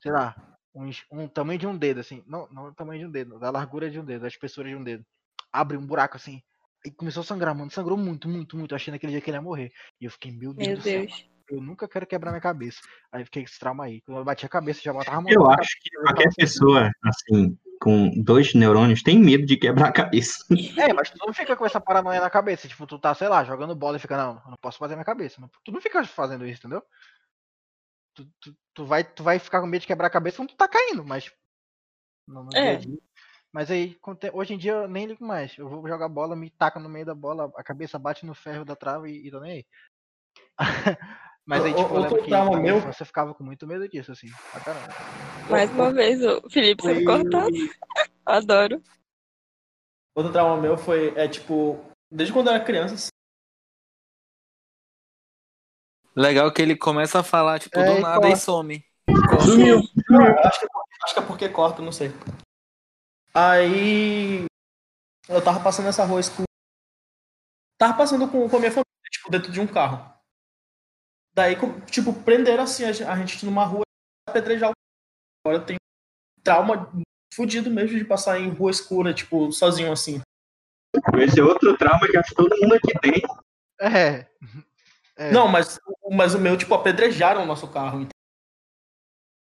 Sei 0.00 0.10
lá, 0.12 0.34
um, 0.74 0.90
um 1.10 1.28
tamanho 1.28 1.58
de 1.58 1.66
um 1.66 1.76
dedo, 1.76 2.00
assim. 2.00 2.22
Não, 2.26 2.48
não 2.50 2.66
o 2.66 2.74
tamanho 2.74 3.00
de 3.00 3.06
um 3.06 3.10
dedo, 3.10 3.38
da 3.38 3.50
largura 3.50 3.90
de 3.90 3.98
um 3.98 4.04
dedo, 4.04 4.22
da 4.22 4.28
espessura 4.28 4.68
de 4.68 4.74
um 4.76 4.82
dedo. 4.82 5.04
Abriu 5.52 5.80
um 5.80 5.86
buraco 5.86 6.16
assim. 6.16 6.42
E 6.84 6.90
começou 6.90 7.20
a 7.20 7.24
sangrar, 7.24 7.54
mano. 7.54 7.70
Sangrou 7.70 7.96
muito, 7.96 8.28
muito, 8.28 8.56
muito. 8.56 8.74
Achei 8.74 8.90
naquele 8.90 9.12
dia 9.12 9.20
que 9.20 9.30
ele 9.30 9.36
ia 9.36 9.42
morrer. 9.42 9.70
E 10.00 10.04
eu 10.04 10.10
fiquei, 10.10 10.32
meu 10.32 10.52
Deus 10.52 10.68
Meu 10.68 10.76
do 10.76 10.82
céu. 10.82 11.00
Deus. 11.06 11.30
Eu 11.50 11.60
nunca 11.60 11.86
quero 11.86 12.06
quebrar 12.06 12.30
minha 12.30 12.40
cabeça. 12.40 12.80
Aí 13.12 13.24
fiquei 13.24 13.42
com 13.42 13.48
esse 13.48 13.58
trauma 13.58 13.84
aí. 13.84 14.00
Quando 14.00 14.18
eu 14.18 14.24
bati 14.24 14.46
a 14.46 14.48
cabeça, 14.48 14.80
já 14.82 14.92
botava 14.92 15.18
a 15.18 15.20
mão 15.20 15.30
Eu 15.30 15.50
acho 15.50 15.80
que 15.80 15.90
qualquer 15.98 16.30
pessoa, 16.34 16.90
assim, 17.04 17.58
com 17.80 18.10
dois 18.22 18.54
neurônios, 18.54 19.02
tem 19.02 19.18
medo 19.18 19.44
de 19.44 19.56
quebrar 19.56 19.88
a 19.88 19.92
cabeça. 19.92 20.44
É, 20.78 20.92
mas 20.92 21.10
tu 21.10 21.18
não 21.24 21.32
fica 21.34 21.54
com 21.54 21.66
essa 21.66 21.80
paranoia 21.80 22.20
na 22.20 22.30
cabeça. 22.30 22.66
Tipo, 22.66 22.86
tu 22.86 22.98
tá, 22.98 23.14
sei 23.14 23.28
lá, 23.28 23.44
jogando 23.44 23.74
bola 23.76 23.96
e 23.98 24.00
fica, 24.00 24.16
não, 24.16 24.40
eu 24.44 24.50
não 24.52 24.56
posso 24.60 24.78
fazer 24.78 24.94
minha 24.94 25.04
cabeça. 25.04 25.40
Não- 25.40 25.50
Tu 25.62 25.70
não 25.70 25.80
fica 25.80 26.02
fazendo 26.04 26.46
isso, 26.46 26.60
entendeu? 26.60 26.82
Tu, 28.14 28.26
tu, 28.40 28.54
tu 28.74 28.84
vai, 28.84 29.04
tu 29.04 29.22
vai 29.22 29.38
ficar 29.38 29.60
com 29.60 29.66
medo 29.66 29.80
de 29.82 29.86
quebrar 29.86 30.06
a 30.08 30.10
cabeça 30.10 30.36
quando 30.38 30.50
tu 30.50 30.56
tá 30.56 30.68
caindo, 30.68 31.04
mas. 31.04 31.32
No, 32.28 32.44
no 32.44 32.50
É. 32.56 32.80
Mas 33.52 33.70
aí, 33.70 33.98
hoje 34.32 34.54
em 34.54 34.58
dia 34.58 34.72
eu 34.72 34.88
nem 34.88 35.06
ligo 35.06 35.24
mais. 35.24 35.56
Eu 35.58 35.68
vou 35.68 35.86
jogar 35.86 36.08
bola, 36.08 36.34
me 36.34 36.48
taca 36.50 36.80
no 36.80 36.88
meio 36.88 37.04
da 37.04 37.14
bola, 37.14 37.52
a 37.56 37.62
cabeça 37.62 37.98
bate 37.98 38.24
no 38.24 38.34
ferro 38.34 38.64
da 38.64 38.74
trave 38.74 39.10
e, 39.10 39.26
e 39.28 39.30
tô 39.30 39.40
nem 39.40 39.52
aí. 39.52 39.66
Mas 41.44 41.64
aí, 41.64 41.74
tipo, 41.74 41.88
eu 41.88 42.00
outro 42.02 42.22
lembro 42.22 42.52
que 42.54 42.60
meu- 42.60 42.78
eu 42.78 43.04
ficava 43.04 43.34
com 43.34 43.42
muito 43.42 43.66
medo 43.66 43.88
disso, 43.88 44.12
assim. 44.12 44.28
Pra 44.52 44.60
caramba. 44.60 44.88
Mais 45.50 45.70
uma 45.70 45.92
vez, 45.92 46.22
o 46.22 46.48
Felipe 46.48 46.82
sendo 46.82 47.04
Foi- 47.04 47.04
cortado. 47.04 47.50
Adoro. 48.24 48.82
Outro 50.14 50.32
trauma 50.32 50.60
meu 50.60 50.76
foi, 50.78 51.08
é 51.16 51.26
tipo, 51.26 51.84
desde 52.10 52.32
quando 52.32 52.46
eu 52.48 52.54
era 52.54 52.64
criança, 52.64 52.94
assim, 52.94 53.08
Legal 56.14 56.52
que 56.52 56.60
ele 56.62 56.76
começa 56.76 57.20
a 57.20 57.22
falar, 57.24 57.58
tipo, 57.58 57.78
É, 57.78 57.84
do 57.84 57.98
e 57.98 58.00
nada 58.02 58.26
e 58.26 58.30
corta. 58.30 58.36
some. 58.44 58.84
Sumiu. 59.44 59.78
Acho 59.78 60.60
que, 60.60 60.66
acho 61.04 61.14
que 61.14 61.18
é 61.20 61.26
porque 61.26 61.48
corta, 61.48 61.80
não 61.82 61.92
sei. 61.92 62.10
Aí 63.34 64.44
eu 65.28 65.42
tava 65.42 65.60
passando 65.62 65.88
essa 65.88 66.04
rua 66.04 66.20
escura. 66.20 66.44
Tava 67.78 67.94
passando 67.96 68.28
com, 68.28 68.48
com 68.48 68.56
a 68.56 68.60
minha 68.60 68.70
família, 68.70 68.84
tipo, 69.10 69.30
dentro 69.30 69.50
de 69.50 69.60
um 69.60 69.66
carro. 69.66 70.12
Daí, 71.34 71.56
com- 71.56 71.80
tipo, 71.86 72.12
prenderam 72.12 72.64
assim 72.64 72.84
a 72.84 72.92
gen- 72.92 73.06
a 73.06 73.16
gente 73.16 73.44
numa 73.46 73.64
rua 73.64 73.82
e 74.28 74.30
apedrejar 74.30 74.70
o 74.70 74.72
carro. 74.72 75.44
Agora 75.46 75.62
eu 75.62 75.66
tenho 75.66 75.78
trauma 76.44 76.92
fudido 77.34 77.70
mesmo 77.70 77.96
de 77.98 78.04
passar 78.04 78.38
em 78.38 78.50
rua 78.50 78.70
escura, 78.70 79.14
tipo, 79.14 79.50
sozinho 79.50 79.90
assim. 79.90 80.20
Esse 81.18 81.40
é 81.40 81.42
outro 81.42 81.76
trauma 81.78 82.06
que 82.06 82.16
acho 82.18 82.28
que 82.30 82.34
todo 82.34 82.54
mundo 82.60 82.74
aqui 82.74 82.92
tem. 83.00 83.22
É. 83.80 84.26
É. 85.16 85.30
Não, 85.30 85.46
mas, 85.48 85.78
mas 86.10 86.34
o 86.34 86.38
meu, 86.38 86.56
tipo, 86.56 86.74
apedrejaram 86.74 87.42
o 87.42 87.46
nosso 87.46 87.68
carro. 87.68 88.06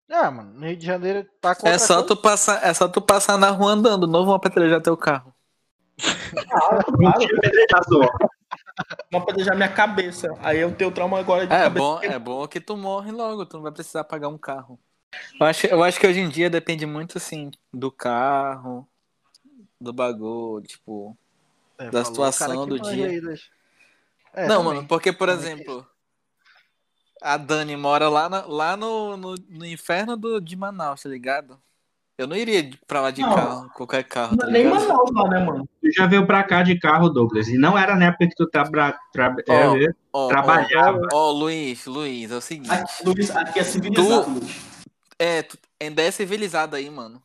Ah, 0.10 0.30
mano, 0.30 0.54
no 0.54 0.66
Rio 0.68 0.78
de 0.78 0.86
Janeiro 0.86 1.28
tá 1.42 1.56
com 1.56 1.68
É 1.68 1.78
só, 1.80 1.96
coisa. 1.96 2.08
tu 2.08 2.16
passar, 2.22 2.64
é 2.64 2.74
só 2.74 2.88
tu 2.88 3.02
passar 3.02 3.38
na 3.38 3.50
rua 3.50 3.72
andando, 3.72 4.06
não 4.06 4.24
vão 4.26 4.36
apedrejar 4.36 4.82
teu 4.82 4.96
carro. 4.96 5.34
Claro, 5.98 6.86
só. 7.90 8.00
vão 9.12 9.22
apedrejar 9.22 9.56
minha 9.56 9.72
cabeça. 9.74 10.28
Aí 10.40 10.60
eu 10.60 10.74
tenho 10.76 10.92
trauma 10.92 11.20
agora 11.20 11.48
de 11.48 11.54
É 11.54 11.64
cabeça. 11.64 11.84
bom, 11.84 12.00
é 12.04 12.20
bom 12.20 12.48
que 12.48 12.62
tu 12.62 12.78
morre 12.78 13.12
logo, 13.12 13.46
tu 13.46 13.56
não 13.58 13.64
vai 13.64 13.72
precisar 13.72 14.04
pagar 14.04 14.28
um 14.30 14.38
carro. 14.38 14.80
Eu 15.40 15.46
acho, 15.48 15.68
eu 15.68 15.84
acho 15.84 16.00
que 16.00 16.06
hoje 16.06 16.20
em 16.20 16.30
dia 16.30 16.50
depende 16.50 16.86
muito, 16.86 17.18
assim, 17.18 17.50
do 17.74 17.92
carro, 17.92 18.88
do 19.82 19.92
bagulho, 19.92 20.64
tipo... 20.66 21.18
É, 21.78 21.90
da 21.90 22.06
situação 22.06 22.68
do 22.68 22.80
dia. 22.80 23.08
aí 23.08 23.20
das- 23.20 23.50
É, 24.36 24.48
não, 24.48 24.58
também. 24.64 24.76
mano, 24.76 24.88
porque, 24.88 25.12
por 25.14 25.30
Também 25.30 25.44
exemplo, 25.44 25.88
a 27.22 27.38
Dani 27.38 27.76
mora 27.78 28.10
lá, 28.10 28.28
na- 28.30 28.46
lá 28.46 28.76
no, 28.78 29.16
no, 29.16 29.36
no 29.50 29.66
inferno 29.66 30.18
do, 30.18 30.42
de 30.42 30.56
Manaus, 30.56 31.02
tá 31.04 31.10
ligado? 31.10 31.58
Eu 32.18 32.28
não 32.28 32.36
iria 32.36 32.70
pra 32.88 33.02
lá 33.02 33.12
de 33.12 33.22
Não. 33.22 33.34
carro, 33.34 33.70
qualquer 33.74 34.04
carro, 34.04 34.38
tá 34.38 34.48
Nem? 34.48 34.66
Manaus 34.68 35.12
lá, 35.12 35.30
né, 35.30 35.40
mano? 35.46 35.68
Tu 35.82 35.92
já 35.92 36.06
veio 36.06 36.26
pra 36.26 36.44
cá 36.44 36.64
de 36.64 36.80
carro, 36.80 37.10
Douglas, 37.10 37.48
e 37.48 37.58
não 37.58 37.78
era 37.78 37.96
na 37.96 38.06
época 38.08 38.28
que 38.28 38.36
tu 38.36 38.48
traba, 38.48 38.98
tra, 39.12 39.36
Ó, 39.50 39.54
é, 39.54 39.68
Ó, 40.14 40.26
ó, 40.26 40.28
trabalhava. 40.28 41.00
Ó, 41.12 41.32
Luiz, 41.32 41.86
Luiz, 41.86 42.32
é 42.32 42.36
o 42.36 42.42
seguinte. 42.42 42.72
Aqui, 42.72 43.04
Luiz, 43.06 43.30
aqui 43.32 43.60
é 43.60 43.64
civilizado, 43.64 44.30
Luiz. 44.30 44.56
É, 45.20 45.44
tu, 45.44 45.58
ainda 45.82 46.02
é 46.02 46.12
civilizado 46.12 46.76
aí, 46.76 46.90
mano. 46.90 47.22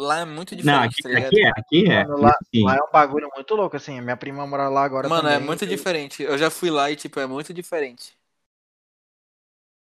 Lá 0.00 0.20
é 0.20 0.24
muito 0.24 0.56
Não, 0.64 0.88
diferente, 0.88 0.94
aqui, 0.98 1.02
tá 1.02 1.18
aqui 1.18 1.44
é, 1.44 1.50
aqui 1.50 1.90
é. 1.90 2.04
Mano, 2.04 2.22
lá-. 2.22 2.38
Lá 2.64 2.76
é 2.76 2.82
um 2.82 2.90
bagulho 2.90 3.28
muito 3.34 3.54
louco, 3.54 3.76
assim. 3.76 4.00
Minha 4.00 4.16
prima 4.16 4.46
mora 4.46 4.68
lá 4.68 4.82
agora 4.82 5.08
Mano, 5.08 5.28
é 5.28 5.32
também. 5.34 5.46
muito 5.46 5.66
diferente. 5.66 6.22
Eu 6.22 6.38
já 6.38 6.50
fui 6.50 6.70
lá 6.70 6.90
e, 6.90 6.96
tipo, 6.96 7.20
é 7.20 7.26
muito 7.26 7.52
diferente. 7.52 8.18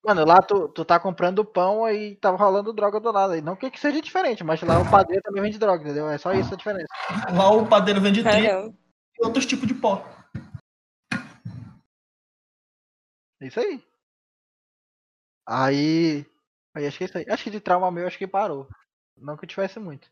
Mano, 0.06 0.24
lá 0.24 0.42
tu, 0.42 0.70
tu 0.70 0.86
tá 0.86 0.98
comprando 0.98 1.44
pão 1.44 1.90
e 1.90 2.16
tá 2.16 2.30
rolando 2.30 2.72
droga 2.72 3.02
do 3.02 3.12
lado. 3.12 3.36
E 3.36 3.42
não 3.42 3.58
que, 3.58 3.70
que 3.70 3.80
seja 3.80 4.02
diferente, 4.02 4.44
mas 4.46 4.62
lá 4.62 4.80
o 4.80 4.90
padeiro 4.90 5.22
também 5.22 5.44
vende 5.44 5.58
droga, 5.60 5.84
entendeu? 5.84 6.10
É 6.10 6.18
só 6.18 6.32
isso 6.34 6.54
a 6.54 6.58
diferença. 6.58 6.88
Lá 7.36 7.52
o 7.52 7.68
padeiro 7.68 8.00
vende 8.00 8.24
trigo 8.24 8.74
e 9.20 9.26
outros 9.26 9.46
tipos 9.46 9.68
de 9.68 9.74
pó. 9.74 10.08
É 13.42 13.48
isso 13.48 13.60
aí. 13.60 13.84
Aí. 15.46 16.26
Aí 16.74 16.88
acho 16.88 16.98
que 16.98 17.04
é 17.04 17.08
isso 17.08 17.18
aí. 17.18 17.26
Acho 17.30 17.44
que 17.44 17.50
de 17.50 17.60
trauma 17.60 17.92
meu, 17.92 18.08
acho 18.08 18.18
que 18.18 18.26
parou. 18.26 18.70
Não 19.18 19.36
que 19.36 19.46
eu 19.46 19.50
tivesse 19.50 19.80
muito. 19.80 20.10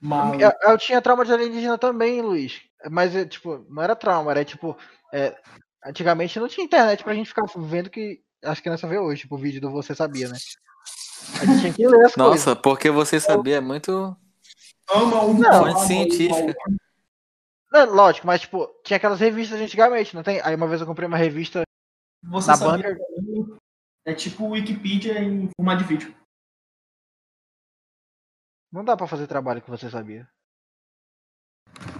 Mas 0.00 0.40
Eu, 0.40 0.52
eu 0.62 0.78
tinha 0.78 1.02
trauma 1.02 1.24
de 1.24 1.32
alienígena 1.32 1.76
também, 1.76 2.22
Luiz. 2.22 2.62
Mas, 2.90 3.14
é, 3.14 3.24
tipo, 3.26 3.66
não 3.68 3.82
era 3.82 3.94
trauma, 3.94 4.30
era 4.30 4.44
tipo. 4.44 4.76
é, 5.12 5.36
antigamente 5.84 6.40
não 6.40 6.48
tinha 6.48 6.64
internet 6.64 7.04
pra 7.04 7.14
gente 7.14 7.28
ficar 7.28 7.44
vendo 7.56 7.90
que 7.90 8.22
as 8.42 8.60
crianças 8.60 8.88
vê 8.88 8.98
hoje, 8.98 9.22
tipo, 9.22 9.34
o 9.34 9.38
vídeo 9.38 9.60
do 9.60 9.70
Você 9.70 9.94
Sabia, 9.94 10.28
né? 10.28 10.38
A 11.40 11.44
gente 11.44 11.60
tinha 11.60 11.72
que 11.72 11.86
ler 11.86 12.06
as 12.06 12.14
coisas. 12.14 12.46
Nossa, 12.46 12.56
porque 12.56 12.90
você 12.90 13.20
sabia 13.20 13.56
é 13.56 13.60
muito. 13.60 14.16
ama 14.90 15.22
o 15.22 15.34
Não, 15.34 15.40
mal, 15.40 15.52
fonte 15.52 15.70
ama 15.70 15.80
o 15.82 15.86
científica. 15.86 16.54
Não, 17.70 17.94
lógico, 17.94 18.26
mas, 18.26 18.40
tipo, 18.40 18.66
tinha 18.84 18.96
aquelas 18.96 19.20
revistas 19.20 19.58
de 19.58 19.64
antigamente, 19.64 20.14
não 20.14 20.22
tem? 20.22 20.40
Aí 20.42 20.54
uma 20.54 20.66
vez 20.66 20.80
eu 20.80 20.86
comprei 20.86 21.06
uma 21.06 21.18
revista 21.18 21.62
Você 22.24 22.50
na 22.50 22.56
banca. 22.56 22.94
que 22.94 23.00
é 24.06 24.14
tipo 24.14 24.44
o 24.44 24.50
Wikipedia 24.50 25.20
em 25.20 25.48
formato 25.56 25.82
de 25.82 25.88
vídeo. 25.88 26.19
Não 28.72 28.84
dá 28.84 28.96
pra 28.96 29.06
fazer 29.06 29.26
trabalho 29.26 29.60
que 29.60 29.70
você 29.70 29.90
sabia. 29.90 30.28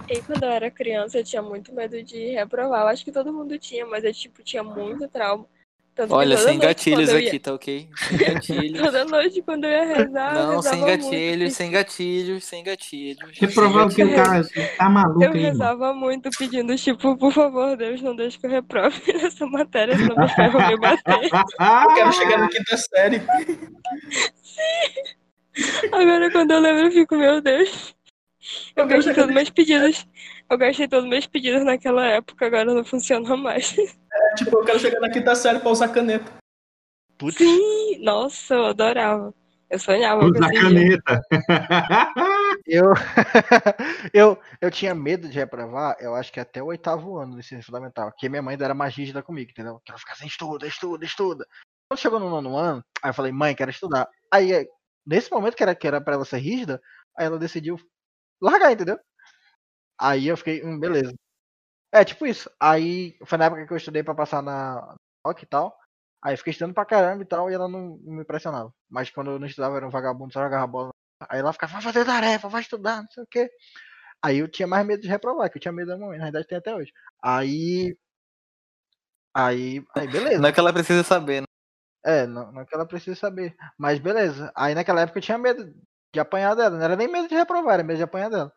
E 0.09 0.21
quando 0.23 0.43
eu 0.43 0.49
era 0.49 0.69
criança, 0.71 1.17
eu 1.17 1.23
tinha 1.23 1.41
muito 1.41 1.73
medo 1.73 2.01
de 2.03 2.31
reprovar. 2.31 2.81
Eu 2.81 2.87
acho 2.87 3.03
que 3.03 3.11
todo 3.11 3.33
mundo 3.33 3.57
tinha, 3.57 3.85
mas 3.85 4.03
eu, 4.03 4.13
tipo, 4.13 4.43
tinha 4.43 4.63
muito 4.63 5.07
trauma. 5.07 5.45
Tanto 5.93 6.13
Olha, 6.13 6.37
sem 6.37 6.57
noite, 6.57 6.61
gatilhos 6.61 7.09
eu 7.09 7.19
ia- 7.19 7.27
aqui, 7.27 7.39
tá 7.39 7.53
ok? 7.53 7.89
Sem 7.97 8.17
gatilhos. 8.17 8.81
Toda 8.81 9.03
noite, 9.05 9.41
quando 9.41 9.65
eu 9.65 9.71
ia 9.71 9.83
rezar, 9.83 10.33
eu 10.35 10.47
Não, 10.53 10.61
sem 10.61 10.71
rezava 10.71 10.85
muito, 10.85 11.01
gatilhos, 11.11 11.53
sem 11.53 11.71
gatilhos, 11.71 12.43
sem 12.45 12.63
gatilhos. 12.63 13.37
Reprovar 13.39 13.87
o 13.87 13.89
que 13.89 14.03
o 14.03 14.15
cara 14.15 14.41
tá 14.77 14.89
maluco 14.89 15.23
Eu 15.23 15.33
rezava 15.33 15.93
muito 15.93 16.29
pedindo, 16.37 16.73
tipo, 16.77 17.17
por 17.17 17.33
favor, 17.33 17.75
Deus, 17.75 18.01
não 18.01 18.15
deixe 18.15 18.39
que 18.39 18.45
eu 18.45 18.49
reprove 18.49 19.01
nessa 19.13 19.45
matéria, 19.45 19.97
senão 19.97 20.15
pais 20.15 20.51
vão 20.53 20.67
me 20.67 20.77
bater. 20.77 21.19
Eu 21.59 21.93
quero 21.95 22.13
chegar 22.13 22.37
na 22.37 22.47
quinta 22.49 22.77
série. 22.77 23.21
Agora, 25.91 26.31
quando 26.31 26.51
eu 26.51 26.59
lembro, 26.59 26.85
eu 26.85 26.91
fico, 26.91 27.15
meu 27.15 27.41
Deus. 27.41 27.95
Eu 28.75 28.87
gastei 28.87 29.13
todos 29.13 29.33
meus 29.33 29.49
pedidos. 29.49 30.07
Eu 30.49 30.57
gastei 30.57 30.87
todos 30.87 31.09
meus 31.09 31.27
pedidos 31.27 31.63
naquela 31.63 32.05
época, 32.07 32.45
agora 32.45 32.73
não 32.73 32.83
funciona 32.83 33.35
mais. 33.37 33.77
É, 33.77 34.35
tipo, 34.35 34.57
eu 34.57 34.65
quero 34.65 34.79
chegar 34.79 34.99
na 34.99 35.09
quinta 35.09 35.35
série 35.35 35.59
pra 35.59 35.69
usar 35.69 35.89
caneta. 35.89 36.31
Putz. 37.17 37.37
Sim, 37.37 37.99
nossa, 38.03 38.55
eu 38.55 38.65
adorava. 38.65 39.33
Eu 39.69 39.79
sonhava 39.79 40.19
com 40.21 40.27
Usa 40.27 40.39
esse 40.39 40.51
dia. 40.51 40.61
caneta. 40.61 41.21
Eu, 42.67 42.93
eu, 44.13 44.39
eu 44.61 44.71
tinha 44.71 44.93
medo 44.93 45.27
de 45.27 45.35
reprovar, 45.35 45.97
eu 45.99 46.13
acho 46.13 46.31
que 46.31 46.39
até 46.39 46.61
o 46.61 46.67
oitavo 46.67 47.17
ano 47.17 47.33
do 47.33 47.39
ensino 47.39 47.63
fundamental. 47.63 48.11
Porque 48.11 48.29
minha 48.29 48.41
mãe 48.41 48.53
ainda 48.53 48.65
era 48.65 48.73
mais 48.73 48.95
rígida 48.95 49.21
comigo, 49.23 49.51
entendeu? 49.51 49.81
Que 49.83 49.91
ela 49.91 49.99
ficava 49.99 50.17
assim, 50.17 50.27
estuda, 50.27 50.67
estuda, 50.67 51.03
estuda. 51.03 51.45
Quando 51.89 51.99
chegou 51.99 52.19
no 52.19 52.29
nono 52.29 52.55
ano, 52.55 52.83
aí 53.01 53.09
eu 53.09 53.13
falei, 53.13 53.31
mãe, 53.31 53.55
quero 53.55 53.71
estudar. 53.71 54.07
Aí, 54.31 54.67
nesse 55.05 55.31
momento 55.31 55.55
que 55.55 55.63
era, 55.63 55.75
que 55.75 55.87
era 55.87 56.01
pra 56.01 56.15
ela 56.15 56.25
ser 56.25 56.37
rígida, 56.37 56.81
aí 57.17 57.25
ela 57.25 57.39
decidiu 57.39 57.77
largar, 58.41 58.71
entendeu? 58.71 58.99
Aí 59.99 60.27
eu 60.27 60.37
fiquei, 60.37 60.63
hum, 60.63 60.79
beleza. 60.79 61.13
É, 61.93 62.05
tipo 62.05 62.25
isso. 62.25 62.49
Aí 62.59 63.17
foi 63.25 63.37
na 63.37 63.45
época 63.45 63.67
que 63.67 63.73
eu 63.73 63.77
estudei 63.77 64.03
pra 64.03 64.15
passar 64.15 64.41
na 64.41 64.95
OC 65.25 65.43
e 65.43 65.45
tal. 65.47 65.77
Aí 66.23 66.33
eu 66.33 66.37
fiquei 66.37 66.51
estudando 66.51 66.73
pra 66.73 66.85
caramba 66.85 67.23
e 67.23 67.25
tal, 67.25 67.49
e 67.49 67.53
ela 67.53 67.67
não, 67.67 67.97
me 68.03 68.21
impressionava. 68.21 68.73
Mas 68.89 69.09
quando 69.09 69.31
eu 69.31 69.39
não 69.39 69.47
estudava, 69.47 69.77
era 69.77 69.87
um 69.87 69.91
vagabundo, 69.91 70.33
só 70.33 70.43
jogava 70.43 70.67
bola. 70.67 70.91
Aí 71.29 71.39
ela 71.39 71.53
ficava, 71.53 71.73
vai 71.73 71.81
fazer 71.81 72.05
tarefa, 72.05 72.49
vai 72.49 72.61
estudar, 72.61 73.01
não 73.01 73.09
sei 73.11 73.23
o 73.23 73.27
quê. 73.27 73.49
Aí 74.23 74.37
eu 74.39 74.47
tinha 74.49 74.67
mais 74.67 74.85
medo 74.85 75.01
de 75.01 75.07
reprovar, 75.09 75.49
que 75.51 75.57
eu 75.57 75.61
tinha 75.61 75.71
medo 75.71 75.89
da 75.89 75.97
mamãe, 75.97 76.17
na 76.19 76.25
verdade 76.25 76.47
tem 76.47 76.57
até 76.57 76.75
hoje. 76.75 76.91
Aí. 77.23 77.95
Aí. 79.35 79.83
Aí, 79.95 80.07
beleza. 80.07 80.39
Não 80.39 80.49
é 80.49 80.51
que 80.51 80.59
ela 80.59 80.73
precisa 80.73 81.03
saber, 81.03 81.41
né? 81.41 81.47
É, 82.03 82.25
não, 82.25 82.51
não 82.51 82.65
que 82.65 82.73
ela 82.73 82.85
precise 82.85 83.15
saber. 83.15 83.55
Mas 83.77 83.99
beleza. 83.99 84.51
Aí 84.55 84.73
naquela 84.73 85.01
época 85.01 85.19
eu 85.19 85.23
tinha 85.23 85.37
medo 85.37 85.73
de 86.13 86.19
apanhar 86.19 86.55
dela. 86.55 86.77
Não 86.77 86.83
era 86.83 86.95
nem 86.95 87.07
medo 87.07 87.27
de 87.27 87.35
reprovar, 87.35 87.75
era 87.75 87.83
medo 87.83 87.97
de 87.97 88.03
apanhar 88.03 88.29
dela. 88.29 88.51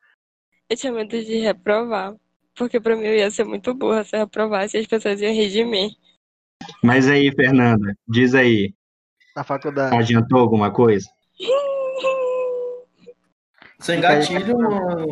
Eu 0.69 0.77
tinha 0.77 0.93
medo 0.93 1.11
de 1.11 1.39
reprovar. 1.41 2.15
Porque 2.55 2.81
pra 2.81 2.97
mim 2.97 3.05
eu 3.05 3.17
ia 3.17 3.31
ser 3.31 3.45
muito 3.45 3.75
burra 3.75 4.05
se 4.05 4.15
eu 4.17 4.21
reprovasse 4.21 4.77
e 4.77 4.81
as 4.81 4.87
pessoas 4.87 5.21
iam 5.21 5.33
rir 5.33 5.51
de 5.51 5.65
mim. 5.65 5.91
Mas 6.83 7.09
aí, 7.09 7.31
Fernanda, 7.33 7.97
diz 8.09 8.35
aí, 8.35 8.73
Na 9.37 9.45
faculdade. 9.45 9.95
adiantou 9.95 10.39
alguma 10.39 10.71
coisa? 10.73 11.07
Sem 13.81 14.01
gatilho, 14.01 14.57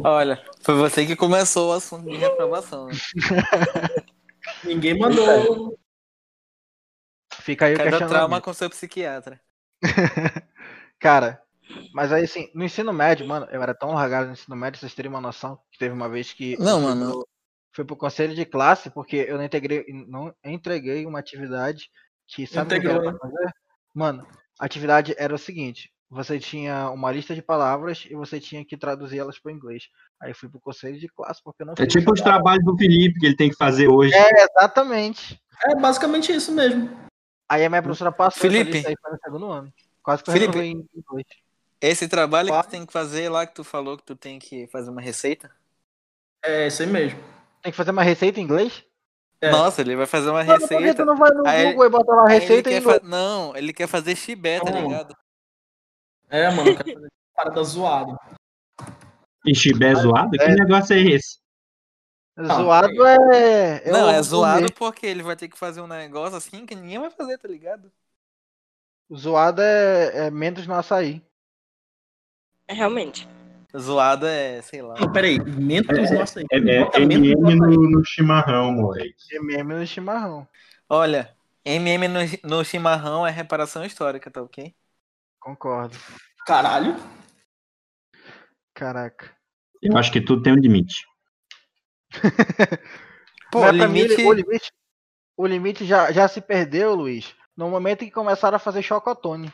Olha, 0.02 0.42
foi 0.62 0.74
você 0.76 1.04
que 1.04 1.14
começou 1.14 1.70
o 1.70 1.72
assunto 1.72 2.08
de 2.08 2.16
reprovação. 2.16 2.86
Né? 2.86 2.94
ninguém 4.64 4.98
mandou. 4.98 5.76
Fica 7.42 7.66
aí 7.66 7.74
o 7.74 7.76
Cada 7.76 7.90
questionamento. 7.90 8.16
trauma 8.16 8.40
com 8.40 8.52
seu 8.52 8.70
psiquiatra. 8.70 9.40
Cara, 10.98 11.42
mas 11.92 12.12
aí 12.12 12.24
assim, 12.24 12.48
no 12.54 12.64
ensino 12.64 12.92
médio, 12.92 13.26
mano, 13.26 13.46
eu 13.50 13.60
era 13.60 13.74
tão 13.74 13.92
largado 13.92 14.26
no 14.26 14.32
ensino 14.32 14.56
médio, 14.56 14.78
vocês 14.78 14.94
terem 14.94 15.10
uma 15.10 15.20
noção, 15.20 15.58
que 15.70 15.78
teve 15.78 15.92
uma 15.92 16.08
vez 16.08 16.32
que. 16.32 16.56
Não, 16.58 16.80
mano. 16.80 17.10
Pro, 17.10 17.28
fui 17.74 17.84
pro 17.84 17.96
conselho 17.96 18.34
de 18.34 18.44
classe 18.44 18.90
porque 18.90 19.16
eu 19.28 19.36
não 19.36 19.44
integrei, 19.44 19.84
não 20.08 20.32
entreguei 20.44 21.04
uma 21.04 21.18
atividade 21.18 21.90
que 22.28 22.46
sabe 22.46 22.78
o 22.78 22.80
que 22.80 22.86
era 22.86 23.00
pra 23.00 23.18
fazer? 23.18 23.52
Mano, 23.92 24.26
a 24.60 24.64
atividade 24.64 25.14
era 25.18 25.34
o 25.34 25.38
seguinte. 25.38 25.90
Você 26.08 26.38
tinha 26.38 26.90
uma 26.90 27.10
lista 27.10 27.34
de 27.34 27.40
palavras 27.40 28.06
e 28.08 28.14
você 28.14 28.38
tinha 28.38 28.64
que 28.64 28.76
traduzir 28.76 29.18
elas 29.18 29.38
para 29.40 29.50
inglês. 29.50 29.84
Aí 30.20 30.30
eu 30.30 30.34
fui 30.34 30.48
pro 30.48 30.60
conselho 30.60 30.98
de 30.98 31.08
classe 31.08 31.40
porque 31.42 31.62
eu 31.62 31.66
não 31.66 31.74
É 31.78 31.86
tipo 31.86 32.12
os 32.12 32.20
trabalhos 32.20 32.64
do 32.64 32.76
Felipe 32.76 33.18
que 33.18 33.26
ele 33.26 33.36
tem 33.36 33.50
que 33.50 33.56
fazer 33.56 33.88
hoje. 33.88 34.14
É, 34.14 34.44
exatamente. 34.44 35.40
É 35.64 35.74
basicamente 35.74 36.30
isso 36.30 36.52
mesmo. 36.52 36.90
Aí 37.52 37.64
a 37.66 37.68
minha 37.68 37.82
professora 37.82 38.10
passou 38.10 38.40
Felipe. 38.40 38.82
aí 38.86 38.94
no 39.10 39.18
segundo 39.22 39.50
ano. 39.50 39.72
Quase 40.02 40.22
que 40.24 40.30
eu 40.30 40.32
Felipe. 40.32 40.58
em 40.58 40.70
inglês. 40.96 41.26
Esse 41.80 42.08
trabalho 42.08 42.46
que 42.48 42.52
Qual? 42.54 42.62
tu 42.64 42.70
tem 42.70 42.86
que 42.86 42.92
fazer 42.92 43.28
lá 43.28 43.46
que 43.46 43.54
tu 43.54 43.62
falou 43.62 43.96
que 43.98 44.04
tu 44.04 44.16
tem 44.16 44.38
que 44.38 44.66
fazer 44.68 44.88
uma 44.90 45.02
receita? 45.02 45.50
É 46.42 46.66
isso 46.68 46.82
aí 46.82 46.88
mesmo. 46.88 47.20
Tem 47.62 47.70
que 47.70 47.76
fazer 47.76 47.90
uma 47.90 48.02
receita 48.02 48.40
em 48.40 48.42
inglês? 48.44 48.82
É. 49.40 49.50
Nossa, 49.50 49.80
ele 49.82 49.94
vai 49.96 50.06
fazer 50.06 50.30
uma 50.30 50.44
que 50.44 50.54
tu 50.54 50.60
receita. 50.60 51.04
não 51.04 51.14
vai 51.16 51.30
no 51.32 51.46
Aí- 51.46 51.72
Google 51.72 51.86
e 51.86 51.90
bota 51.90 52.12
lá 52.14 52.28
receita 52.28 52.70
em 52.70 52.72
quer 52.74 52.80
inglês? 52.80 53.00
fa- 53.02 53.06
Não, 53.06 53.54
ele 53.56 53.72
quer 53.72 53.86
fazer 53.88 54.16
chibé, 54.16 54.60
tá 54.60 54.70
Não. 54.70 54.82
ligado? 54.88 55.14
É, 56.30 56.50
mano, 56.50 56.74
fazer 56.76 57.08
parada 57.36 57.62
zoada. 57.64 58.16
E 59.44 59.54
chibé 59.54 59.94
zoado? 59.94 60.30
Que 60.30 60.42
É. 60.42 60.54
negócio 60.54 60.94
é 60.94 61.00
esse? 61.00 61.38
Zoado 62.40 63.06
é. 63.06 63.90
não, 63.90 64.08
é 64.08 64.18
o 64.18 64.22
zoado 64.22 64.60
gourmet. 64.60 64.72
porque 64.72 65.06
ele 65.06 65.22
vai 65.22 65.36
ter 65.36 65.48
que 65.48 65.58
fazer 65.58 65.82
um 65.82 65.86
negócio 65.86 66.36
assim 66.36 66.64
que 66.64 66.74
ninguém 66.74 66.98
vai 66.98 67.10
fazer, 67.10 67.36
tá 67.36 67.46
ligado? 67.46 67.92
Zoado 69.14 69.60
é, 69.60 70.26
é 70.26 70.30
menos 70.30 70.66
no 70.66 70.74
açaí. 70.74 71.22
É, 72.66 72.72
Realmente. 72.72 73.28
Zoado 73.76 74.26
é, 74.26 74.62
sei 74.62 74.80
lá. 74.80 74.94
Não, 74.98 75.12
peraí. 75.12 75.38
Mentos, 75.38 76.10
nossa 76.10 76.40
aí. 76.40 76.46
É, 76.50 76.56
é 76.56 76.60
mentos 76.60 77.00
MM 77.00 77.54
no, 77.54 77.90
no 77.90 78.04
chimarrão, 78.04 78.72
moleque. 78.72 79.14
MM 79.32 79.74
no 79.74 79.86
chimarrão. 79.86 80.48
Olha, 80.88 81.34
MM 81.64 82.08
no, 82.08 82.20
no 82.44 82.64
chimarrão 82.64 83.26
é 83.26 83.30
reparação 83.30 83.84
histórica, 83.84 84.30
tá 84.30 84.42
ok? 84.42 84.74
Concordo. 85.38 85.96
Caralho. 86.46 86.96
Caraca. 88.74 89.30
Eu 89.82 89.96
acho 89.96 90.12
que 90.12 90.20
tudo 90.20 90.42
tem 90.42 90.52
um 90.52 90.56
limite. 90.56 91.06
Pô, 93.50 93.60
Mas 93.60 93.76
pra 93.76 93.88
mim, 93.88 94.02
limite... 94.02 94.24
o 94.24 94.32
limite, 94.32 94.72
o 95.36 95.46
limite 95.46 95.84
já, 95.84 96.10
já 96.12 96.26
se 96.28 96.40
perdeu, 96.40 96.94
Luiz, 96.94 97.34
no 97.56 97.68
momento 97.68 98.02
em 98.02 98.06
que 98.06 98.12
começaram 98.12 98.56
a 98.56 98.60
fazer 98.60 98.82
chocotone. 98.82 99.52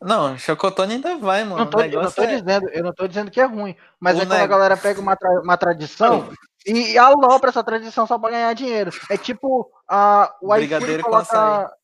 Não, 0.00 0.36
chocotone 0.36 0.94
ainda 0.94 1.16
vai, 1.16 1.42
mano. 1.44 1.56
Não 1.56 1.66
tô, 1.70 1.80
eu, 1.80 2.02
não 2.02 2.10
tô 2.10 2.22
é... 2.22 2.36
dizendo, 2.38 2.68
eu 2.68 2.84
não 2.84 2.92
tô 2.92 3.08
dizendo 3.08 3.30
que 3.30 3.40
é 3.40 3.44
ruim, 3.44 3.74
mas 3.98 4.18
O 4.18 4.22
é 4.22 4.26
quando 4.26 4.32
a 4.34 4.46
galera 4.46 4.76
pega 4.76 5.00
uma, 5.00 5.16
tra- 5.16 5.40
uma 5.40 5.56
tradição 5.56 6.30
e, 6.66 6.92
e 6.92 6.98
alopra 6.98 7.48
essa 7.48 7.64
tradição 7.64 8.06
só 8.06 8.18
pra 8.18 8.30
ganhar 8.30 8.52
dinheiro. 8.52 8.90
É 9.10 9.16
tipo 9.16 9.70
a, 9.88 10.34
o 10.42 10.48
Brigadeiro 10.48 11.02
com 11.02 11.10
coloca... 11.10 11.74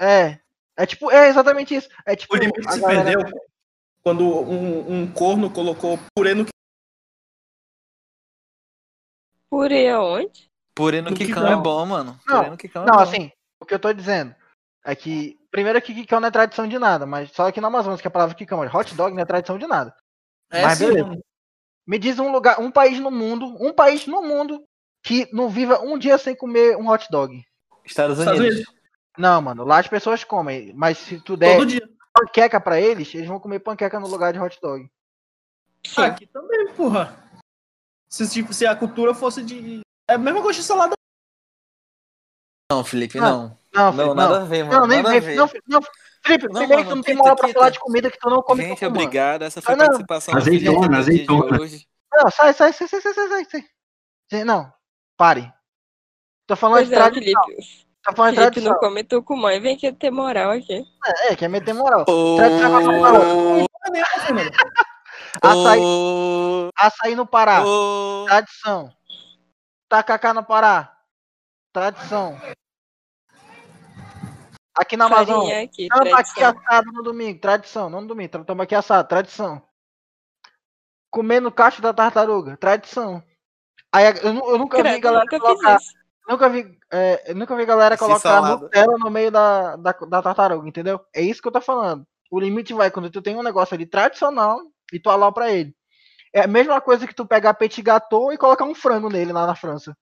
É, 0.00 0.40
é 0.76 0.86
tipo, 0.86 1.10
é 1.12 1.28
exatamente 1.28 1.76
isso. 1.76 1.88
É 2.04 2.16
tipo, 2.16 2.34
O 2.34 2.36
limite 2.38 2.66
a 2.66 2.72
se 2.72 2.80
galera- 2.80 3.04
perdeu 3.04 3.40
quando 4.02 4.24
um, 4.26 5.02
um 5.02 5.12
corno 5.12 5.48
colocou 5.48 5.96
purê 6.16 6.34
no 6.34 6.44
Purê 9.52 9.86
aonde? 9.90 10.50
Purê 10.74 11.02
no 11.02 11.10
No 11.10 11.16
quicão 11.16 11.42
quicão. 11.42 11.60
é 11.60 11.62
bom, 11.62 11.84
mano. 11.84 12.18
Não, 12.26 12.36
Purê 12.38 12.50
no 12.50 12.56
quicão 12.56 12.82
é 12.84 12.86
Não, 12.86 12.94
bom. 12.94 13.00
assim, 13.02 13.30
o 13.60 13.66
que 13.66 13.74
eu 13.74 13.78
tô 13.78 13.92
dizendo 13.92 14.34
é 14.82 14.96
que, 14.96 15.38
primeiro 15.50 15.80
que 15.82 15.92
Kikão 15.92 16.20
não 16.20 16.28
é 16.28 16.30
tradição 16.30 16.66
de 16.66 16.78
nada, 16.78 17.04
mas 17.04 17.30
só 17.32 17.48
aqui 17.48 17.60
no 17.60 17.66
Amazonas 17.66 18.00
que 18.00 18.08
a 18.08 18.10
palavra 18.10 18.34
Kikão, 18.34 18.56
mas 18.60 18.74
hot 18.74 18.94
dog 18.94 19.14
não 19.14 19.20
é 19.22 19.26
tradição 19.26 19.58
de 19.58 19.66
nada. 19.66 19.94
É, 20.50 20.62
Mas 20.62 20.78
sim, 20.78 20.86
beleza. 20.86 21.06
mano. 21.06 21.22
Me 21.86 21.98
diz 21.98 22.18
um 22.18 22.32
lugar, 22.32 22.58
um 22.60 22.70
país 22.70 22.98
no 22.98 23.10
mundo, 23.10 23.44
um 23.60 23.74
país 23.74 24.06
no 24.06 24.22
mundo 24.22 24.64
que 25.04 25.28
não 25.34 25.50
viva 25.50 25.80
um 25.80 25.98
dia 25.98 26.16
sem 26.16 26.34
comer 26.34 26.74
um 26.78 26.88
hot 26.88 27.06
dog. 27.10 27.44
Estados 27.84 28.18
Estados 28.18 28.40
Unidos. 28.40 28.56
Unidos. 28.60 28.74
Não, 29.18 29.42
mano, 29.42 29.64
lá 29.64 29.80
as 29.80 29.88
pessoas 29.88 30.24
comem, 30.24 30.72
mas 30.74 30.96
se 30.96 31.20
tu 31.20 31.36
der 31.36 31.58
Todo 31.58 31.66
dia. 31.66 31.86
panqueca 32.14 32.58
pra 32.58 32.80
eles, 32.80 33.14
eles 33.14 33.28
vão 33.28 33.38
comer 33.38 33.58
panqueca 33.60 34.00
no 34.00 34.06
lugar 34.08 34.32
de 34.32 34.38
hot 34.38 34.58
dog. 34.62 34.88
Sim. 35.86 36.00
Aqui 36.02 36.26
também, 36.26 36.68
porra. 36.72 37.18
Se, 38.12 38.28
tipo, 38.28 38.52
se 38.52 38.66
a 38.66 38.76
cultura 38.76 39.14
fosse 39.14 39.42
de. 39.42 39.80
É 40.06 40.14
a 40.14 40.18
mesma 40.18 40.42
coisa 40.42 40.60
de 40.60 40.66
salada. 40.66 40.92
Não, 42.70 42.84
Felipe, 42.84 43.18
ah, 43.18 43.22
não. 43.22 43.58
Não, 43.72 43.84
não, 43.84 43.92
Felipe, 43.92 44.14
nada 44.14 44.34
não. 44.34 44.42
a 44.42 44.44
ver, 44.44 44.64
mano. 44.64 44.80
Não, 44.80 44.86
nem, 44.86 45.02
nada 45.02 45.14
Felipe, 45.14 45.34
não, 45.34 45.48
Felipe, 45.48 45.68
não, 45.68 45.82
Felipe, 46.22 46.48
mano, 46.52 46.84
tu 46.84 46.94
não 46.96 47.02
tem 47.02 47.14
moral 47.14 47.36
pra 47.36 47.48
falar 47.48 47.70
de 47.70 47.80
comida 47.80 48.10
que 48.10 48.18
tu 48.18 48.28
não 48.28 48.42
come. 48.42 48.64
Gente, 48.64 48.84
obrigado. 48.84 49.44
Essa 49.44 49.62
foi 49.62 49.72
a 49.72 49.76
ah, 49.76 49.80
participação. 49.80 50.36
Azeitona, 50.36 50.98
azeitona. 50.98 51.58
Não, 51.58 52.30
sai, 52.30 52.52
sai, 52.52 52.72
sai, 52.74 52.86
sai, 52.86 53.00
sai, 53.00 53.14
sai, 53.14 53.46
sai. 54.30 54.44
Não, 54.44 54.70
pare. 55.16 55.50
Tô 56.46 56.54
falando 56.54 56.80
pois 56.80 56.88
de 56.88 56.94
é, 56.94 56.98
tradição. 56.98 57.42
É, 57.50 57.62
Tá 58.04 58.12
falando 58.12 58.34
Felipe 58.34 58.52
tradição. 58.52 58.72
não 58.74 58.80
come 58.80 59.04
tucumã 59.04 59.54
e 59.54 59.60
vem 59.60 59.76
quer 59.76 59.94
ter 59.94 60.10
moral 60.10 60.50
aqui. 60.50 60.84
É, 61.06 61.32
é 61.32 61.36
quer 61.36 61.46
é 61.46 61.48
meter 61.48 61.72
moral. 61.72 62.04
Oh... 62.06 62.36
Tradição 62.36 63.66
Açaí, 65.40 65.80
ô, 65.80 66.68
açaí 66.76 67.14
no 67.14 67.26
Pará. 67.26 67.64
ô. 67.64 68.24
Tradição. 68.26 68.92
Tacacá 69.88 70.34
no 70.34 70.44
Pará. 70.44 70.98
Tradição. 71.72 72.38
Aqui 74.74 74.96
na 74.96 75.06
Amazônia. 75.06 75.68
Tambaqui 75.88 76.42
assado 76.42 76.92
no 76.92 77.02
domingo. 77.02 77.40
Tradição. 77.40 77.90
Não 77.90 78.00
no 78.00 78.08
domingo. 78.08 78.44
Tambaqui 78.44 78.74
assado. 78.74 79.08
Tradição. 79.08 79.62
Comendo 81.10 81.52
cacho 81.52 81.80
da 81.80 81.92
tartaruga. 81.92 82.56
Tradição. 82.56 83.22
Aí 83.92 84.06
eu, 84.06 84.34
eu 84.34 84.58
nunca 84.58 84.78
vi 84.78 84.82
Credo, 84.82 85.02
galera 85.02 85.24
nunca 85.24 85.38
colocar. 85.38 85.78
Nunca 86.26 86.48
vi, 86.48 86.78
é, 86.90 87.30
eu 87.30 87.34
nunca 87.34 87.54
vi 87.54 87.66
galera 87.66 87.98
colocar. 87.98 88.58
Nutella 88.58 88.96
no 88.98 89.10
meio 89.10 89.30
da, 89.30 89.76
da, 89.76 89.92
da 89.92 90.22
tartaruga, 90.22 90.66
entendeu? 90.66 91.04
É 91.14 91.20
isso 91.20 91.42
que 91.42 91.48
eu 91.48 91.52
tô 91.52 91.60
falando. 91.60 92.06
O 92.30 92.40
limite 92.40 92.72
vai 92.72 92.90
quando 92.90 93.10
tu 93.10 93.20
tem 93.20 93.36
um 93.36 93.42
negócio 93.42 93.74
ali 93.74 93.84
tradicional 93.84 94.71
e 94.92 95.00
tu 95.00 95.10
alopra 95.10 95.50
ele. 95.50 95.74
É 96.32 96.42
a 96.42 96.46
mesma 96.46 96.80
coisa 96.80 97.06
que 97.06 97.14
tu 97.14 97.26
pegar 97.26 97.54
petit 97.54 97.82
gâteau 97.82 98.32
e 98.32 98.38
colocar 98.38 98.64
um 98.64 98.74
frango 98.74 99.10
nele 99.10 99.32
lá 99.32 99.46
na 99.46 99.54
França. 99.54 99.96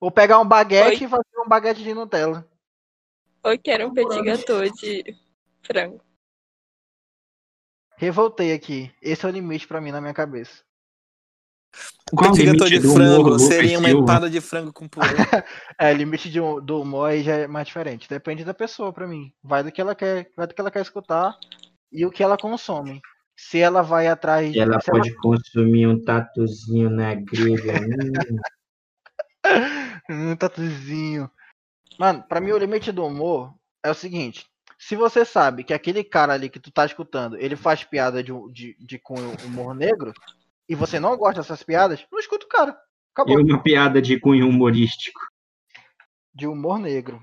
Ou 0.00 0.10
pegar 0.10 0.38
um 0.40 0.48
baguete 0.48 1.02
Oi. 1.02 1.06
e 1.06 1.08
fazer 1.08 1.38
um 1.44 1.48
baguete 1.48 1.82
de 1.82 1.92
Nutella. 1.92 2.48
Ou 3.42 3.58
quero 3.58 3.88
um 3.88 3.94
petit 3.94 4.22
gâteau 4.22 4.62
de 4.70 5.16
frango. 5.62 6.02
Revoltei 7.96 8.52
aqui. 8.52 8.92
Esse 9.02 9.24
é 9.24 9.28
o 9.28 9.32
limite 9.32 9.66
pra 9.66 9.80
mim 9.80 9.90
na 9.90 10.00
minha 10.00 10.14
cabeça. 10.14 10.64
Qual 12.14 12.30
o 12.30 12.34
Petit 12.34 12.46
gâteau 12.46 12.68
de 12.68 12.80
frango 12.80 13.28
humor, 13.28 13.38
seria 13.38 13.78
uma 13.78 13.90
empada 13.90 14.30
de 14.30 14.40
frango 14.40 14.72
com 14.72 14.88
purê. 14.88 15.06
É, 15.78 15.92
limite 15.92 16.30
de, 16.30 16.38
do 16.62 16.80
humor 16.80 17.10
aí 17.10 17.22
já 17.22 17.34
é 17.34 17.46
mais 17.46 17.66
diferente. 17.66 18.08
Depende 18.08 18.44
da 18.44 18.54
pessoa 18.54 18.92
pra 18.92 19.06
mim. 19.06 19.32
Vai 19.42 19.62
do 19.62 19.70
que 19.70 19.80
ela 19.80 19.94
quer, 19.94 20.30
vai 20.34 20.46
do 20.46 20.54
que 20.54 20.60
ela 20.60 20.70
quer 20.70 20.80
escutar 20.80 21.36
e 21.92 22.04
o 22.04 22.10
que 22.10 22.22
ela 22.22 22.36
consome. 22.36 23.00
Se 23.36 23.58
ela 23.58 23.82
vai 23.82 24.08
atrás 24.08 24.54
E 24.54 24.58
ela 24.58 24.80
se 24.80 24.90
ela 24.90 24.98
pode 25.00 25.14
consumir 25.16 25.86
um 25.86 26.02
tatuzinho 26.02 26.88
na 26.90 27.14
grelha. 27.14 27.74
Hum. 27.80 28.38
Hum, 30.08 30.36
tatuzinho. 30.36 31.30
Mano, 31.98 32.22
pra 32.22 32.40
mim 32.40 32.52
o 32.52 32.58
limite 32.58 32.92
do 32.92 33.04
humor 33.04 33.52
é 33.82 33.90
o 33.90 33.94
seguinte. 33.94 34.46
Se 34.78 34.94
você 34.94 35.24
sabe 35.24 35.64
que 35.64 35.72
aquele 35.74 36.04
cara 36.04 36.32
ali 36.34 36.48
que 36.48 36.60
tu 36.60 36.70
tá 36.70 36.84
escutando, 36.84 37.36
ele 37.36 37.56
faz 37.56 37.82
piada 37.82 38.22
de, 38.22 38.32
um- 38.32 38.48
de, 38.50 38.76
de 38.78 38.98
cunho 38.98 39.32
humor 39.44 39.74
negro, 39.74 40.12
e 40.68 40.74
você 40.74 41.00
não 41.00 41.16
gosta 41.16 41.40
dessas 41.40 41.62
piadas, 41.62 42.06
não 42.10 42.18
escuta 42.18 42.44
o 42.44 42.48
cara. 42.48 42.72
E 42.72 42.76
Acabou. 43.12 43.40
uma 43.40 43.62
piada 43.62 44.00
de 44.02 44.20
cunho 44.20 44.48
humorístico. 44.48 45.18
De 46.34 46.46
humor 46.46 46.78
negro. 46.78 47.20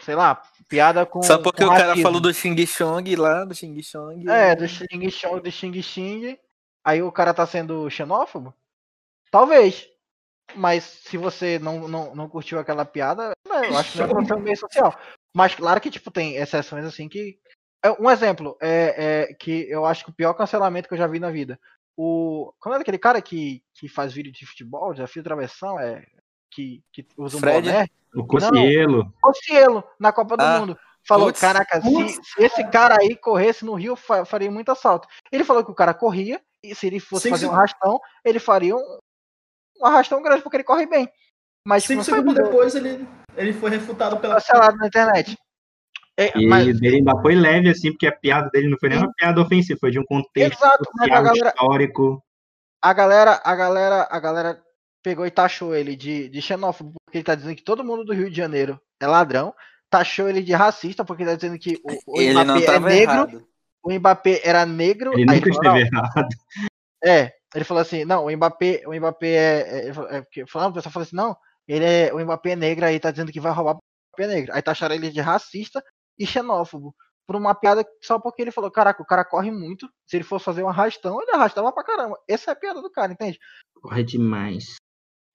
Sei 0.00 0.14
lá, 0.14 0.40
piada 0.68 1.06
com. 1.06 1.22
Só 1.22 1.38
porque 1.38 1.64
com 1.64 1.70
o 1.70 1.72
cara 1.72 1.88
racismo. 1.88 2.02
falou 2.02 2.20
do 2.20 2.32
Xing 2.32 2.66
Chong 2.66 3.16
lá, 3.16 3.44
do 3.44 3.54
Xing 3.54 3.82
Chong. 3.82 4.28
É, 4.28 4.54
do 4.54 4.68
Xing 4.68 5.10
Chong, 5.10 5.40
do 5.40 5.50
Xing 5.50 5.82
Xing. 5.82 6.38
Aí 6.84 7.02
o 7.02 7.12
cara 7.12 7.34
tá 7.34 7.46
sendo 7.46 7.88
xenófobo? 7.90 8.54
Talvez. 9.30 9.88
mas 10.54 10.84
se 10.84 11.16
você 11.16 11.58
não, 11.58 11.88
não, 11.88 12.14
não 12.14 12.28
curtiu 12.28 12.58
aquela 12.58 12.84
piada, 12.84 13.32
não, 13.46 13.64
eu 13.64 13.76
acho 13.76 13.92
que 13.92 13.98
não 13.98 14.20
é 14.20 14.34
um 14.34 14.40
meio 14.40 14.56
social. 14.56 14.98
Mas 15.34 15.54
claro 15.54 15.80
que, 15.80 15.90
tipo, 15.90 16.10
tem 16.10 16.36
exceções 16.36 16.84
assim 16.84 17.08
que. 17.08 17.38
é, 17.84 17.90
Um 18.00 18.10
exemplo, 18.10 18.56
é, 18.60 19.28
é 19.30 19.34
que 19.34 19.66
eu 19.68 19.84
acho 19.84 20.04
que 20.04 20.10
o 20.10 20.14
pior 20.14 20.34
cancelamento 20.34 20.88
que 20.88 20.94
eu 20.94 20.98
já 20.98 21.06
vi 21.06 21.18
na 21.18 21.30
vida. 21.30 21.58
O. 21.96 22.52
Como 22.58 22.74
é 22.74 22.78
aquele 22.78 22.98
cara 22.98 23.20
que, 23.20 23.62
que 23.74 23.88
faz 23.88 24.12
vídeo 24.12 24.32
de 24.32 24.46
futebol, 24.46 24.92
desafio 24.92 25.22
de 25.22 25.28
travessão, 25.28 25.78
é. 25.78 26.04
Que, 26.50 26.82
que 26.92 27.06
usa 27.16 27.36
um 27.36 27.40
Fred? 27.40 27.68
boné? 27.68 27.86
O 28.20 28.26
Cocielo. 28.26 29.12
O 29.24 29.32
Cielo, 29.34 29.84
na 29.98 30.12
Copa 30.12 30.36
do 30.36 30.42
Ah, 30.42 30.58
Mundo. 30.60 30.78
Falou, 31.06 31.28
putz, 31.28 31.40
caraca, 31.40 31.80
se, 31.80 32.08
se 32.08 32.20
esse 32.42 32.64
cara 32.68 32.98
aí 33.00 33.16
corresse 33.16 33.64
no 33.64 33.74
Rio, 33.74 33.96
fa- 33.96 34.24
faria 34.26 34.50
muito 34.50 34.70
assalto. 34.70 35.08
Ele 35.32 35.44
falou 35.44 35.64
que 35.64 35.70
o 35.70 35.74
cara 35.74 35.94
corria, 35.94 36.40
e 36.62 36.74
se 36.74 36.86
ele 36.86 37.00
fosse 37.00 37.30
fazer 37.30 37.46
um 37.46 37.52
arrastão, 37.52 37.98
ele 38.24 38.38
faria 38.38 38.76
um, 38.76 38.98
um 39.80 39.86
arrastão 39.86 40.20
grande, 40.22 40.42
porque 40.42 40.56
ele 40.58 40.64
corre 40.64 40.86
bem. 40.86 41.08
Mas 41.66 41.84
Cinco 41.84 41.98
não 41.98 42.04
foi 42.04 42.14
segundos 42.14 42.34
fazer 42.36 42.50
depois 42.50 42.74
ele, 42.74 43.08
ele 43.36 43.52
foi 43.54 43.70
refutado 43.70 44.18
pela. 44.18 44.34
cancelado 44.34 44.76
na 44.76 44.86
internet. 44.86 45.36
É, 46.16 46.36
E 46.38 46.46
mas- 46.46 46.66
ele 46.66 46.96
ainda 46.96 47.12
foi 47.22 47.34
leve, 47.34 47.70
assim, 47.70 47.90
porque 47.92 48.06
a 48.06 48.12
piada 48.14 48.50
dele 48.50 48.68
não 48.68 48.76
foi 48.78 48.88
nem 48.90 48.98
uma 48.98 49.12
piada 49.14 49.40
ofensiva, 49.40 49.78
foi 49.80 49.90
de 49.90 49.98
um 50.00 50.04
contexto 50.04 50.58
Exato, 50.60 50.84
mas 50.94 51.10
a 51.10 51.14
social, 51.16 51.22
galera- 51.24 51.48
histórico. 51.56 52.22
a 52.82 52.92
galera, 52.92 53.40
a 53.44 53.54
galera, 53.54 54.08
a 54.10 54.20
galera 54.20 54.62
pegou 55.08 55.26
e 55.26 55.30
taxou 55.30 55.74
ele 55.74 55.96
de, 55.96 56.28
de 56.28 56.42
xenófobo, 56.42 56.92
porque 57.02 57.16
ele 57.16 57.24
tá 57.24 57.34
dizendo 57.34 57.56
que 57.56 57.62
todo 57.64 57.82
mundo 57.82 58.04
do 58.04 58.12
Rio 58.12 58.28
de 58.28 58.36
Janeiro 58.36 58.78
é 59.00 59.06
ladrão. 59.06 59.54
Taxou 59.88 60.28
ele 60.28 60.42
de 60.42 60.52
racista, 60.52 61.02
porque 61.02 61.22
ele 61.22 61.30
tá 61.30 61.36
dizendo 61.36 61.58
que 61.58 61.80
o, 61.82 62.14
o 62.14 62.20
Ele 62.20 62.34
Mbappé 62.34 62.44
não 62.44 62.56
é 62.56 62.80
negro. 62.90 63.12
errado. 63.14 63.48
O 63.82 63.90
Mbappé 63.90 64.40
era 64.44 64.66
negro. 64.66 65.18
Ele 65.18 65.30
aí 65.30 65.40
nunca 65.40 65.54
falou, 65.54 65.62
"Não, 65.64 65.78
esteve 65.78 65.96
errado. 65.96 66.28
É, 67.02 67.32
ele 67.54 67.64
falou 67.64 67.80
assim, 67.80 68.04
não, 68.04 68.26
o 68.26 68.36
Mbappé, 68.36 68.82
o 68.86 68.92
Mbappé 68.94 69.28
é, 69.28 69.86
é, 69.86 69.88
é 69.88 70.20
porque 70.20 70.44
falando, 70.46 70.72
o 70.72 70.74
pessoal 70.74 70.92
falou 70.92 71.06
assim, 71.06 71.16
não, 71.16 71.34
ele 71.66 71.84
é, 71.84 72.12
o 72.12 72.18
Mbappé 72.18 72.50
é 72.50 72.56
negro, 72.56 72.84
aí 72.84 73.00
tá 73.00 73.10
dizendo 73.10 73.32
que 73.32 73.40
vai 73.40 73.50
roubar 73.52 73.76
o 73.76 73.78
Mbappé 74.12 74.24
é 74.24 74.34
negro. 74.36 74.54
Aí 74.54 74.60
taxaram 74.60 74.94
ele 74.94 75.10
de 75.10 75.20
racista 75.22 75.82
e 76.18 76.26
xenófobo. 76.26 76.94
Por 77.26 77.36
uma 77.36 77.54
piada 77.54 77.86
só 78.02 78.18
porque 78.18 78.42
ele 78.42 78.50
falou, 78.50 78.70
caraca, 78.70 79.02
o 79.02 79.06
cara 79.06 79.24
corre 79.24 79.50
muito. 79.50 79.88
Se 80.06 80.16
ele 80.16 80.24
fosse 80.24 80.44
fazer 80.44 80.62
um 80.62 80.68
arrastão, 80.68 81.22
ele 81.22 81.30
arrastava 81.30 81.72
pra 81.72 81.84
caramba. 81.84 82.18
Essa 82.28 82.50
é 82.50 82.52
a 82.52 82.56
piada 82.56 82.82
do 82.82 82.90
cara, 82.90 83.12
entende? 83.12 83.38
Corre 83.80 84.02
demais. 84.02 84.76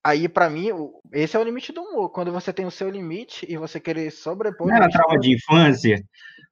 Aí, 0.06 0.28
pra 0.28 0.50
mim, 0.50 0.68
esse 1.14 1.36
é 1.38 1.40
o 1.40 1.44
limite 1.44 1.72
do 1.72 1.82
humor. 1.82 2.10
Quando 2.10 2.32
você 2.32 2.52
tem 2.52 2.66
o 2.66 2.72
seu 2.72 2.90
limite 2.90 3.46
e 3.50 3.56
você 3.56 3.80
querer 3.80 4.12
sobrepor. 4.12 4.68
Não 4.68 4.74
o 4.74 4.78
era 4.78 4.90
trauma 4.90 5.16
do- 5.16 5.22
de 5.22 5.34
infância? 5.36 6.04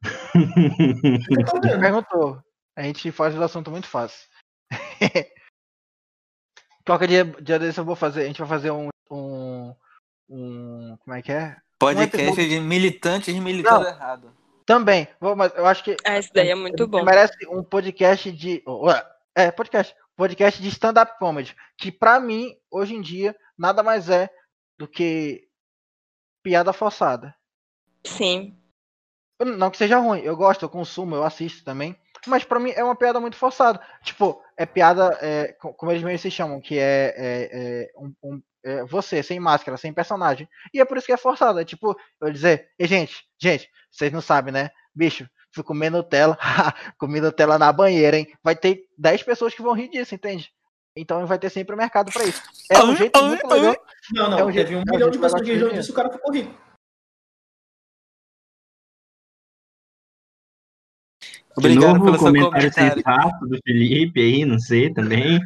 Perguntou. 1.82 2.41
A 2.76 2.84
gente 2.84 3.12
faz 3.12 3.38
o 3.38 3.43
assunto 3.43 3.70
muito 3.70 3.88
fácil. 3.88 4.28
Qualquer 6.86 7.08
dia, 7.08 7.26
dia 7.41 7.60
desse 7.60 7.80
eu 7.80 7.86
vou 7.86 7.95
fazer. 7.95 8.22
A 8.24 8.26
gente 8.28 8.39
vai 8.39 8.47
fazer 8.47 8.72
um. 8.72 8.88
um, 9.12 9.76
um 10.30 10.97
como 11.04 11.16
é 11.16 11.22
que 11.22 11.32
é? 11.32 11.58
Podcast 11.78 12.16
episódio- 12.18 12.47
de 12.49 12.60
militantes 12.60 13.34
militando 13.36 13.88
errado. 13.88 14.34
Também. 14.66 15.08
Vou, 15.20 15.36
mas 15.36 15.54
eu 15.56 15.66
acho 15.66 15.84
que 15.84 15.97
Ah, 16.06 16.18
esse 16.18 16.32
daí 16.34 16.49
é 16.49 16.56
muito 16.56 16.88
bom. 16.88 17.04
merece 17.04 17.34
um 17.49 17.64
podcast 17.64 18.32
de. 18.32 18.64
É, 19.36 19.52
podcast. 19.52 19.93
Podcast 20.22 20.61
de 20.61 20.67
stand-up 20.69 21.17
comedy. 21.17 21.55
Que 21.76 21.91
pra 21.91 22.19
mim, 22.19 22.55
hoje 22.69 22.93
em 22.93 23.01
dia, 23.01 23.36
nada 23.57 23.82
mais 23.82 24.07
é 24.07 24.30
do 24.78 24.88
que 24.88 25.47
piada 26.43 26.72
forçada. 26.72 27.34
Sim. 28.05 28.55
Não 29.43 29.72
que 29.72 29.78
seja 29.78 29.97
ruim, 29.97 30.19
eu 30.19 30.38
gosto, 30.38 30.61
eu 30.61 30.69
consumo, 30.69 31.15
eu 31.15 31.24
assisto 31.24 31.63
também. 31.63 31.99
Mas 32.28 32.43
pra 32.43 32.59
mim 32.59 32.69
é 32.76 32.84
uma 32.84 32.95
piada 32.95 33.19
muito 33.19 33.36
forçada. 33.36 33.82
Tipo, 34.03 34.39
é 34.55 34.63
piada, 34.63 35.17
é, 35.24 35.53
co- 35.53 35.74
como 35.74 35.91
eles 35.91 36.03
mesmos 36.03 36.22
se 36.22 36.30
chamam, 36.30 36.61
que 36.61 36.78
é, 36.78 37.15
é- 37.17 37.49
é 37.51 37.91
um- 37.97 38.13
um- 38.22 38.41
é 38.63 38.84
você, 38.86 39.24
sem 39.24 39.39
máscara, 39.39 39.76
sem 39.76 39.91
personagem. 39.91 40.47
E 40.72 40.80
é 40.80 40.86
por 40.86 40.97
isso 40.97 41.07
que 41.07 41.13
é 41.13 41.17
forçada. 41.17 41.63
É 41.63 41.65
tipo, 41.65 41.97
eu 42.22 42.32
dizer, 42.32 42.69
e 42.78 42.86
gente, 42.86 43.26
gente, 43.41 43.67
vocês 43.89 44.11
não 44.13 44.22
sabem, 44.22 44.53
né? 44.53 44.69
Bicho, 44.93 45.28
fui 45.54 45.64
comer 45.64 45.89
Nutella, 45.89 46.38
comi 46.97 47.20
Nutella 47.20 47.58
na 47.60 47.72
banheira, 47.72 48.18
hein? 48.18 48.28
Vai 48.43 48.56
ter 48.56 48.86
10 48.97 49.24
pessoas 49.24 49.54
que 49.54 49.62
vão 49.62 49.74
rir 49.74 49.89
disso, 49.89 50.16
entende? 50.16 50.52
Então 50.95 51.26
vai 51.26 51.39
ter 51.39 51.49
sempre 51.49 51.76
mercado 51.76 52.12
pra 52.12 52.24
isso. 52.26 52.41
É 52.70 52.84
um 52.84 52.95
jeito 52.95 53.22
muito 53.24 53.47
legal. 53.47 53.76
Não, 54.14 54.30
não, 54.30 54.39
É 54.39 54.43
um 54.43 54.52
teve 54.52 54.76
um 54.76 54.82
é 54.82 54.91
milhão 54.91 55.10
de 55.10 55.20
pessoas 55.20 55.41
que 55.41 55.45
de 55.47 55.54
riram 55.54 55.70
disso, 55.74 55.91
o 55.91 55.95
cara 55.95 56.10
ficou 56.12 56.34
rico. 56.34 56.54
De 61.22 61.68
Obrigado 61.68 61.93
novo, 61.99 62.06
pelo 62.06 62.18
seu 62.18 62.28
comentário 62.28 62.72
comentário. 62.74 63.04
sensato 63.04 63.47
do 63.47 63.58
Felipe 63.66 64.22
aí, 64.22 64.45
não 64.45 64.58
sei 64.60 64.93
também. 64.93 65.39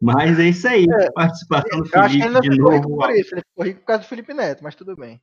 Mas 0.00 0.38
é 0.38 0.48
isso 0.48 0.66
aí, 0.68 0.84
participação 1.14 1.80
do 1.80 1.88
Eu 1.92 2.00
acho 2.02 2.16
que 2.16 2.22
ele 2.22 2.32
Felipe 2.32 2.32
não 2.32 2.40
de 2.40 2.50
ficou 2.50 2.72
rico 2.72 2.88
novo. 2.88 3.00
por 3.02 3.10
isso, 3.16 3.34
ele 3.34 3.42
ficou 3.42 3.64
rico 3.64 3.80
por 3.80 3.86
causa 3.86 4.02
do 4.02 4.08
Felipe 4.08 4.34
Neto, 4.34 4.64
mas 4.64 4.74
tudo 4.74 4.96
bem. 4.96 5.20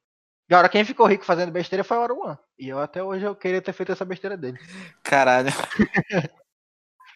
Agora, 0.52 0.68
quem 0.68 0.84
ficou 0.84 1.06
rico 1.08 1.24
fazendo 1.24 1.50
besteira 1.50 1.82
foi 1.82 1.98
o 1.98 2.02
Aruan. 2.02 2.38
E 2.60 2.68
eu 2.68 2.78
até 2.78 3.02
hoje 3.02 3.24
eu 3.24 3.34
queria 3.34 3.62
ter 3.62 3.72
feito 3.72 3.94
essa 3.94 4.04
besteira 4.04 4.36
dele. 4.36 4.60
Caralho. 5.02 5.48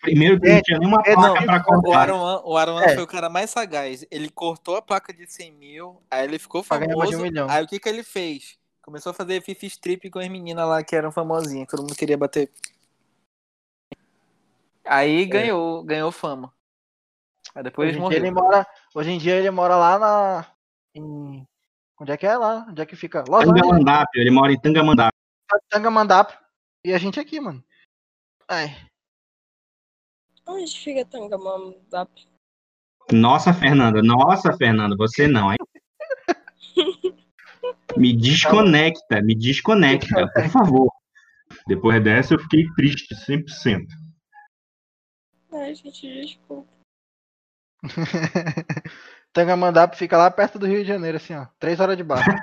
Primeiro 0.01 0.39
que 0.39 0.47
não 0.47 0.61
tinha 0.61 0.79
nenhuma 0.79 1.01
é, 1.05 1.13
placa 1.15 1.41
não, 1.41 1.45
pra 1.45 1.57
O 1.57 1.81
cortar. 1.81 1.99
Aruan, 1.99 2.41
o 2.45 2.55
Aruan 2.57 2.83
É. 2.83 2.93
foi 2.93 3.03
o 3.03 3.07
cara 3.07 3.27
mais 3.27 3.49
sagaz. 3.49 4.05
Ele 4.09 4.29
cortou 4.29 4.77
a 4.77 4.81
placa 4.81 5.11
de 5.11 5.27
100 5.27 5.51
mil, 5.51 6.01
aí 6.09 6.23
ele 6.23 6.39
ficou 6.39 6.63
famoso. 6.63 7.23
um. 7.23 7.49
Aí 7.49 7.63
o 7.63 7.67
que 7.67 7.77
que 7.79 7.89
ele 7.89 8.03
fez? 8.03 8.57
Começou 8.81 9.09
a 9.09 9.13
fazer 9.13 9.41
fifi 9.41 9.65
strip 9.65 10.09
com 10.09 10.19
as 10.19 10.29
meninas 10.29 10.65
lá 10.65 10.81
que 10.81 10.95
eram 10.95 11.11
famosinhas, 11.11 11.65
que 11.65 11.71
todo 11.71 11.81
mundo 11.81 11.95
queria 11.95 12.17
bater. 12.17 12.49
Aí 14.85 15.25
ganhou, 15.25 15.83
ganhou 15.83 16.11
fama. 16.11 16.53
Aí 17.53 17.63
depois 17.63 17.89
Hoje 17.89 17.97
em, 17.97 17.99
dia 17.99 18.01
morreu. 18.01 18.19
ele 18.19 18.31
mora, 18.31 18.67
hoje 18.93 19.11
em 19.11 19.17
dia 19.17 19.35
ele 19.35 19.49
mora 19.49 19.75
lá 19.75 19.99
na. 19.99 20.45
Em, 20.93 21.45
onde 21.99 22.11
é 22.11 22.17
que 22.17 22.25
é 22.25 22.37
lá? 22.37 22.65
Onde 22.69 22.81
é 22.81 22.85
que 22.85 22.95
fica? 22.95 23.23
Los 23.27 23.45
Tangamandápio, 23.45 24.21
ele 24.21 24.31
mora 24.31 24.51
em 24.51 24.59
Tangamandápio. 24.59 25.19
Tangamandápio. 25.69 26.37
E 26.83 26.93
a 26.93 26.97
gente 26.97 27.19
aqui, 27.19 27.39
mano. 27.39 27.63
Ai, 28.47 28.75
Onde 30.47 30.77
fica 30.77 31.03
Tangamandap? 31.05 32.11
Nossa, 33.11 33.53
Fernanda, 33.53 34.01
nossa, 34.01 34.55
Fernanda, 34.55 34.95
você 34.95 35.27
não, 35.27 35.51
hein? 35.51 35.57
Me 37.97 38.15
desconecta, 38.15 39.21
me 39.21 39.33
desconecta, 39.33 40.27
por 40.33 40.49
favor. 40.49 40.91
Depois 41.65 42.03
dessa 42.03 42.33
eu 42.33 42.39
fiquei 42.39 42.65
triste, 42.75 43.15
100%. 43.15 43.87
Ai, 45.53 45.73
gente, 45.75 46.21
desculpa. 46.21 46.69
Tangamandápio 49.35 49.99
fica 49.99 50.15
lá 50.15 50.31
perto 50.31 50.57
do 50.57 50.65
Rio 50.65 50.81
de 50.81 50.87
Janeiro, 50.87 51.17
assim, 51.17 51.35
ó. 51.35 51.45
Três 51.59 51.77
horas 51.81 51.97
de 51.97 52.03
barco. 52.03 52.31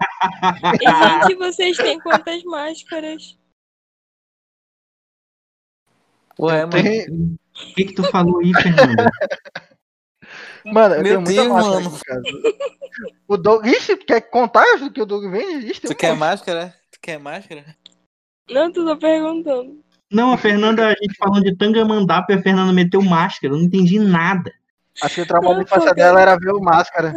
E, 0.80 1.26
gente, 1.26 1.34
vocês 1.36 1.76
têm 1.76 1.98
quantas 1.98 2.44
máscaras? 2.44 3.36
Ué, 6.38 6.60
mano. 6.66 6.70
Tem- 6.70 7.08
O 7.10 7.74
que 7.74 7.84
que 7.86 7.94
tu 7.94 8.04
falou 8.04 8.38
aí, 8.40 8.52
Fernanda? 8.54 9.10
Mano, 10.64 10.94
eu 10.94 11.02
Meu 11.02 11.12
tenho 11.12 11.22
muita 11.22 11.42
Deus, 11.42 11.52
máscara 11.52 11.80
mano. 11.82 11.98
O 13.26 13.36
Doug. 13.36 13.66
Ixi, 13.66 13.96
quer 13.96 14.20
contar 14.20 14.64
do 14.78 14.92
que 14.92 15.02
o 15.02 15.06
Doug 15.06 15.24
vende? 15.30 15.66
Ixi, 15.72 15.80
Tu 15.80 15.94
quer 15.96 16.14
máscara? 16.14 16.72
Tu 16.92 17.00
quer 17.00 17.18
máscara? 17.18 17.64
Não, 18.48 18.70
tu 18.70 18.84
tá 18.84 18.94
perguntando. 18.96 19.82
Não, 20.10 20.32
a 20.32 20.38
Fernanda, 20.38 20.86
a 20.86 20.90
gente 20.90 21.16
falando 21.16 21.42
de 21.42 21.56
Tangamandápio, 21.56 22.38
a 22.38 22.42
Fernanda 22.42 22.72
meteu 22.72 23.02
máscara, 23.02 23.52
eu 23.54 23.58
não 23.58 23.64
entendi 23.64 23.98
nada. 23.98 24.52
Acho 25.00 25.14
que 25.14 25.20
o 25.22 25.26
trauma 25.26 25.48
Não, 25.50 25.56
da 25.56 25.62
infância 25.62 25.94
dela 25.94 26.20
era 26.20 26.36
ver 26.38 26.52
o 26.52 26.60
máscara. 26.60 27.12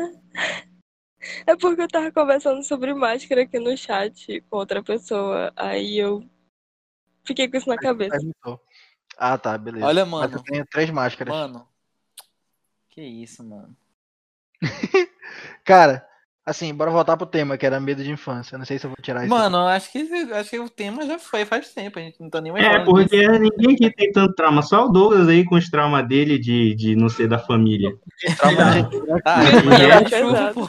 É 1.48 1.56
porque 1.56 1.82
eu 1.82 1.88
tava 1.88 2.12
conversando 2.12 2.64
sobre 2.64 2.94
máscara 2.94 3.42
aqui 3.42 3.60
no 3.60 3.76
chat 3.76 4.42
com 4.50 4.58
outra 4.58 4.84
pessoa. 4.84 5.52
Aí 5.56 5.98
eu 5.98 6.24
fiquei 7.24 7.50
com 7.50 7.58
isso 7.58 7.68
na 7.68 7.78
cabeça. 7.78 8.18
Ah, 9.18 9.38
tá, 9.38 9.58
beleza. 9.58 9.86
Olha, 9.86 10.06
Mas 10.06 10.12
mano. 10.12 10.38
eu 10.38 10.44
tenho 10.44 10.66
três 10.68 10.90
máscaras. 10.90 11.34
Mano. 11.34 11.68
Que 12.90 13.02
isso, 13.02 13.44
mano. 13.44 13.76
Cara, 15.66 16.08
assim, 16.46 16.74
bora 16.74 16.92
voltar 16.92 17.18
pro 17.18 17.26
tema, 17.26 17.58
que 17.58 17.66
era 17.66 17.80
medo 17.80 18.04
de 18.04 18.12
infância. 18.12 18.56
Eu 18.56 18.60
Não 18.60 18.66
sei 18.66 18.78
se 18.78 18.86
eu 18.86 18.90
vou 18.90 18.98
tirar 19.02 19.22
isso. 19.26 19.30
Mano, 19.34 19.58
eu 19.58 19.68
acho 19.68 19.92
que, 19.92 20.00
acho 20.34 20.50
que 20.50 20.60
o 20.60 20.70
tema 20.70 21.06
já 21.06 21.18
foi 21.18 21.46
faz 21.46 21.74
tempo. 21.74 21.98
A 21.98 22.02
gente 22.02 22.22
não 22.22 22.30
tá 22.30 22.40
nem 22.40 22.52
mais 22.52 22.64
É, 22.66 22.70
falando 22.86 22.86
disso. 23.04 23.10
porque 23.10 23.28
ninguém 23.40 23.76
aqui 23.76 23.96
tem 23.96 24.12
tanto 24.12 24.36
trauma, 24.36 24.62
só 24.62 24.86
o 24.86 24.90
Douglas 24.92 25.28
aí 25.28 25.44
com 25.44 25.56
os 25.56 25.70
traumas 25.70 26.08
dele 26.08 26.38
de, 26.38 26.76
de 26.76 26.96
não 26.96 27.10
ser 27.10 27.28
da 27.28 27.40
família. 27.40 27.92
Ah, 29.26 29.40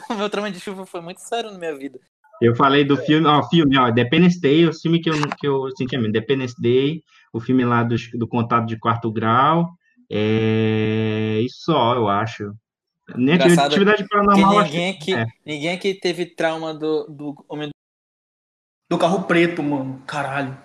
Meu 0.09 0.17
meu 0.17 0.29
trauma 0.29 0.51
de 0.51 0.59
chuva, 0.59 0.85
foi 0.85 1.01
muito 1.01 1.19
sério 1.19 1.51
na 1.51 1.57
minha 1.57 1.75
vida. 1.75 1.99
Eu 2.41 2.55
falei 2.55 2.83
do 2.83 2.95
filme, 2.97 3.25
ó, 3.27 3.41
filme, 3.49 3.77
ó, 3.77 3.89
Independence 3.89 4.39
Day, 4.39 4.67
o 4.67 4.73
filme 4.73 4.99
que 4.99 5.09
eu, 5.09 5.15
que 5.39 5.47
eu 5.47 5.69
senti 5.75 5.95
mesmo, 5.95 6.09
Independence 6.09 6.53
Day, 6.61 7.01
o 7.33 7.39
filme 7.39 7.65
lá 7.65 7.83
do, 7.83 7.95
do 8.13 8.27
Contato 8.27 8.67
de 8.67 8.77
Quarto 8.77 9.11
Grau, 9.11 9.69
é 10.09 11.39
isso 11.41 11.57
só, 11.65 11.95
eu 11.95 12.07
acho. 12.07 12.51
Nem 13.15 13.35
Engraçado 13.35 13.67
atividade 13.67 14.03
Porque 14.03 14.15
paranormal, 14.15 14.63
ninguém 14.63 14.89
aqui, 14.91 15.13
é. 15.15 15.25
ninguém 15.45 15.75
aqui 15.75 15.93
teve 15.93 16.25
trauma 16.25 16.73
do, 16.73 17.05
do 17.07 17.45
Homem 17.47 17.69
Do 18.89 18.97
carro 18.97 19.23
preto, 19.23 19.63
mano. 19.63 20.03
Caralho. 20.05 20.57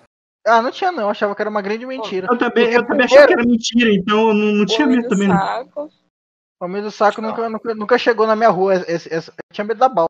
Ah, 0.45 0.61
não 0.61 0.71
tinha 0.71 0.91
não, 0.91 1.03
eu 1.03 1.09
achava 1.09 1.33
que 1.33 1.41
era 1.41 1.49
uma 1.49 1.61
grande 1.61 1.85
mentira. 1.85 2.27
Eu 2.29 2.37
também, 2.37 2.65
eu 2.65 2.85
também 2.85 3.05
achava 3.05 3.27
que 3.27 3.33
era 3.33 3.45
mentira, 3.45 3.89
então 3.93 4.27
eu 4.29 4.33
não, 4.33 4.51
não 4.51 4.65
tinha 4.65 4.85
medo 4.85 5.03
do 5.03 5.09
também. 5.09 5.29
saco. 5.29 5.89
Homem 6.61 6.81
do 6.81 6.91
saco 6.91 7.21
nunca, 7.21 7.49
nunca, 7.49 7.75
nunca 7.75 7.97
chegou 7.97 8.27
na 8.27 8.35
minha 8.35 8.49
rua. 8.49 8.75
Esse, 8.75 9.13
esse, 9.13 9.29
eu 9.29 9.33
tinha 9.53 9.65
medo 9.65 9.77
da 9.77 9.87
bala. 9.87 10.07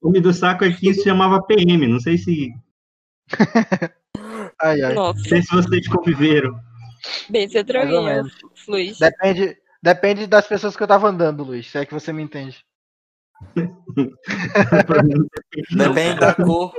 O 0.00 0.08
homem 0.08 0.20
do 0.20 0.32
saco 0.32 0.64
aqui 0.64 0.92
se 0.94 1.04
chamava 1.04 1.42
PM, 1.42 1.86
não 1.86 2.00
sei 2.00 2.18
se, 2.18 2.52
Ai, 4.60 4.82
ai. 4.82 4.94
Nossa, 4.94 5.18
não 5.18 5.24
sei 5.28 5.42
se 5.42 5.54
vocês 5.54 5.88
conviveram. 5.88 6.58
bem 7.28 7.42
Mais 7.46 7.54
ou 7.54 7.64
droguinha. 7.64 8.24
Luiz. 8.66 8.98
Depende, 8.98 9.56
depende 9.82 10.26
das 10.26 10.46
pessoas 10.46 10.76
que 10.76 10.82
eu 10.82 10.86
tava 10.88 11.08
andando, 11.08 11.42
Luiz. 11.44 11.70
Se 11.70 11.78
é 11.78 11.86
que 11.86 11.94
você 11.94 12.12
me 12.12 12.22
entende. 12.22 12.64
Depende 15.76 16.20
da 16.20 16.34
cor. 16.34 16.72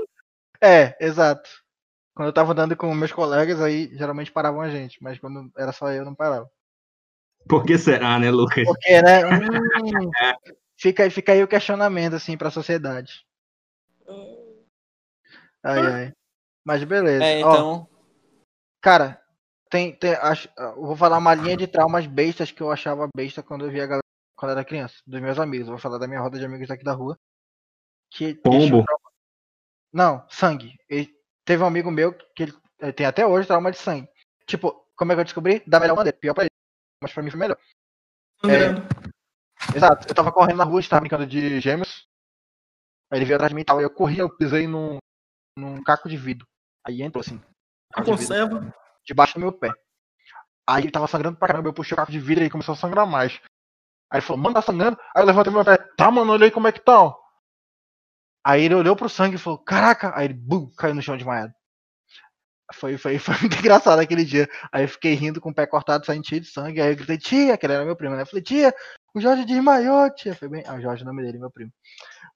É, 0.61 0.95
exato. 0.99 1.49
Quando 2.13 2.27
eu 2.27 2.33
tava 2.33 2.51
andando 2.51 2.75
com 2.75 2.93
meus 2.93 3.13
colegas, 3.13 3.61
aí 3.61 3.87
geralmente 3.95 4.31
paravam 4.31 4.61
a 4.61 4.69
gente. 4.69 5.01
Mas 5.01 5.17
quando 5.19 5.49
era 5.57 5.71
só 5.71 5.89
eu, 5.91 6.03
não 6.03 6.13
parava. 6.13 6.49
Por 7.47 7.65
que 7.65 7.77
será, 7.77 8.19
né, 8.19 8.29
Lucas? 8.29 8.65
Porque, 8.65 9.01
né? 9.01 9.19
hum, 9.81 10.11
fica, 10.77 11.03
aí- 11.03 11.09
fica 11.09 11.31
aí 11.31 11.41
o 11.41 11.47
questionamento, 11.47 12.15
assim, 12.15 12.37
pra 12.37 12.51
sociedade. 12.51 13.25
Hum, 14.07 14.63
Ai, 15.63 15.79
ai. 15.79 16.13
Mas 16.65 16.83
beleza. 16.83 17.23
É, 17.23 17.43
Ó, 17.43 17.53
então. 17.53 17.87
Cara, 18.81 19.21
tem, 19.69 19.95
tem 19.95 20.13
acho, 20.15 20.49
eu 20.57 20.75
vou 20.81 20.95
falar 20.95 21.17
uma 21.17 21.33
linha 21.35 21.55
de 21.57 21.67
traumas 21.67 22.05
bestas 22.07 22.51
que 22.51 22.61
eu 22.61 22.71
achava 22.71 23.07
besta 23.15 23.43
quando 23.43 23.65
eu 23.65 23.71
via 23.71 23.83
a 23.83 23.87
galera 23.87 24.03
quando 24.35 24.51
eu 24.51 24.57
era 24.57 24.65
criança, 24.65 24.95
dos 25.05 25.19
meus 25.21 25.37
amigos. 25.37 25.67
Eu 25.67 25.73
vou 25.73 25.81
falar 25.81 25.97
da 25.97 26.07
minha 26.07 26.21
roda 26.21 26.39
de 26.39 26.45
amigos 26.45 26.67
daqui 26.67 26.83
da 26.83 26.93
rua. 26.93 27.17
Que, 28.09 28.33
Pombo. 28.35 28.83
trauma- 28.85 29.11
Não, 29.91 30.25
sangue. 30.29 30.75
Ele- 30.87 31.13
teve 31.43 31.61
um 31.61 31.67
amigo 31.67 31.91
meu 31.91 32.13
que 32.13 32.43
ele, 32.43 32.53
ele 32.79 32.93
tem 32.93 33.05
até 33.05 33.25
hoje 33.27 33.47
trauma 33.47 33.69
de 33.69 33.77
sangue. 33.77 34.07
Tipo, 34.47 34.85
como 34.95 35.11
é 35.11 35.15
que 35.15 35.19
eu 35.21 35.25
descobri? 35.25 35.61
Da 35.67 35.79
melhor 35.79 35.95
maneira. 35.97 36.17
Pior 36.17 36.33
pra 36.33 36.43
ele. 36.45 36.51
Mas 37.03 37.11
pra 37.13 37.21
mim 37.21 37.29
foi 37.29 37.39
melhor. 37.39 37.57
Sangrando. 38.39 38.81
Exato. 39.75 40.07
Eu 40.07 40.15
tava 40.15 40.31
correndo 40.31 40.57
na 40.57 40.63
rua, 40.63 40.79
a 40.79 40.81
gente 40.81 40.89
tava 40.89 41.01
brincando 41.01 41.27
de 41.27 41.59
gêmeos. 41.59 42.07
Aí 43.11 43.19
ele 43.19 43.25
veio 43.25 43.35
atrás 43.35 43.49
de 43.49 43.55
mim 43.55 43.61
e 43.61 43.65
tal. 43.65 43.81
Eu 43.81 43.89
corri, 43.89 44.19
eu 44.19 44.29
pisei 44.35 44.67
num, 44.67 44.99
num 45.57 45.83
caco 45.83 46.07
de 46.07 46.15
vidro. 46.15 46.47
Aí 46.87 47.01
entrou 47.01 47.19
assim. 47.21 47.41
A 47.93 48.03
conserva. 48.03 48.73
Debaixo 49.09 49.33
do 49.33 49.39
meu 49.41 49.51
pé. 49.51 49.71
Aí 50.67 50.83
ele 50.83 50.91
tava 50.91 51.07
sangrando 51.07 51.37
pra 51.37 51.47
caramba, 51.47 51.67
eu 51.69 51.73
puxei 51.73 51.93
o 51.93 51.97
caco 51.97 52.11
de 52.11 52.19
vidro 52.19 52.43
e 52.43 52.49
começou 52.49 52.73
a 52.73 52.77
sangrar 52.77 53.05
mais. 53.07 53.39
Aí 54.11 54.19
ele 54.19 54.21
falou, 54.21 54.41
mano, 54.41 54.55
tá 54.55 54.61
sangrando? 54.61 54.97
Aí 55.15 55.21
eu 55.21 55.25
levantei 55.25 55.51
meu 55.51 55.65
pé, 55.65 55.77
tá, 55.97 56.09
mano, 56.11 56.31
olha 56.31 56.45
aí 56.45 56.51
como 56.51 56.67
é 56.67 56.71
que 56.71 56.79
tá, 56.79 57.01
ó. 57.03 57.15
Aí 58.45 58.63
ele 58.63 58.75
olhou 58.75 58.95
pro 58.95 59.09
sangue 59.09 59.35
e 59.35 59.39
falou, 59.39 59.59
caraca! 59.59 60.11
Aí 60.15 60.25
ele, 60.25 60.33
bum, 60.33 60.71
caiu 60.77 60.95
no 60.95 61.01
chão 61.01 61.17
desmaiado. 61.17 61.53
Foi, 62.73 62.97
foi, 62.97 63.17
foi 63.17 63.35
muito 63.41 63.57
engraçado 63.57 63.99
aquele 63.99 64.23
dia. 64.23 64.47
Aí 64.71 64.83
eu 64.83 64.87
fiquei 64.89 65.13
rindo 65.13 65.41
com 65.41 65.49
o 65.49 65.53
pé 65.53 65.65
cortado, 65.65 66.05
saindo 66.05 66.27
cheio 66.27 66.41
de 66.41 66.47
sangue. 66.47 66.79
Aí 66.81 66.91
eu 66.91 66.95
gritei, 66.95 67.17
tia, 67.17 67.57
que 67.57 67.65
ele 67.65 67.73
era 67.73 67.85
meu 67.85 67.95
primo, 67.95 68.15
né? 68.15 68.21
Eu 68.21 68.27
falei, 68.27 68.43
tia, 68.43 68.73
o 69.13 69.19
Jorge 69.19 69.43
desmaiou, 69.45 70.09
tia. 70.13 70.35
Foi 70.35 70.47
bem. 70.47 70.63
Ah, 70.67 70.75
o 70.75 70.81
Jorge, 70.81 71.03
o 71.03 71.05
nome 71.05 71.23
dele, 71.23 71.39
meu 71.39 71.49
primo. 71.51 71.71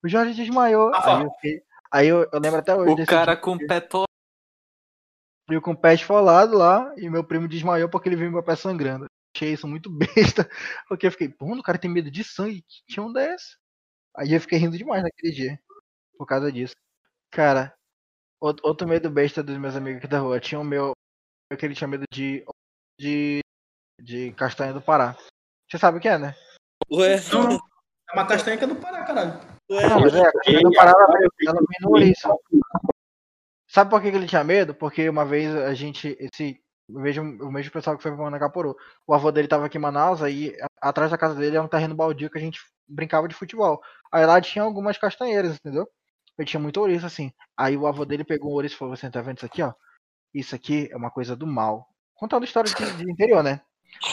O 0.02 0.08
Jorge 0.08 0.34
desmaiou. 0.34 0.92
Ah, 0.94 1.18
Aí 1.18 1.24
eu 1.24 1.30
fiquei. 1.32 1.62
Aí 1.90 2.08
eu, 2.08 2.28
eu 2.32 2.40
lembro 2.40 2.58
até 2.58 2.74
hoje 2.74 3.02
O 3.02 3.06
cara 3.06 3.34
dia. 3.34 3.40
com 3.40 3.52
o 3.52 3.66
pé 3.66 3.80
todo. 3.80 4.06
Eu 5.48 5.60
com 5.60 5.72
o 5.72 5.76
pé 5.76 5.94
esfolado 5.94 6.56
lá 6.56 6.92
e 6.96 7.08
meu 7.10 7.22
primo 7.22 7.46
desmaiou 7.46 7.88
porque 7.88 8.08
ele 8.08 8.16
viu 8.16 8.30
meu 8.30 8.42
pé 8.42 8.56
sangrando. 8.56 9.06
Achei 9.34 9.52
isso 9.52 9.66
muito 9.66 9.90
besta, 10.38 10.48
porque 10.88 11.06
eu 11.06 11.12
fiquei, 11.12 11.28
pô, 11.28 11.46
o 11.46 11.62
cara 11.62 11.78
tem 11.78 11.90
medo 11.90 12.10
de 12.10 12.22
sangue, 12.22 12.62
que 12.62 12.82
tinha 12.86 13.04
um 13.04 13.12
desse. 13.12 13.56
Aí 14.16 14.32
eu 14.32 14.40
fiquei 14.40 14.58
rindo 14.58 14.78
demais 14.78 15.02
naquele 15.02 15.32
dia, 15.32 15.58
por 16.16 16.26
causa 16.26 16.52
disso. 16.52 16.74
Cara, 17.32 17.74
outro, 18.40 18.86
medo 18.86 19.10
besta 19.10 19.42
dos 19.42 19.58
meus 19.58 19.74
amigos 19.74 19.98
aqui 19.98 20.06
da 20.06 20.20
rua, 20.20 20.38
tinha 20.38 20.60
o 20.60 20.64
meu, 20.64 20.92
que 21.58 21.66
ele 21.66 21.74
tinha 21.74 21.88
medo 21.88 22.04
de, 22.12 22.44
de, 22.98 23.40
de 24.00 24.32
castanha 24.32 24.72
do 24.72 24.80
Pará. 24.80 25.16
Você 25.68 25.78
sabe 25.78 25.98
o 25.98 26.00
que 26.00 26.08
é, 26.08 26.16
né? 26.16 26.34
Ué, 26.92 27.16
Não. 27.32 27.58
É 28.10 28.12
uma 28.12 28.26
castanha 28.26 28.56
que 28.56 28.64
é 28.64 28.66
do 28.68 28.76
Pará, 28.76 29.02
caralho. 29.02 29.40
Não, 29.68 30.00
mas 30.00 30.14
é, 30.14 30.20
a 30.20 30.32
castanha 30.32 30.60
do 30.60 30.72
Pará, 30.72 30.90
ela, 30.92 31.28
ela 31.46 31.58
vem 31.58 31.78
no 31.80 31.90
ouriço. 31.90 32.28
Sabe 33.74 33.90
por 33.90 34.00
que, 34.00 34.06
ele 34.06 34.26
tinha 34.26 34.44
medo? 34.44 34.72
Porque 34.72 35.08
uma 35.08 35.24
vez 35.24 35.52
a 35.52 35.74
gente, 35.74 36.16
esse, 36.20 36.60
eu 36.88 37.00
vejo 37.00 37.22
o 37.22 37.50
mesmo 37.50 37.72
pessoal 37.72 37.96
que 37.96 38.02
foi 38.04 38.12
pra 38.12 38.22
Manacaporô. 38.22 38.76
O 39.04 39.12
avô 39.12 39.32
dele 39.32 39.48
tava 39.48 39.66
aqui 39.66 39.76
em 39.78 39.80
Manaus, 39.80 40.22
aí 40.22 40.54
atrás 40.80 41.10
da 41.10 41.18
casa 41.18 41.34
dele 41.34 41.56
é 41.56 41.60
um 41.60 41.66
terreno 41.66 41.92
baldio 41.92 42.30
que 42.30 42.38
a 42.38 42.40
gente 42.40 42.60
brincava 42.86 43.26
de 43.26 43.34
futebol. 43.34 43.80
Aí 44.12 44.24
lá 44.24 44.40
tinha 44.40 44.62
algumas 44.62 44.96
castanheiras, 44.96 45.56
entendeu? 45.56 45.88
Ele 46.38 46.46
tinha 46.46 46.60
muito 46.60 46.78
ouriço, 46.80 47.04
assim. 47.04 47.32
Aí 47.56 47.76
o 47.76 47.88
avô 47.88 48.04
dele 48.04 48.22
pegou 48.22 48.52
um 48.52 48.54
ouriço 48.54 48.76
e 48.76 48.78
falou, 48.78 48.96
você 48.96 49.10
tá 49.10 49.20
vendo 49.20 49.38
isso 49.38 49.46
aqui, 49.46 49.60
ó? 49.60 49.72
Isso 50.32 50.54
aqui 50.54 50.88
é 50.92 50.96
uma 50.96 51.10
coisa 51.10 51.34
do 51.34 51.46
mal. 51.46 51.88
Contando 52.14 52.44
história 52.44 52.70
de, 52.70 52.92
de 52.96 53.10
interior, 53.10 53.42
né? 53.42 53.60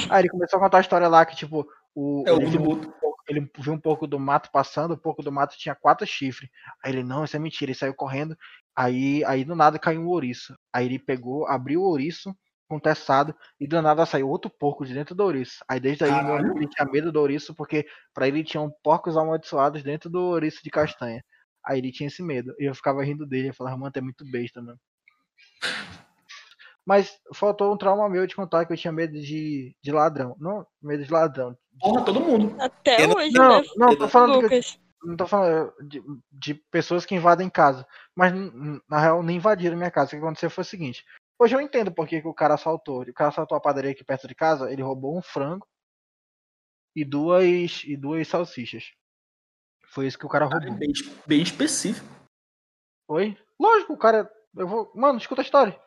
Aí 0.10 0.22
ele 0.24 0.30
começou 0.30 0.58
a 0.58 0.62
contar 0.64 0.80
a 0.80 0.82
história 0.82 1.08
lá 1.08 1.24
que, 1.24 1.36
tipo, 1.36 1.68
o, 1.94 2.24
É 2.26 2.32
o 2.32 2.38
ele 2.38 2.46
viu- 2.48 2.62
Buto. 2.62 2.94
ele 3.28 3.52
viu 3.60 3.74
um 3.74 3.80
pouco 3.80 4.08
do 4.08 4.20
mato 4.20 4.50
passando, 4.52 4.96
um 4.96 4.98
pouco 4.98 5.22
do 5.22 5.32
mato 5.32 5.56
tinha 5.58 5.76
quatro 5.76 6.06
chifres. 6.08 6.50
Aí 6.84 6.92
ele, 6.92 7.04
não, 7.04 7.24
isso 7.24 7.36
é 7.36 7.40
mentira, 7.40 7.72
ele 7.72 7.78
saiu 7.78 7.94
correndo. 7.94 8.36
Aí, 8.76 9.24
aí 9.26 9.44
do 9.44 9.56
nada 9.56 9.78
caiu 9.78 10.02
um 10.02 10.08
ouriço. 10.08 10.56
Aí 10.74 10.86
ele 10.86 11.00
pegou, 11.00 11.48
abriu 11.48 11.82
o 11.82 11.86
ouriço 11.86 12.36
com 12.68 12.80
teçado 12.80 13.36
e 13.60 13.68
do 13.68 13.82
nada 13.82 14.06
saiu 14.06 14.30
outro 14.30 14.50
porco 14.50 14.86
de 14.86 14.94
dentro 14.94 15.14
do 15.14 15.24
ouriço. 15.24 15.58
Aí 15.68 15.80
desde 15.80 16.06
aí 16.06 16.24
meu 16.24 16.38
amigo 16.38 16.58
ele 16.58 16.70
tinha 16.70 16.88
medo 16.90 17.12
do 17.12 17.20
ouriço 17.20 17.54
porque 17.54 17.86
pra 18.14 18.28
ele 18.28 18.44
tinham 18.44 18.72
porcos 18.82 19.18
amaldiçoados 19.18 19.84
dentro 19.84 20.10
do 20.10 20.22
ouriço 20.22 20.64
de 20.64 20.70
castanha. 20.70 21.22
Aí 21.66 21.80
ele 21.80 21.92
tinha 21.92 22.08
esse 22.08 22.24
medo. 22.24 22.56
E 22.58 22.66
eu 22.66 22.74
ficava 22.74 23.04
rindo 23.04 23.26
dele, 23.26 23.50
eu 23.50 23.54
falava, 23.54 23.78
mano, 23.78 23.92
é 23.94 24.02
muito 24.02 24.24
besta, 24.26 24.62
mano. 24.62 24.80
Mas 26.86 27.20
faltou 27.36 27.74
um 27.74 27.78
trauma 27.78 28.10
meu 28.10 28.26
de 28.26 28.36
contar 28.36 28.66
que 28.66 28.74
eu 28.74 28.78
tinha 28.78 28.92
medo 28.92 29.20
de, 29.20 29.76
de 29.84 29.92
ladrão. 29.92 30.36
Não, 30.40 30.66
medo 30.82 31.04
de 31.04 31.12
ladrão. 31.12 31.56
Porra, 31.80 32.04
todo 32.04 32.20
mundo. 32.20 32.56
Até 32.60 33.06
Eu 33.06 33.16
hoje, 33.16 33.32
Não, 33.32 33.62
né, 33.62 33.68
não, 33.78 33.96
tô 33.96 34.08
falando 34.08 34.32
que 34.32 34.38
eu, 34.38 34.42
Lucas? 34.44 34.80
Não 35.04 35.18
tô 35.18 35.28
falando 35.28 35.74
de, 35.88 36.02
de 36.32 36.54
pessoas 36.54 37.06
que 37.06 37.16
invadem 37.16 37.50
casa. 37.50 37.86
Mas 38.16 38.34
na 38.90 39.00
real 39.00 39.24
nem 39.24 39.38
invadiram 39.38 39.78
minha 39.78 39.92
casa. 39.92 40.08
O 40.08 40.10
que 40.12 40.16
aconteceu 40.18 40.50
foi 40.50 40.62
o 40.64 40.66
seguinte. 40.66 41.06
Hoje 41.40 41.56
eu 41.56 41.62
entendo 41.62 41.92
por 41.92 42.08
que, 42.08 42.22
que 42.22 42.28
o 42.28 42.34
cara 42.34 42.54
assaltou. 42.54 43.02
O 43.02 43.14
cara 43.14 43.30
assaltou 43.30 43.58
a 43.58 43.62
padaria 43.62 43.92
aqui 43.92 44.04
perto 44.04 44.28
de 44.28 44.36
casa, 44.36 44.72
ele 44.72 44.84
roubou 44.84 45.18
um 45.18 45.22
frango 45.22 45.68
e 46.96 47.04
duas 47.04 47.84
e 47.86 47.98
duas 47.98 48.28
salsichas. 48.28 48.92
Foi 49.88 50.06
isso 50.08 50.18
que 50.20 50.26
o 50.26 50.30
cara 50.30 50.46
É 50.46 50.50
roubou. 50.50 50.74
bem, 50.76 50.92
bem 51.26 51.42
específico. 51.42 52.08
Oi? 53.08 53.38
Lógico, 53.60 53.94
o 53.94 53.98
cara. 53.98 54.32
Eu 54.56 54.68
vou. 54.68 54.92
Mano, 54.96 55.18
escuta 55.18 55.42
a 55.42 55.44
história. 55.44 55.80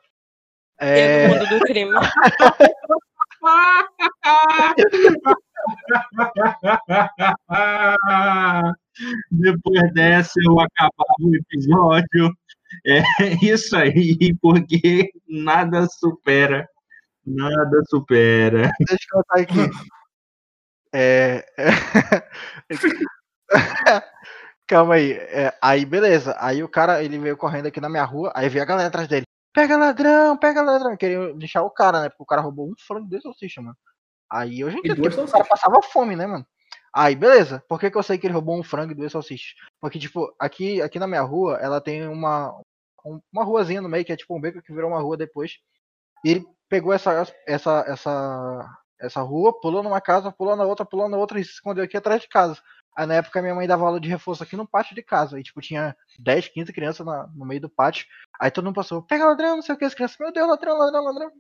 Eu 0.81 0.87
É. 0.89 1.29
do 1.29 1.35
mundo 1.35 1.49
do 1.51 1.61
crime. 1.65 1.93
Depois 9.31 9.93
dessa, 9.93 10.33
eu 10.45 10.59
acabava 10.61 11.15
o 11.21 11.35
episódio. 11.35 12.33
É 12.87 13.03
isso 13.43 13.77
aí, 13.77 14.35
porque 14.41 15.11
nada 15.29 15.87
supera. 15.89 16.69
Nada 17.27 17.83
supera. 17.89 18.71
Deixa 18.81 19.05
eu 19.13 19.19
contar 19.19 19.41
aqui. 19.41 19.71
É. 20.95 21.45
Calma 24.67 24.95
aí. 24.95 25.13
É, 25.13 25.53
aí, 25.61 25.85
beleza. 25.85 26.35
Aí 26.39 26.63
o 26.63 26.69
cara, 26.69 27.03
ele 27.03 27.19
veio 27.19 27.37
correndo 27.37 27.67
aqui 27.67 27.81
na 27.81 27.89
minha 27.89 28.05
rua, 28.05 28.33
aí 28.35 28.49
veio 28.49 28.63
a 28.63 28.67
galera 28.67 28.89
atrás 28.89 29.09
dele. 29.09 29.25
Pega 29.53 29.77
ladrão, 29.77 30.37
pega 30.37 30.63
ladrão. 30.63 30.97
Queria 30.97 31.33
deixar 31.35 31.63
o 31.63 31.71
cara, 31.71 32.03
né? 32.03 32.09
Porque 32.09 32.23
o 32.23 32.27
cara 32.27 32.43
roubou 32.43 32.69
um 32.69 32.75
frango 32.87 33.09
de 33.09 33.21
salsicha, 33.21 33.61
mano. 33.63 33.77
Aí 34.35 34.61
eu 34.61 34.71
já 34.71 34.79
entendo 34.79 34.97
duas 34.97 35.15
porque 35.15 35.31
o 35.31 35.33
cara 35.33 35.45
passava 35.49 35.83
fome, 35.83 36.17
né, 36.17 36.27
mano? 36.27 36.45
Aí, 36.93 37.15
beleza. 37.15 37.63
Por 37.69 37.79
que, 37.79 37.91
que 37.91 37.97
eu 37.97 38.03
sei 38.03 38.19
que 38.19 38.27
ele 38.27 38.35
roubou 38.35 38.59
um 38.59 38.63
frango 38.63 38.93
e 38.93 38.95
duas 38.95 39.13
salsichas? 39.13 39.55
Porque, 39.81 39.99
tipo, 39.99 40.35
aqui, 40.39 40.81
aqui 40.83 40.99
na 40.99 41.07
minha 41.07 41.23
rua, 41.23 41.59
ela 41.61 41.81
tem 41.81 42.07
uma, 42.09 42.53
um- 43.05 43.21
uma 43.33 43.45
ruazinha 43.45 43.81
no 43.81 43.89
meio, 43.89 44.05
que 44.05 44.13
é 44.13 44.17
tipo 44.17 44.37
um 44.37 44.41
beco 44.41 44.63
que 44.63 44.73
virou 44.73 44.91
uma 44.91 45.01
rua 45.01 45.17
depois. 45.17 45.59
E 46.25 46.31
ele 46.31 46.45
pegou 46.69 46.93
essa, 46.93 47.27
essa, 47.47 47.85
essa, 47.87 48.77
essa 49.01 49.21
rua, 49.23 49.59
pulou 49.61 49.83
numa 49.83 50.01
casa, 50.01 50.33
pulou 50.33 50.57
na 50.57 50.65
outra, 50.65 50.85
pulou 50.85 51.09
na 51.09 51.17
outra 51.17 51.39
e 51.39 51.45
se 51.45 51.53
escondeu 51.53 51.85
aqui 51.85 51.97
atrás 51.97 52.21
de 52.23 52.29
casa. 52.29 52.61
Aí 52.97 53.07
na 53.07 53.15
época 53.15 53.43
minha 53.43 53.55
mãe 53.55 53.67
dava 53.67 53.85
aula 53.85 53.99
de 54.01 54.09
reforço 54.09 54.43
aqui 54.45 54.57
no 54.57 54.67
pátio 54.69 54.95
de 54.95 55.03
casa. 55.03 55.39
E 55.39 55.43
tipo, 55.43 55.61
tinha 55.61 55.97
10, 56.19 56.49
15 56.49 56.73
crianças 56.73 57.05
na- 57.05 57.27
no 57.35 57.45
meio 57.45 57.61
do 57.61 57.69
pátio. 57.69 58.07
Aí 58.41 58.51
todo 58.51 58.65
mundo 58.65 58.75
passou, 58.77 59.03
pega 59.03 59.27
ladrão, 59.27 59.57
não 59.57 59.63
sei 59.63 59.75
o 59.75 59.79
que, 59.79 59.85
as 59.85 59.95
crianças, 59.95 60.17
meu 60.19 60.33
Deus, 60.33 60.49
ladrão, 60.49 60.79
ladrão, 60.79 61.05
ladrão. 61.05 61.31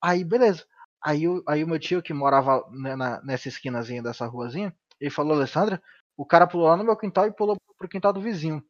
Aí, 0.00 0.24
beleza. 0.24 0.64
Aí, 1.04 1.28
o- 1.28 1.42
aí 1.48 1.64
o 1.64 1.68
meu 1.68 1.78
tio 1.78 2.02
que 2.02 2.12
morava 2.14 2.64
né, 2.70 2.96
na- 2.96 3.22
nessa 3.22 3.48
esquinazinha 3.48 4.02
dessa 4.02 4.26
ruazinha, 4.26 4.74
ele 5.00 5.10
falou, 5.10 5.34
Alessandra, 5.36 5.82
o 6.16 6.24
cara 6.26 6.46
pulou 6.46 6.68
lá 6.68 6.76
no 6.76 6.84
meu 6.84 6.96
quintal 6.96 7.26
e 7.26 7.32
pulou 7.34 7.56
pro 7.78 7.88
quintal 7.88 8.12
do 8.12 8.20
vizinho. 8.20 8.62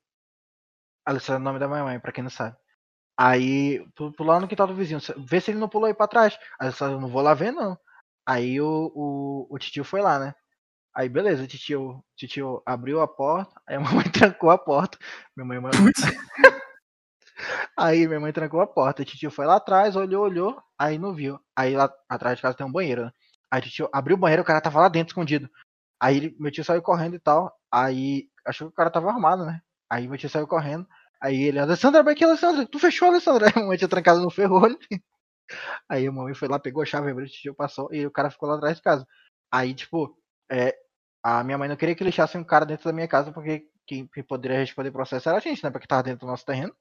Alessandra 1.04 1.38
é 1.40 1.42
o 1.42 1.44
nome 1.44 1.58
da 1.58 1.68
minha 1.68 1.84
mãe, 1.84 2.00
pra 2.00 2.12
quem 2.12 2.22
não 2.22 2.30
sabe. 2.30 2.56
Aí, 3.18 3.84
pu- 3.96 4.12
pulou 4.12 4.34
lá 4.34 4.40
no 4.40 4.48
quintal 4.48 4.66
do 4.68 4.74
vizinho. 4.76 5.00
Vê 5.28 5.40
se 5.40 5.50
ele 5.52 5.60
não 5.60 5.68
pulou 5.70 5.86
aí 5.86 5.94
pra 5.94 6.08
trás. 6.08 6.38
Falei, 6.74 6.98
não 6.98 7.08
vou 7.08 7.22
lá 7.22 7.34
ver, 7.34 7.52
não. 7.52 7.78
Aí 8.26 8.60
o, 8.60 8.92
o, 8.94 9.48
o 9.50 9.58
titio 9.58 9.84
foi 9.84 10.02
lá, 10.02 10.18
né? 10.18 10.34
Aí 10.96 11.08
beleza, 11.08 11.44
o 11.44 11.48
titio, 11.48 11.82
o 11.98 12.04
titio 12.16 12.62
abriu 12.66 13.00
a 13.02 13.08
porta, 13.08 13.60
aí 13.68 13.76
a 13.76 13.80
mamãe 13.80 14.10
trancou 14.10 14.50
a 14.50 14.58
porta. 14.58 14.98
Minha 15.36 15.60
mãe 15.60 15.72
Aí 17.76 18.06
minha 18.06 18.20
mãe 18.20 18.32
trancou 18.32 18.60
a 18.60 18.66
porta, 18.66 19.02
o 19.02 19.04
titio 19.04 19.30
foi 19.30 19.46
lá 19.46 19.56
atrás, 19.56 19.96
olhou, 19.96 20.24
olhou, 20.24 20.62
aí 20.78 20.98
não 20.98 21.14
viu. 21.14 21.38
Aí 21.56 21.74
lá 21.74 21.90
atrás 22.08 22.36
de 22.36 22.42
casa 22.42 22.56
tem 22.56 22.66
um 22.66 22.72
banheiro, 22.72 23.06
né? 23.06 23.12
Aí 23.50 23.60
o 23.60 23.62
titio 23.62 23.88
abriu 23.92 24.16
o 24.16 24.20
banheiro, 24.20 24.42
o 24.42 24.46
cara 24.46 24.60
tava 24.60 24.80
lá 24.80 24.88
dentro 24.88 25.12
escondido. 25.12 25.48
Aí 26.00 26.34
meu 26.38 26.50
tio 26.52 26.64
saiu 26.64 26.82
correndo 26.82 27.16
e 27.16 27.20
tal. 27.20 27.54
Aí 27.72 28.28
achou 28.46 28.68
que 28.68 28.72
o 28.72 28.76
cara 28.76 28.90
tava 28.90 29.10
armado, 29.10 29.46
né? 29.46 29.62
Aí 29.90 30.08
meu 30.08 30.18
tio 30.18 30.28
saiu 30.28 30.46
correndo. 30.46 30.86
Aí 31.20 31.40
ele, 31.42 31.58
Alessandra, 31.60 32.02
vai 32.02 32.14
aqui, 32.14 32.24
Alessandra. 32.24 32.66
Tu 32.66 32.78
fechou, 32.78 33.08
Alessandra? 33.08 33.46
Aí 33.46 33.52
a 33.56 33.60
mamãe 33.60 33.78
tinha 33.78 33.88
trancado 33.88 34.20
no 34.20 34.30
ferrolho. 34.30 34.78
Aí 35.88 36.06
a 36.06 36.12
mamãe 36.12 36.34
foi 36.34 36.48
lá, 36.48 36.58
pegou 36.58 36.82
a 36.82 36.86
chave, 36.86 37.10
abriu 37.10 37.26
o 37.26 37.30
tio, 37.30 37.54
passou. 37.54 37.92
E 37.92 38.06
o 38.06 38.10
cara 38.10 38.30
ficou 38.30 38.48
lá 38.48 38.56
atrás 38.56 38.76
de 38.76 38.82
casa. 38.82 39.06
Aí, 39.52 39.74
tipo, 39.74 40.16
é, 40.50 40.74
a 41.22 41.44
minha 41.44 41.58
mãe 41.58 41.68
não 41.68 41.76
queria 41.76 41.94
que 41.94 42.04
deixassem 42.04 42.40
um 42.40 42.44
cara 42.44 42.66
dentro 42.66 42.84
da 42.86 42.92
minha 42.92 43.08
casa, 43.08 43.32
porque 43.32 43.68
quem 43.86 44.08
poderia 44.28 44.58
responder 44.58 44.90
processo 44.90 45.28
era 45.28 45.38
a 45.38 45.40
gente, 45.40 45.62
né? 45.62 45.70
Porque 45.70 45.86
tava 45.86 46.02
dentro 46.02 46.20
do 46.20 46.30
nosso 46.30 46.44
terreno. 46.44 46.74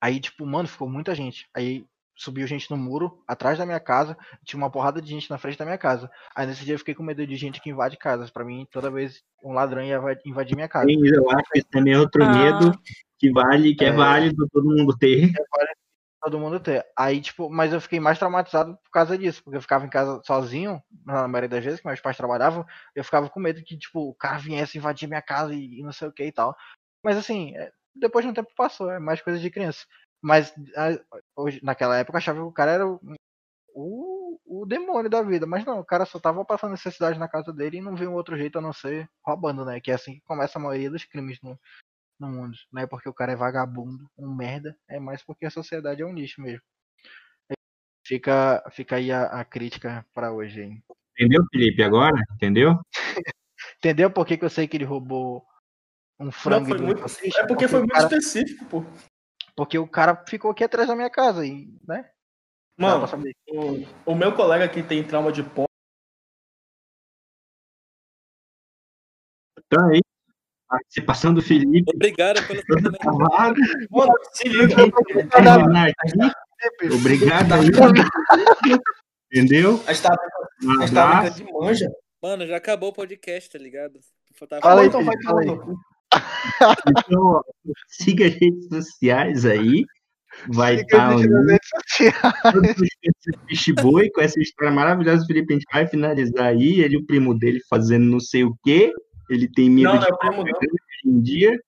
Aí, 0.00 0.18
tipo, 0.20 0.46
mano, 0.46 0.68
ficou 0.68 0.88
muita 0.88 1.14
gente. 1.14 1.48
Aí 1.54 1.84
subiu 2.16 2.46
gente 2.46 2.70
no 2.70 2.76
muro 2.76 3.22
atrás 3.26 3.58
da 3.58 3.64
minha 3.64 3.80
casa, 3.80 4.16
tinha 4.44 4.58
uma 4.58 4.70
porrada 4.70 5.00
de 5.00 5.08
gente 5.08 5.30
na 5.30 5.38
frente 5.38 5.58
da 5.58 5.64
minha 5.64 5.78
casa. 5.78 6.10
Aí 6.34 6.46
nesse 6.46 6.64
dia 6.64 6.74
eu 6.74 6.78
fiquei 6.78 6.94
com 6.94 7.02
medo 7.02 7.26
de 7.26 7.36
gente 7.36 7.60
que 7.60 7.70
invade 7.70 7.96
casas. 7.96 8.30
Para 8.30 8.44
mim, 8.44 8.66
toda 8.70 8.90
vez 8.90 9.22
um 9.42 9.52
ladrão 9.52 9.82
ia 9.82 9.98
invadir 10.26 10.54
minha 10.54 10.68
casa. 10.68 10.86
Sim, 10.86 11.00
eu 11.06 11.30
acho 11.30 11.50
que 11.50 11.58
esse 11.58 11.68
também 11.70 11.94
é 11.94 11.98
outro 11.98 12.22
ah. 12.22 12.32
medo 12.32 12.78
que 13.18 13.32
vale, 13.32 13.74
que 13.74 13.84
é, 13.84 13.88
é 13.88 13.92
válido 13.92 14.46
todo 14.52 14.66
mundo 14.66 14.96
ter. 14.96 15.24
É 15.24 15.44
válido 15.56 15.80
todo 16.22 16.38
mundo 16.38 16.60
ter. 16.60 16.84
Aí, 16.96 17.20
tipo, 17.20 17.48
mas 17.48 17.72
eu 17.72 17.80
fiquei 17.80 17.98
mais 17.98 18.18
traumatizado 18.18 18.76
por 18.84 18.90
causa 18.90 19.16
disso, 19.16 19.42
porque 19.42 19.56
eu 19.56 19.62
ficava 19.62 19.86
em 19.86 19.90
casa 19.90 20.20
sozinho, 20.24 20.82
na 21.04 21.26
maioria 21.26 21.48
das 21.48 21.64
vezes, 21.64 21.80
que 21.80 21.86
meus 21.86 22.00
pais 22.00 22.16
trabalhavam, 22.16 22.66
eu 22.94 23.02
ficava 23.02 23.28
com 23.30 23.40
medo 23.40 23.62
que, 23.62 23.76
tipo, 23.78 24.10
o 24.10 24.14
cara 24.14 24.38
viesse 24.38 24.76
invadir 24.76 25.08
minha 25.08 25.22
casa 25.22 25.54
e, 25.54 25.80
e 25.80 25.82
não 25.82 25.92
sei 25.92 26.08
o 26.08 26.12
que 26.12 26.24
e 26.24 26.32
tal. 26.32 26.54
Mas 27.02 27.16
assim, 27.16 27.56
é, 27.56 27.72
depois 28.00 28.24
de 28.24 28.30
um 28.30 28.34
tempo 28.34 28.50
passou, 28.56 28.90
é 28.90 28.98
mais 28.98 29.20
coisa 29.20 29.38
de 29.38 29.50
criança. 29.50 29.86
Mas 30.22 30.52
hoje, 31.36 31.60
naquela 31.62 31.96
época 31.96 32.16
eu 32.16 32.18
achava 32.18 32.40
que 32.40 32.44
o 32.44 32.52
cara 32.52 32.72
era 32.72 32.86
o, 32.86 33.00
o, 33.74 34.40
o, 34.62 34.66
demônio 34.66 35.10
da 35.10 35.22
vida. 35.22 35.46
Mas 35.46 35.64
não, 35.64 35.80
o 35.80 35.84
cara 35.84 36.04
só 36.04 36.18
tava 36.18 36.44
passando 36.44 36.72
necessidade 36.72 37.18
na 37.18 37.28
casa 37.28 37.52
dele 37.52 37.78
e 37.78 37.82
não 37.82 37.96
viu 37.96 38.12
outro 38.12 38.36
jeito 38.36 38.58
a 38.58 38.62
não 38.62 38.72
ser 38.72 39.08
roubando, 39.24 39.64
né? 39.64 39.80
Que 39.80 39.90
é 39.90 39.94
assim 39.94 40.14
que 40.14 40.20
começa 40.22 40.58
a 40.58 40.62
maioria 40.62 40.90
dos 40.90 41.04
crimes 41.04 41.38
no, 41.42 41.58
no 42.18 42.28
mundo. 42.28 42.56
Não 42.72 42.82
é 42.82 42.86
porque 42.86 43.08
o 43.08 43.14
cara 43.14 43.32
é 43.32 43.36
vagabundo, 43.36 44.10
um 44.18 44.34
merda, 44.34 44.76
é 44.88 45.00
mais 45.00 45.22
porque 45.22 45.46
a 45.46 45.50
sociedade 45.50 46.02
é 46.02 46.06
um 46.06 46.14
lixo 46.14 46.40
mesmo. 46.42 46.62
Fica, 48.06 48.62
fica 48.72 48.96
aí 48.96 49.12
a, 49.12 49.24
a 49.26 49.44
crítica 49.44 50.04
para 50.12 50.32
hoje, 50.32 50.62
hein? 50.62 50.84
Entendeu, 51.16 51.44
Felipe, 51.52 51.82
agora? 51.82 52.16
Entendeu? 52.34 52.74
Entendeu 53.78 54.10
por 54.10 54.26
que, 54.26 54.36
que 54.36 54.44
eu 54.44 54.50
sei 54.50 54.66
que 54.66 54.76
ele 54.76 54.84
roubou 54.84 55.44
um 56.20 56.30
frango? 56.30 56.68
Não, 56.68 56.76
foi 56.76 56.86
muito, 56.86 57.00
é 57.00 57.08
porque, 57.08 57.46
porque 57.46 57.68
foi 57.68 57.78
muito 57.80 57.92
cara... 57.92 58.04
específico, 58.04 58.64
pô. 58.66 58.84
Porque 59.56 59.78
o 59.78 59.86
cara 59.86 60.24
ficou 60.26 60.50
aqui 60.50 60.64
atrás 60.64 60.88
da 60.88 60.94
minha 60.94 61.10
casa, 61.10 61.46
e, 61.46 61.68
né? 61.86 62.08
Mano, 62.78 63.06
o, 63.48 64.12
o 64.12 64.14
meu 64.14 64.34
colega 64.34 64.68
que 64.68 64.82
tem 64.82 65.06
trauma 65.06 65.30
de 65.30 65.42
pó. 65.42 65.66
Então 69.58 69.88
aí, 69.88 70.00
participação 70.66 71.34
do 71.34 71.42
Felipe. 71.42 71.92
Obrigado 71.94 72.40
pelo 72.46 72.62
Mano, 73.90 74.14
se 74.32 74.48
liga. 74.48 74.76
Obrigado 76.94 77.52
aí. 77.52 77.68
Entendeu? 79.32 79.82
A 79.86 79.92
gente 79.92 81.44
de 81.44 81.52
manja. 81.52 81.90
Mano, 82.22 82.46
já 82.46 82.56
acabou 82.56 82.90
o 82.90 82.94
podcast, 82.94 83.50
tá 83.50 83.58
ligado? 83.58 84.00
Fala 84.62 84.82
aí, 84.82 84.88
então 84.88 85.04
vai 85.04 85.22
fala 85.22 85.40
aí. 85.42 85.48
Então, 86.88 87.22
ó, 87.22 87.42
siga 87.88 88.26
as 88.26 88.34
redes 88.34 88.68
sociais 88.68 89.44
aí. 89.44 89.84
Vai 90.48 90.76
estar 90.76 91.16
tá 91.16 91.22
Fishboy 93.48 94.10
com 94.10 94.20
essa 94.20 94.40
história 94.40 94.72
maravilhosa. 94.72 95.22
O 95.22 95.26
Felipe, 95.26 95.52
a 95.52 95.56
gente 95.56 95.66
vai 95.72 95.86
finalizar 95.86 96.46
aí. 96.46 96.80
Ele 96.80 96.94
e 96.94 96.98
o 96.98 97.04
primo 97.04 97.38
dele 97.38 97.60
fazendo 97.68 98.04
não 98.06 98.20
sei 98.20 98.44
o 98.44 98.56
quê. 98.64 98.92
Ele 99.28 99.48
tem 99.50 99.68
medo 99.68 99.92
não, 99.92 99.98
de 99.98 100.10
não, 100.10 100.18
primo, 100.18 100.36
não. 100.36 100.42
hoje 100.44 101.06
em 101.06 101.20
dia. 101.20 101.60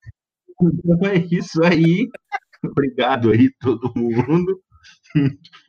Então 0.60 1.08
é 1.08 1.16
isso 1.30 1.62
aí. 1.64 2.08
Obrigado 2.64 3.30
aí, 3.30 3.50
todo 3.60 3.92
mundo. 3.96 4.60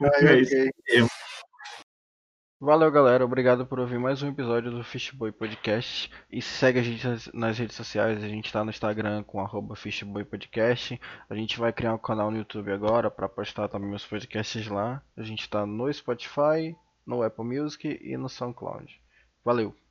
é 0.01 0.39
isso 0.39 0.55
aí. 0.55 0.71
Valeu, 2.65 2.89
galera. 2.89 3.25
Obrigado 3.25 3.65
por 3.65 3.77
ouvir 3.77 3.99
mais 3.99 4.23
um 4.23 4.29
episódio 4.29 4.71
do 4.71 4.85
Fishboy 4.85 5.33
Podcast. 5.33 6.09
E 6.31 6.41
segue 6.41 6.79
a 6.79 6.81
gente 6.81 7.05
nas 7.33 7.57
redes 7.57 7.75
sociais. 7.75 8.23
A 8.23 8.27
gente 8.29 8.45
está 8.45 8.63
no 8.63 8.69
Instagram 8.69 9.21
com 9.23 9.41
Podcast. 10.23 10.97
A 11.29 11.35
gente 11.35 11.59
vai 11.59 11.73
criar 11.73 11.93
um 11.93 11.97
canal 11.97 12.31
no 12.31 12.37
YouTube 12.37 12.71
agora 12.71 13.11
para 13.11 13.27
postar 13.27 13.67
também 13.67 13.89
meus 13.89 14.05
podcasts 14.05 14.65
lá. 14.69 15.03
A 15.17 15.23
gente 15.23 15.41
está 15.41 15.65
no 15.65 15.91
Spotify, 15.91 16.73
no 17.05 17.21
Apple 17.21 17.43
Music 17.43 17.99
e 18.01 18.15
no 18.15 18.29
SoundCloud. 18.29 18.97
Valeu! 19.43 19.82